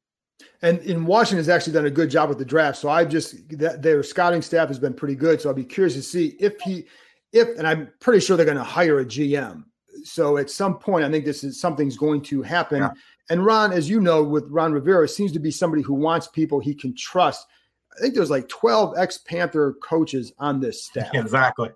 And 0.61 0.79
in 0.79 1.05
Washington 1.05 1.37
has 1.37 1.49
actually 1.49 1.73
done 1.73 1.85
a 1.85 1.91
good 1.91 2.09
job 2.09 2.29
with 2.29 2.39
the 2.39 2.45
draft. 2.45 2.77
So 2.77 2.89
I 2.89 3.05
just 3.05 3.47
that 3.57 3.81
their 3.81 4.01
scouting 4.03 4.41
staff 4.41 4.67
has 4.67 4.79
been 4.79 4.93
pretty 4.93 5.15
good. 5.15 5.41
So 5.41 5.49
I'll 5.49 5.55
be 5.55 5.63
curious 5.63 5.93
to 5.95 6.01
see 6.01 6.35
if 6.39 6.59
he 6.61 6.85
if 7.31 7.57
and 7.57 7.67
I'm 7.67 7.89
pretty 7.99 8.19
sure 8.19 8.37
they're 8.37 8.45
going 8.45 8.57
to 8.57 8.63
hire 8.63 8.99
a 8.99 9.05
GM. 9.05 9.63
So 10.03 10.37
at 10.37 10.49
some 10.49 10.77
point, 10.77 11.05
I 11.05 11.11
think 11.11 11.25
this 11.25 11.43
is 11.43 11.59
something's 11.59 11.97
going 11.97 12.21
to 12.23 12.41
happen. 12.41 12.79
Yeah. 12.79 12.91
And 13.29 13.45
Ron, 13.45 13.73
as 13.73 13.89
you 13.89 13.99
know, 13.99 14.23
with 14.23 14.45
Ron 14.49 14.71
Rivera, 14.71 15.07
seems 15.07 15.31
to 15.33 15.39
be 15.39 15.51
somebody 15.51 15.81
who 15.81 15.93
wants 15.93 16.27
people 16.27 16.59
he 16.59 16.73
can 16.73 16.95
trust. 16.95 17.45
I 17.97 18.01
think 18.01 18.15
there's 18.15 18.29
like 18.29 18.47
12 18.47 18.95
ex 18.97 19.17
Panther 19.17 19.75
coaches 19.81 20.33
on 20.37 20.59
this 20.59 20.83
staff. 20.85 21.13
Exactly 21.13 21.69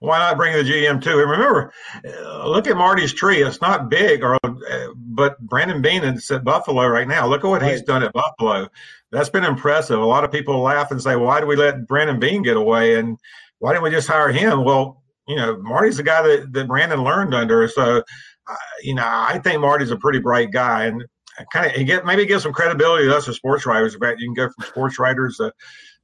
why 0.00 0.18
not 0.18 0.36
bring 0.36 0.52
the 0.52 0.62
GM 0.62 1.02
too? 1.02 1.20
And 1.20 1.30
remember, 1.30 1.72
uh, 2.04 2.48
look 2.48 2.66
at 2.66 2.76
Marty's 2.76 3.12
tree. 3.12 3.42
It's 3.42 3.60
not 3.60 3.88
big, 3.90 4.22
or 4.22 4.38
uh, 4.44 4.86
but 4.96 5.38
Brandon 5.40 5.82
Beane 5.82 6.04
is 6.04 6.30
at 6.30 6.44
Buffalo 6.44 6.86
right 6.86 7.08
now. 7.08 7.26
Look 7.26 7.44
at 7.44 7.48
what 7.48 7.62
right. 7.62 7.72
he's 7.72 7.82
done 7.82 8.02
at 8.02 8.12
Buffalo. 8.12 8.68
That's 9.12 9.28
been 9.28 9.44
impressive. 9.44 9.98
A 9.98 10.04
lot 10.04 10.24
of 10.24 10.32
people 10.32 10.60
laugh 10.60 10.90
and 10.90 11.02
say, 11.02 11.16
"Why 11.16 11.40
did 11.40 11.48
we 11.48 11.56
let 11.56 11.86
Brandon 11.86 12.18
Beane 12.18 12.42
get 12.42 12.56
away?" 12.56 12.98
And 12.98 13.18
why 13.58 13.72
didn't 13.72 13.84
we 13.84 13.90
just 13.90 14.08
hire 14.08 14.30
him? 14.30 14.64
Well, 14.64 15.02
you 15.28 15.36
know, 15.36 15.58
Marty's 15.58 15.98
the 15.98 16.02
guy 16.02 16.22
that, 16.22 16.52
that 16.52 16.66
Brandon 16.68 17.04
learned 17.04 17.34
under. 17.34 17.68
So, 17.68 17.98
uh, 17.98 18.56
you 18.82 18.94
know, 18.94 19.06
I 19.06 19.38
think 19.38 19.60
Marty's 19.60 19.90
a 19.90 19.96
pretty 19.96 20.18
bright 20.18 20.50
guy, 20.50 20.86
and 20.86 21.04
kind 21.52 21.74
of 21.74 21.86
get 21.86 22.04
maybe 22.04 22.26
give 22.26 22.42
some 22.42 22.52
credibility 22.52 23.06
to 23.06 23.16
us 23.16 23.28
as 23.28 23.36
sports 23.36 23.66
writers. 23.66 23.94
About 23.94 24.18
you 24.18 24.28
can 24.28 24.34
go 24.34 24.52
from 24.52 24.66
sports 24.66 24.98
writers 24.98 25.36
to 25.36 25.52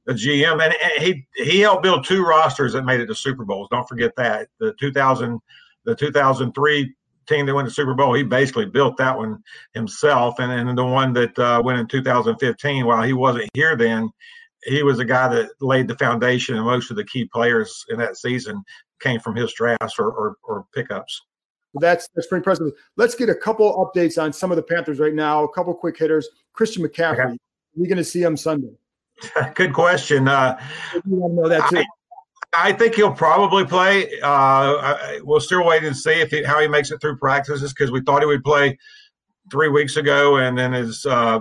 a 0.07 0.13
GM, 0.13 0.63
and, 0.63 0.73
and 0.73 1.03
he 1.03 1.27
he 1.35 1.59
helped 1.59 1.83
build 1.83 2.05
two 2.05 2.23
rosters 2.23 2.73
that 2.73 2.83
made 2.83 2.99
it 2.99 3.07
to 3.07 3.15
Super 3.15 3.45
Bowls. 3.45 3.67
Don't 3.69 3.87
forget 3.87 4.15
that 4.17 4.47
the 4.59 4.73
2000 4.79 5.39
the 5.85 5.95
2003 5.95 6.93
team 7.27 7.45
that 7.45 7.53
went 7.53 7.67
to 7.67 7.73
Super 7.73 7.93
Bowl, 7.93 8.13
he 8.13 8.23
basically 8.23 8.65
built 8.65 8.97
that 8.97 9.17
one 9.17 9.43
himself, 9.73 10.39
and 10.39 10.51
and 10.51 10.77
the 10.77 10.85
one 10.85 11.13
that 11.13 11.37
uh, 11.37 11.61
went 11.63 11.79
in 11.79 11.87
2015, 11.87 12.85
while 12.85 13.03
he 13.03 13.13
wasn't 13.13 13.49
here 13.53 13.75
then, 13.75 14.09
he 14.63 14.83
was 14.83 14.97
the 14.97 15.05
guy 15.05 15.27
that 15.27 15.49
laid 15.61 15.87
the 15.87 15.97
foundation, 15.97 16.55
and 16.55 16.65
most 16.65 16.89
of 16.89 16.97
the 16.97 17.05
key 17.05 17.25
players 17.25 17.85
in 17.89 17.97
that 17.99 18.17
season 18.17 18.63
came 19.01 19.19
from 19.19 19.35
his 19.35 19.53
drafts 19.53 19.99
or 19.99 20.09
or, 20.09 20.35
or 20.43 20.65
pickups. 20.73 21.21
That's 21.75 22.07
that's 22.15 22.27
pretty 22.27 22.39
impressive. 22.39 22.71
Let's 22.95 23.15
get 23.15 23.29
a 23.29 23.35
couple 23.35 23.73
updates 23.85 24.21
on 24.21 24.33
some 24.33 24.51
of 24.51 24.57
the 24.57 24.63
Panthers 24.63 24.99
right 24.99 25.13
now. 25.13 25.43
A 25.43 25.51
couple 25.51 25.73
quick 25.73 25.97
hitters. 25.97 26.27
Christian 26.53 26.83
McCaffrey. 26.83 27.25
Okay. 27.25 27.37
We're 27.75 27.87
going 27.87 27.97
to 27.97 28.03
see 28.03 28.23
him 28.23 28.35
Sunday. 28.35 28.73
Good 29.55 29.73
question. 29.73 30.27
Uh, 30.27 30.59
know 31.05 31.47
that 31.47 31.69
too. 31.69 31.77
I, 31.77 32.69
I, 32.69 32.73
think 32.73 32.95
he'll 32.95 33.13
probably 33.13 33.65
play. 33.65 34.19
Uh, 34.21 34.27
I, 34.27 35.19
we'll 35.23 35.39
still 35.39 35.65
wait 35.65 35.83
and 35.83 35.95
see 35.95 36.21
if 36.21 36.31
he, 36.31 36.43
how 36.43 36.59
he 36.59 36.67
makes 36.67 36.91
it 36.91 36.99
through 37.01 37.17
practices 37.17 37.73
because 37.73 37.91
we 37.91 38.01
thought 38.01 38.21
he 38.21 38.25
would 38.25 38.43
play 38.43 38.77
three 39.51 39.69
weeks 39.69 39.97
ago, 39.97 40.37
and 40.37 40.57
then 40.57 40.73
his 40.73 41.05
uh, 41.05 41.39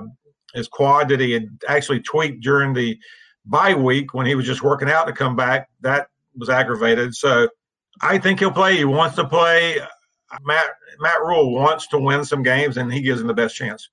his 0.55 0.69
quad 0.69 1.09
that 1.09 1.21
he 1.21 1.33
had 1.33 1.49
actually 1.69 2.01
tweaked 2.01 2.43
during 2.43 2.73
the 2.73 2.99
bye 3.45 3.75
week 3.75 4.13
when 4.13 4.27
he 4.27 4.35
was 4.35 4.45
just 4.45 4.63
working 4.63 4.91
out 4.91 5.07
to 5.07 5.13
come 5.13 5.37
back 5.37 5.69
that 5.81 6.09
was 6.37 6.49
aggravated. 6.49 7.15
So 7.15 7.49
I 8.01 8.19
think 8.19 8.41
he'll 8.41 8.53
play. 8.53 8.77
He 8.77 8.85
wants 8.85 9.17
to 9.17 9.27
play. 9.27 9.81
Matt 10.45 10.71
Matt 11.01 11.21
Rhule 11.21 11.53
wants 11.55 11.87
to 11.89 11.99
win 11.99 12.25
some 12.25 12.43
games, 12.43 12.77
and 12.77 12.93
he 12.93 13.01
gives 13.01 13.21
him 13.21 13.27
the 13.27 13.35
best 13.35 13.55
chance. 13.55 13.89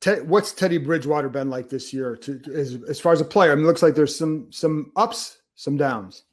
Te- 0.00 0.20
what's 0.20 0.52
Teddy 0.52 0.78
Bridgewater 0.78 1.28
been 1.28 1.50
like 1.50 1.68
this 1.68 1.92
year? 1.92 2.16
To, 2.16 2.38
to, 2.38 2.54
as, 2.54 2.78
as 2.88 3.00
far 3.00 3.12
as 3.12 3.20
a 3.20 3.24
player, 3.24 3.52
I 3.52 3.54
mean, 3.54 3.64
it 3.64 3.68
looks 3.68 3.82
like 3.82 3.94
there's 3.94 4.16
some 4.16 4.48
some 4.50 4.92
ups, 4.96 5.38
some 5.56 5.76
downs. 5.76 6.24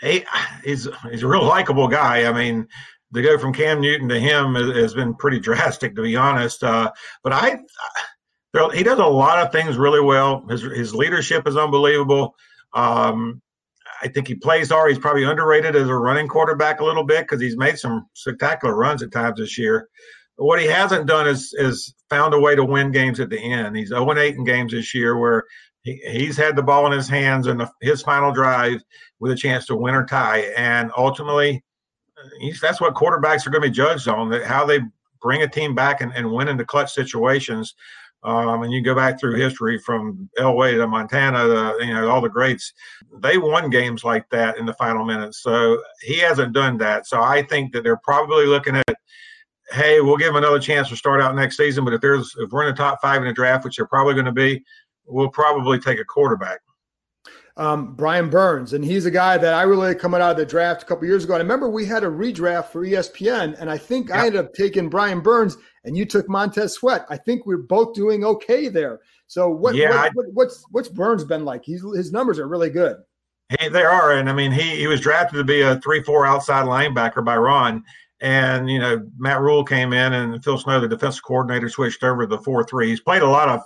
He, 0.00 0.24
he's 0.64 0.88
he's 1.10 1.22
a 1.22 1.28
real 1.28 1.44
likable 1.44 1.88
guy. 1.88 2.24
I 2.24 2.32
mean, 2.32 2.68
to 3.12 3.22
go 3.22 3.38
from 3.38 3.52
Cam 3.52 3.80
Newton 3.80 4.08
to 4.08 4.20
him 4.20 4.54
has 4.54 4.94
been 4.94 5.14
pretty 5.14 5.40
drastic, 5.40 5.96
to 5.96 6.02
be 6.02 6.16
honest. 6.16 6.62
Uh, 6.62 6.92
but 7.22 7.32
I, 7.32 7.58
there, 8.52 8.70
he 8.70 8.82
does 8.82 8.98
a 8.98 9.04
lot 9.04 9.38
of 9.38 9.52
things 9.52 9.76
really 9.76 10.00
well. 10.00 10.46
His 10.48 10.62
his 10.62 10.94
leadership 10.94 11.46
is 11.46 11.56
unbelievable. 11.56 12.36
Um, 12.72 13.42
I 14.02 14.08
think 14.08 14.28
he 14.28 14.34
plays 14.34 14.70
hard. 14.70 14.90
He's 14.90 14.98
probably 14.98 15.24
underrated 15.24 15.76
as 15.76 15.88
a 15.88 15.94
running 15.94 16.28
quarterback 16.28 16.80
a 16.80 16.84
little 16.84 17.04
bit 17.04 17.22
because 17.22 17.40
he's 17.40 17.56
made 17.56 17.78
some 17.78 18.06
spectacular 18.14 18.74
runs 18.74 19.02
at 19.02 19.12
times 19.12 19.38
this 19.38 19.58
year 19.58 19.88
what 20.40 20.60
he 20.60 20.66
hasn't 20.66 21.06
done 21.06 21.28
is 21.28 21.54
is 21.58 21.94
found 22.08 22.32
a 22.32 22.40
way 22.40 22.56
to 22.56 22.64
win 22.64 22.90
games 22.90 23.20
at 23.20 23.28
the 23.28 23.38
end. 23.38 23.76
He's 23.76 23.88
0 23.88 24.16
8 24.16 24.36
in 24.36 24.44
games 24.44 24.72
this 24.72 24.94
year 24.94 25.18
where 25.18 25.44
he, 25.82 26.00
he's 26.10 26.36
had 26.36 26.56
the 26.56 26.62
ball 26.62 26.86
in 26.86 26.92
his 26.92 27.08
hands 27.08 27.46
in 27.46 27.58
the, 27.58 27.70
his 27.80 28.02
final 28.02 28.32
drive 28.32 28.82
with 29.18 29.32
a 29.32 29.36
chance 29.36 29.66
to 29.66 29.76
win 29.76 29.94
or 29.94 30.06
tie. 30.06 30.50
And 30.56 30.90
ultimately, 30.96 31.62
that's 32.60 32.80
what 32.80 32.94
quarterbacks 32.94 33.46
are 33.46 33.50
going 33.50 33.62
to 33.62 33.68
be 33.68 33.74
judged 33.74 34.08
on 34.08 34.32
how 34.42 34.64
they 34.64 34.80
bring 35.20 35.42
a 35.42 35.48
team 35.48 35.74
back 35.74 36.00
and, 36.00 36.12
and 36.14 36.32
win 36.32 36.48
into 36.48 36.64
clutch 36.64 36.92
situations. 36.92 37.74
Um, 38.22 38.62
and 38.62 38.72
you 38.72 38.82
go 38.82 38.94
back 38.94 39.18
through 39.18 39.36
history 39.36 39.78
from 39.78 40.28
Elway 40.38 40.76
to 40.76 40.86
Montana, 40.86 41.74
you 41.80 41.94
know, 41.94 42.10
all 42.10 42.20
the 42.20 42.28
greats, 42.28 42.72
they 43.18 43.38
won 43.38 43.70
games 43.70 44.04
like 44.04 44.28
that 44.30 44.58
in 44.58 44.66
the 44.66 44.74
final 44.74 45.04
minutes. 45.04 45.42
So 45.42 45.82
he 46.02 46.18
hasn't 46.18 46.52
done 46.52 46.76
that. 46.78 47.06
So 47.06 47.22
I 47.22 47.42
think 47.42 47.72
that 47.72 47.82
they're 47.82 47.96
probably 47.96 48.44
looking 48.44 48.76
at, 48.76 48.96
hey, 49.72 50.00
we'll 50.00 50.18
give 50.18 50.28
him 50.28 50.36
another 50.36 50.58
chance 50.58 50.90
to 50.90 50.96
start 50.96 51.22
out 51.22 51.34
next 51.34 51.56
season. 51.56 51.84
But 51.84 51.94
if 51.94 52.02
there's 52.02 52.34
if 52.38 52.50
we're 52.50 52.64
in 52.64 52.74
the 52.74 52.76
top 52.76 53.00
five 53.00 53.22
in 53.22 53.28
the 53.28 53.32
draft, 53.32 53.64
which 53.64 53.76
they're 53.76 53.86
probably 53.86 54.14
going 54.14 54.26
to 54.26 54.32
be, 54.32 54.62
we'll 55.06 55.30
probably 55.30 55.78
take 55.78 55.98
a 55.98 56.04
quarterback 56.04 56.60
um, 57.60 57.92
Brian 57.94 58.30
Burns, 58.30 58.72
and 58.72 58.82
he's 58.82 59.04
a 59.04 59.10
guy 59.10 59.36
that 59.36 59.52
I 59.52 59.62
really 59.62 59.94
coming 59.94 60.22
out 60.22 60.30
of 60.30 60.38
the 60.38 60.46
draft 60.46 60.82
a 60.82 60.86
couple 60.86 61.06
years 61.06 61.24
ago. 61.24 61.34
And 61.34 61.42
I 61.42 61.44
remember 61.44 61.68
we 61.68 61.84
had 61.84 62.04
a 62.04 62.06
redraft 62.06 62.68
for 62.68 62.86
ESPN, 62.86 63.54
and 63.60 63.70
I 63.70 63.76
think 63.76 64.08
yeah. 64.08 64.22
I 64.22 64.26
ended 64.26 64.46
up 64.46 64.54
taking 64.54 64.88
Brian 64.88 65.20
Burns, 65.20 65.58
and 65.84 65.94
you 65.94 66.06
took 66.06 66.26
Montez 66.26 66.72
Sweat. 66.72 67.04
I 67.10 67.18
think 67.18 67.44
we're 67.44 67.58
both 67.58 67.94
doing 67.94 68.24
okay 68.24 68.68
there. 68.68 69.00
So 69.26 69.50
what, 69.50 69.74
yeah, 69.74 69.90
what, 69.90 69.98
I, 69.98 70.10
what, 70.14 70.26
what's 70.32 70.64
what's 70.70 70.88
Burns 70.88 71.22
been 71.22 71.44
like? 71.44 71.62
He's 71.62 71.84
his 71.94 72.12
numbers 72.12 72.38
are 72.38 72.48
really 72.48 72.70
good. 72.70 72.96
Hey, 73.50 73.68
they 73.68 73.82
are, 73.82 74.12
and 74.12 74.30
I 74.30 74.32
mean 74.32 74.52
he 74.52 74.76
he 74.76 74.86
was 74.86 75.02
drafted 75.02 75.36
to 75.36 75.44
be 75.44 75.60
a 75.60 75.78
three 75.80 76.02
four 76.02 76.24
outside 76.24 76.64
linebacker 76.64 77.22
by 77.22 77.36
Ron. 77.36 77.84
And 78.22 78.70
you 78.70 78.78
know 78.78 79.06
Matt 79.18 79.40
Rhule 79.40 79.64
came 79.64 79.92
in, 79.92 80.14
and 80.14 80.42
Phil 80.42 80.56
Snow, 80.56 80.80
the 80.80 80.88
defensive 80.88 81.24
coordinator, 81.24 81.68
switched 81.68 82.02
over 82.04 82.22
to 82.22 82.26
the 82.26 82.42
four 82.42 82.64
three. 82.64 82.88
He's 82.88 83.00
played 83.00 83.22
a 83.22 83.28
lot 83.28 83.50
of 83.50 83.60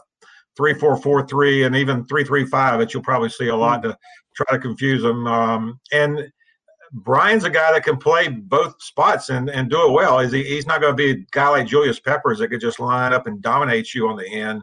three 0.57 0.75
four 0.75 0.97
four 0.97 1.27
three 1.27 1.65
and 1.65 1.75
even 1.77 2.05
three 2.07 2.25
three 2.25 2.45
five 2.45 2.79
that 2.79 2.95
you'll 2.95 3.03
probably 3.03 3.29
see 3.29 3.49
a 3.49 3.57
lot 3.57 3.83
to 3.83 3.97
try 4.35 4.57
to 4.57 4.59
confuse 4.59 5.03
them. 5.03 5.27
Um, 5.27 5.81
and 5.93 6.31
Brian's 6.93 7.45
a 7.45 7.51
guy 7.51 7.73
that 7.73 7.85
can 7.85 7.97
play 7.97 8.29
both 8.29 8.81
spots 8.81 9.29
and, 9.29 9.51
and 9.51 9.69
do 9.69 9.89
it 9.89 9.93
well. 9.93 10.21
Is 10.21 10.33
he, 10.33 10.45
he's 10.45 10.67
not 10.67 10.81
going 10.81 10.93
to 10.93 10.97
be 10.97 11.11
a 11.11 11.27
guy 11.33 11.49
like 11.49 11.67
Julius 11.67 11.99
Peppers 11.99 12.39
that 12.39 12.49
could 12.49 12.61
just 12.61 12.79
line 12.79 13.13
up 13.13 13.27
and 13.27 13.43
dominate 13.43 13.95
you 13.95 14.09
on 14.09 14.17
the 14.17 14.29
end. 14.29 14.63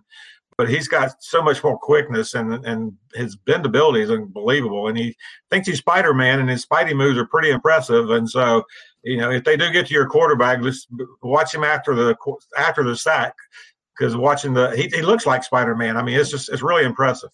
But 0.57 0.69
he's 0.69 0.87
got 0.87 1.11
so 1.23 1.41
much 1.41 1.63
more 1.63 1.77
quickness 1.77 2.35
and 2.35 2.65
and 2.65 2.93
his 3.15 3.35
bendability 3.35 4.01
is 4.01 4.11
unbelievable. 4.11 4.87
And 4.87 4.97
he 4.97 5.15
thinks 5.49 5.67
he's 5.67 5.79
Spider 5.79 6.13
Man, 6.13 6.39
and 6.39 6.49
his 6.49 6.65
Spidey 6.65 6.95
moves 6.95 7.17
are 7.17 7.25
pretty 7.25 7.49
impressive. 7.49 8.11
And 8.11 8.29
so, 8.29 8.63
you 9.03 9.17
know, 9.17 9.31
if 9.31 9.43
they 9.43 9.57
do 9.57 9.71
get 9.71 9.87
to 9.87 9.93
your 9.93 10.07
quarterback, 10.07 10.61
just 10.61 10.87
watch 11.23 11.53
him 11.53 11.63
after 11.63 11.95
the 11.95 12.15
after 12.57 12.83
the 12.83 12.95
sack 12.95 13.33
because 13.97 14.15
watching 14.15 14.53
the 14.53 14.75
he, 14.75 14.87
he 14.87 15.01
looks 15.01 15.25
like 15.25 15.43
Spider 15.43 15.75
Man. 15.75 15.97
I 15.97 16.03
mean, 16.03 16.19
it's 16.19 16.29
just 16.29 16.49
it's 16.49 16.61
really 16.61 16.83
impressive. 16.83 17.29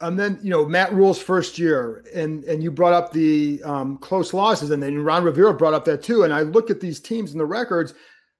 And 0.00 0.18
then 0.18 0.38
you 0.42 0.50
know 0.50 0.66
Matt 0.66 0.92
Rhule's 0.92 1.20
first 1.20 1.58
year, 1.58 2.04
and 2.14 2.44
and 2.44 2.62
you 2.62 2.70
brought 2.70 2.92
up 2.92 3.12
the 3.12 3.62
um, 3.64 3.98
close 3.98 4.34
losses, 4.34 4.70
and 4.70 4.82
then 4.82 4.98
Ron 5.02 5.24
Rivera 5.24 5.54
brought 5.54 5.74
up 5.74 5.84
that 5.86 6.02
too. 6.02 6.24
And 6.24 6.32
I 6.32 6.42
look 6.42 6.70
at 6.70 6.80
these 6.80 7.00
teams 7.00 7.32
and 7.32 7.40
the 7.40 7.46
records; 7.46 7.94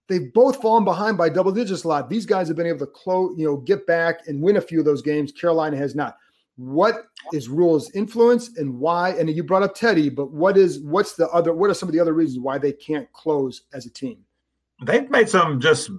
they've 0.09 0.33
both 0.33 0.61
fallen 0.61 0.85
behind 0.85 1.17
by 1.17 1.29
double 1.29 1.53
digits 1.53 1.85
a 1.85 1.89
lot. 1.89 2.11
These 2.11 2.27
guys 2.27 2.49
have 2.49 2.57
been 2.57 2.67
able 2.67 2.81
to 2.81 2.87
close, 2.87 3.35
you 3.39 3.47
know, 3.47 3.57
get 3.57 3.87
back 3.87 4.27
and 4.27 4.43
win 4.43 4.57
a 4.57 4.61
few 4.61 4.81
of 4.81 4.85
those 4.85 5.03
games. 5.03 5.33
Carolina 5.33 5.77
has 5.77 5.95
not. 5.95 6.17
What 6.57 7.07
is 7.33 7.49
Rhule's 7.49 7.91
influence 7.95 8.57
and 8.59 8.79
why? 8.79 9.11
And 9.11 9.31
you 9.31 9.43
brought 9.43 9.63
up 9.63 9.75
Teddy, 9.75 10.11
but 10.11 10.33
what 10.33 10.57
is 10.57 10.81
what's 10.81 11.15
the 11.15 11.29
other? 11.31 11.53
What 11.53 11.71
are 11.71 11.75
some 11.75 11.89
of 11.89 11.95
the 11.95 12.01
other 12.01 12.13
reasons 12.13 12.41
why 12.41 12.59
they 12.59 12.73
can't 12.73 13.11
close 13.13 13.63
as 13.73 13.87
a 13.87 13.91
team? 13.91 14.19
They've 14.85 15.09
made 15.09 15.29
some 15.29 15.61
just 15.61 15.91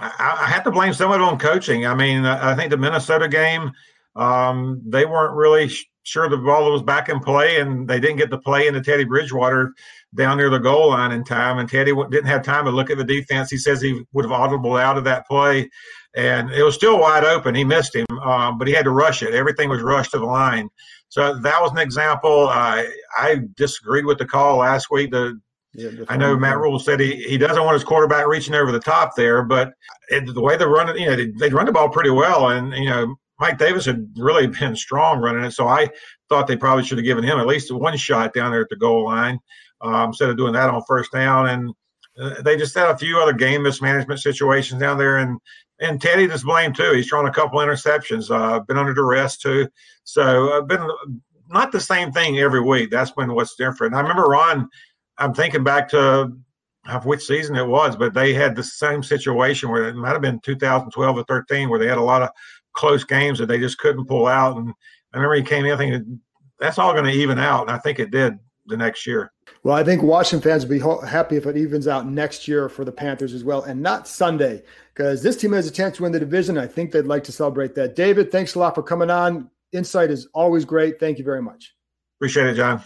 I, 0.00 0.38
I 0.42 0.46
have 0.46 0.64
to 0.64 0.70
blame 0.70 0.92
some 0.92 1.10
of 1.10 1.20
it 1.20 1.24
on 1.24 1.38
coaching. 1.38 1.86
I 1.86 1.94
mean, 1.94 2.24
I 2.24 2.54
think 2.54 2.70
the 2.70 2.76
Minnesota 2.76 3.28
game, 3.28 3.72
um, 4.14 4.82
they 4.86 5.04
weren't 5.04 5.34
really 5.36 5.68
sh- 5.68 5.86
sure 6.02 6.28
the 6.28 6.36
ball 6.36 6.72
was 6.72 6.82
back 6.82 7.08
in 7.08 7.20
play, 7.20 7.60
and 7.60 7.88
they 7.88 8.00
didn't 8.00 8.16
get 8.16 8.30
to 8.30 8.38
play 8.38 8.66
into 8.66 8.80
Teddy 8.80 9.04
Bridgewater 9.04 9.72
down 10.14 10.36
near 10.36 10.50
the 10.50 10.58
goal 10.58 10.90
line 10.90 11.12
in 11.12 11.24
time. 11.24 11.58
And 11.58 11.68
Teddy 11.68 11.92
didn't 12.10 12.26
have 12.26 12.42
time 12.42 12.64
to 12.64 12.70
look 12.70 12.90
at 12.90 12.98
the 12.98 13.04
defense. 13.04 13.50
He 13.50 13.58
says 13.58 13.80
he 13.80 14.04
would 14.12 14.24
have 14.24 14.32
audible 14.32 14.76
out 14.76 14.98
of 14.98 15.04
that 15.04 15.26
play, 15.26 15.68
and 16.16 16.50
it 16.50 16.62
was 16.62 16.74
still 16.74 16.98
wide 16.98 17.24
open. 17.24 17.54
He 17.54 17.64
missed 17.64 17.94
him, 17.94 18.06
um, 18.22 18.58
but 18.58 18.68
he 18.68 18.74
had 18.74 18.84
to 18.84 18.90
rush 18.90 19.22
it. 19.22 19.34
Everything 19.34 19.68
was 19.68 19.82
rushed 19.82 20.12
to 20.12 20.18
the 20.18 20.26
line. 20.26 20.68
So 21.08 21.38
that 21.38 21.62
was 21.62 21.70
an 21.70 21.78
example. 21.78 22.48
Uh, 22.48 22.82
I 23.16 23.40
disagreed 23.56 24.06
with 24.06 24.18
the 24.18 24.26
call 24.26 24.58
last 24.58 24.88
week. 24.90 25.12
The 25.12 25.40
yeah, 25.76 25.90
I 26.08 26.16
know 26.16 26.36
Matt 26.36 26.58
Rhule 26.58 26.78
said 26.78 27.00
he, 27.00 27.16
he 27.22 27.36
doesn't 27.36 27.62
want 27.62 27.74
his 27.74 27.84
quarterback 27.84 28.26
reaching 28.26 28.54
over 28.54 28.72
the 28.72 28.80
top 28.80 29.14
there, 29.14 29.42
but 29.42 29.74
it, 30.08 30.32
the 30.32 30.40
way 30.40 30.56
they 30.56 30.64
run 30.64 30.88
it, 30.88 30.98
you 30.98 31.06
know, 31.06 31.16
they, 31.16 31.26
they 31.26 31.48
run 31.50 31.66
the 31.66 31.72
ball 31.72 31.90
pretty 31.90 32.10
well. 32.10 32.48
And, 32.48 32.72
you 32.72 32.88
know, 32.88 33.14
Mike 33.38 33.58
Davis 33.58 33.84
had 33.84 34.08
really 34.16 34.46
been 34.46 34.74
strong 34.74 35.20
running 35.20 35.44
it. 35.44 35.50
So 35.50 35.68
I 35.68 35.90
thought 36.30 36.46
they 36.46 36.56
probably 36.56 36.82
should 36.82 36.96
have 36.96 37.04
given 37.04 37.24
him 37.24 37.38
at 37.38 37.46
least 37.46 37.70
one 37.70 37.96
shot 37.98 38.32
down 38.32 38.52
there 38.52 38.62
at 38.62 38.70
the 38.70 38.76
goal 38.76 39.04
line 39.04 39.38
um, 39.82 40.08
instead 40.08 40.30
of 40.30 40.38
doing 40.38 40.54
that 40.54 40.70
on 40.70 40.82
first 40.88 41.12
down. 41.12 41.48
And 41.48 41.74
uh, 42.18 42.40
they 42.40 42.56
just 42.56 42.74
had 42.74 42.88
a 42.88 42.96
few 42.96 43.18
other 43.18 43.34
game 43.34 43.62
mismanagement 43.62 44.20
situations 44.20 44.80
down 44.80 44.96
there. 44.96 45.18
And, 45.18 45.38
and 45.78 46.00
Teddy 46.00 46.26
just 46.26 46.46
blamed 46.46 46.74
too. 46.74 46.92
He's 46.92 47.08
thrown 47.08 47.26
a 47.26 47.32
couple 47.32 47.58
interceptions, 47.58 48.30
uh, 48.30 48.60
been 48.60 48.78
under 48.78 48.94
duress 48.94 49.36
too. 49.36 49.68
So 50.04 50.54
uh, 50.54 50.62
been 50.62 50.88
not 51.48 51.70
the 51.70 51.80
same 51.80 52.12
thing 52.12 52.38
every 52.38 52.62
week. 52.62 52.90
That's 52.90 53.10
been 53.10 53.34
what's 53.34 53.56
different. 53.56 53.94
I 53.94 54.00
remember 54.00 54.24
Ron 54.24 54.70
I'm 55.18 55.34
thinking 55.34 55.64
back 55.64 55.88
to 55.90 56.32
which 57.04 57.24
season 57.24 57.56
it 57.56 57.66
was, 57.66 57.96
but 57.96 58.14
they 58.14 58.32
had 58.32 58.54
the 58.54 58.62
same 58.62 59.02
situation 59.02 59.70
where 59.70 59.88
it 59.88 59.96
might 59.96 60.12
have 60.12 60.22
been 60.22 60.40
2012 60.40 61.16
or 61.16 61.24
13 61.24 61.68
where 61.68 61.78
they 61.78 61.88
had 61.88 61.98
a 61.98 62.02
lot 62.02 62.22
of 62.22 62.30
close 62.74 63.02
games 63.04 63.38
that 63.38 63.46
they 63.46 63.58
just 63.58 63.78
couldn't 63.78 64.06
pull 64.06 64.26
out. 64.26 64.56
And 64.56 64.72
I 65.12 65.16
remember 65.16 65.34
he 65.34 65.42
came 65.42 65.64
in 65.64 65.78
thinking 65.78 66.20
that's 66.60 66.78
all 66.78 66.92
going 66.92 67.04
to 67.04 67.10
even 67.10 67.38
out, 67.38 67.62
and 67.62 67.70
I 67.70 67.78
think 67.78 67.98
it 67.98 68.10
did 68.10 68.38
the 68.66 68.76
next 68.76 69.06
year. 69.06 69.32
Well, 69.62 69.74
I 69.74 69.82
think 69.82 70.02
Washington 70.02 70.48
fans 70.48 70.64
will 70.64 70.78
be 70.78 71.06
happy 71.08 71.36
if 71.36 71.46
it 71.46 71.56
evens 71.56 71.88
out 71.88 72.06
next 72.06 72.46
year 72.46 72.68
for 72.68 72.84
the 72.84 72.92
Panthers 72.92 73.32
as 73.32 73.42
well, 73.42 73.62
and 73.62 73.82
not 73.82 74.06
Sunday, 74.06 74.62
because 74.94 75.22
this 75.22 75.36
team 75.36 75.52
has 75.52 75.66
a 75.66 75.70
chance 75.70 75.96
to 75.96 76.04
win 76.04 76.12
the 76.12 76.20
division. 76.20 76.56
I 76.56 76.66
think 76.66 76.92
they'd 76.92 77.04
like 77.04 77.24
to 77.24 77.32
celebrate 77.32 77.74
that. 77.74 77.96
David, 77.96 78.30
thanks 78.30 78.54
a 78.54 78.58
lot 78.58 78.74
for 78.74 78.82
coming 78.82 79.10
on. 79.10 79.50
Insight 79.72 80.10
is 80.10 80.28
always 80.32 80.64
great. 80.64 81.00
Thank 81.00 81.18
you 81.18 81.24
very 81.24 81.42
much. 81.42 81.74
Appreciate 82.18 82.46
it, 82.46 82.54
John. 82.54 82.82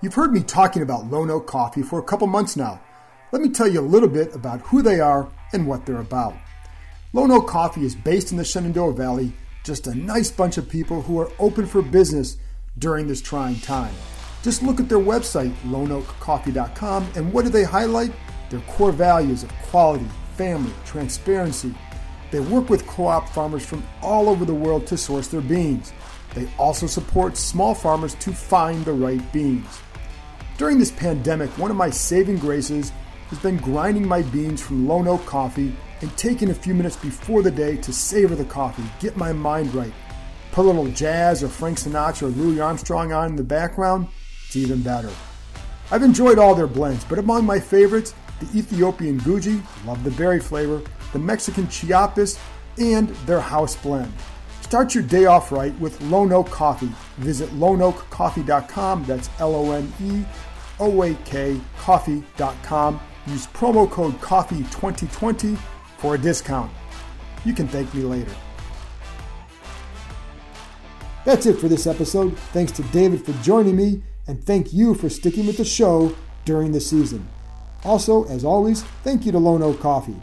You've 0.00 0.14
heard 0.14 0.32
me 0.32 0.44
talking 0.44 0.82
about 0.82 1.10
Lone 1.10 1.28
Oak 1.28 1.48
Coffee 1.48 1.82
for 1.82 1.98
a 1.98 2.04
couple 2.04 2.28
months 2.28 2.56
now. 2.56 2.80
Let 3.32 3.42
me 3.42 3.48
tell 3.48 3.66
you 3.66 3.80
a 3.80 3.82
little 3.82 4.08
bit 4.08 4.32
about 4.32 4.60
who 4.60 4.80
they 4.80 5.00
are 5.00 5.28
and 5.52 5.66
what 5.66 5.84
they're 5.84 5.98
about. 5.98 6.36
Lone 7.12 7.32
Oak 7.32 7.48
Coffee 7.48 7.84
is 7.84 7.96
based 7.96 8.30
in 8.30 8.38
the 8.38 8.44
Shenandoah 8.44 8.92
Valley, 8.92 9.32
just 9.64 9.88
a 9.88 9.94
nice 9.96 10.30
bunch 10.30 10.56
of 10.56 10.68
people 10.68 11.02
who 11.02 11.18
are 11.18 11.32
open 11.40 11.66
for 11.66 11.82
business 11.82 12.36
during 12.78 13.08
this 13.08 13.20
trying 13.20 13.58
time. 13.58 13.92
Just 14.44 14.62
look 14.62 14.78
at 14.78 14.88
their 14.88 14.98
website, 14.98 15.52
loneoakcoffee.com, 15.64 17.08
and 17.16 17.32
what 17.32 17.44
do 17.44 17.50
they 17.50 17.64
highlight? 17.64 18.12
Their 18.50 18.60
core 18.60 18.92
values 18.92 19.42
of 19.42 19.52
quality, 19.62 20.06
family, 20.36 20.72
transparency. 20.86 21.74
They 22.30 22.38
work 22.38 22.70
with 22.70 22.86
co 22.86 23.08
op 23.08 23.28
farmers 23.30 23.66
from 23.66 23.82
all 24.00 24.28
over 24.28 24.44
the 24.44 24.54
world 24.54 24.86
to 24.86 24.96
source 24.96 25.26
their 25.26 25.40
beans. 25.40 25.92
They 26.34 26.48
also 26.56 26.86
support 26.86 27.36
small 27.36 27.74
farmers 27.74 28.14
to 28.16 28.32
find 28.32 28.84
the 28.84 28.92
right 28.92 29.32
beans. 29.32 29.80
During 30.58 30.80
this 30.80 30.90
pandemic, 30.90 31.56
one 31.56 31.70
of 31.70 31.76
my 31.76 31.88
saving 31.88 32.38
graces 32.38 32.90
has 33.28 33.38
been 33.38 33.58
grinding 33.58 34.08
my 34.08 34.22
beans 34.22 34.60
from 34.60 34.88
Lone 34.88 35.06
Oak 35.06 35.24
Coffee 35.24 35.72
and 36.00 36.16
taking 36.16 36.50
a 36.50 36.54
few 36.54 36.74
minutes 36.74 36.96
before 36.96 37.42
the 37.42 37.50
day 37.50 37.76
to 37.76 37.92
savor 37.92 38.34
the 38.34 38.44
coffee, 38.44 38.82
get 38.98 39.16
my 39.16 39.32
mind 39.32 39.72
right. 39.72 39.92
Put 40.50 40.64
a 40.64 40.66
little 40.66 40.88
jazz 40.88 41.44
or 41.44 41.48
Frank 41.48 41.78
Sinatra 41.78 42.22
or 42.22 42.30
Louis 42.30 42.58
Armstrong 42.58 43.12
on 43.12 43.28
in 43.28 43.36
the 43.36 43.44
background, 43.44 44.08
it's 44.46 44.56
even 44.56 44.82
better. 44.82 45.12
I've 45.92 46.02
enjoyed 46.02 46.40
all 46.40 46.56
their 46.56 46.66
blends, 46.66 47.04
but 47.04 47.20
among 47.20 47.46
my 47.46 47.60
favorites, 47.60 48.12
the 48.40 48.58
Ethiopian 48.58 49.20
Guji, 49.20 49.62
love 49.86 50.02
the 50.02 50.10
berry 50.10 50.40
flavor, 50.40 50.82
the 51.12 51.20
Mexican 51.20 51.68
Chiapas, 51.68 52.36
and 52.78 53.10
their 53.26 53.40
house 53.40 53.76
blend. 53.76 54.12
Start 54.68 54.94
your 54.94 55.04
day 55.04 55.24
off 55.24 55.50
right 55.50 55.72
with 55.80 55.98
Lone 56.02 56.30
Oak 56.30 56.50
Coffee. 56.50 56.90
Visit 57.16 57.48
loneoakcoffee.com. 57.52 59.04
That's 59.04 59.30
L 59.38 59.54
O 59.54 59.72
N 59.72 59.90
E 60.04 60.24
O-A-K 60.80 61.60
coffee.com. 61.78 63.00
Use 63.26 63.46
promo 63.48 63.90
code 63.90 64.14
COFFEE2020 64.20 65.58
for 65.98 66.14
a 66.14 66.18
discount. 66.18 66.70
You 67.44 67.52
can 67.52 67.68
thank 67.68 67.92
me 67.94 68.02
later. 68.02 68.34
That's 71.24 71.46
it 71.46 71.58
for 71.58 71.68
this 71.68 71.86
episode. 71.86 72.38
Thanks 72.52 72.72
to 72.72 72.82
David 72.84 73.24
for 73.24 73.32
joining 73.42 73.76
me, 73.76 74.02
and 74.26 74.42
thank 74.42 74.72
you 74.72 74.94
for 74.94 75.10
sticking 75.10 75.46
with 75.46 75.58
the 75.58 75.64
show 75.64 76.14
during 76.44 76.72
the 76.72 76.80
season. 76.80 77.28
Also, 77.84 78.24
as 78.24 78.44
always, 78.44 78.82
thank 79.04 79.26
you 79.26 79.32
to 79.32 79.38
Lone 79.38 79.62
Oak 79.62 79.80
Coffee. 79.80 80.16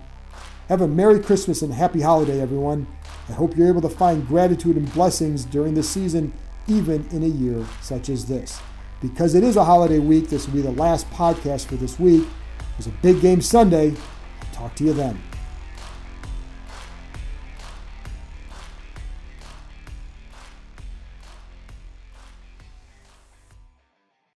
Have 0.68 0.82
a 0.82 0.88
Merry 0.88 1.20
Christmas 1.20 1.62
and 1.62 1.74
Happy 1.74 2.02
Holiday, 2.02 2.42
everyone. 2.42 2.88
I 3.30 3.34
hope 3.34 3.56
you're 3.56 3.68
able 3.68 3.82
to 3.82 3.90
find 3.90 4.28
gratitude 4.28 4.78
and 4.78 4.92
blessings 4.94 5.46
during 5.46 5.76
the 5.76 5.84
season, 5.84 6.34
even 6.68 7.08
in 7.12 7.24
a 7.24 7.28
year 7.28 7.66
such 7.82 8.10
as 8.10 8.26
this. 8.26 8.60
Because 9.02 9.36
it 9.36 9.44
is 9.44 9.56
a 9.58 9.64
holiday 9.64 10.00
week, 10.00 10.30
this 10.30 10.48
will 10.48 10.56
be 10.56 10.62
the 10.62 10.72
last 10.72 11.10
podcast 11.12 11.66
for 11.68 11.76
this 11.76 12.00
week. 12.00 12.26
There's 12.78 12.88
a 12.88 12.98
big 13.02 13.22
game 13.22 13.42
Sunday. 13.42 13.94
Talk 14.54 14.76
to 14.76 14.84
you 14.84 14.94
then. 14.94 15.22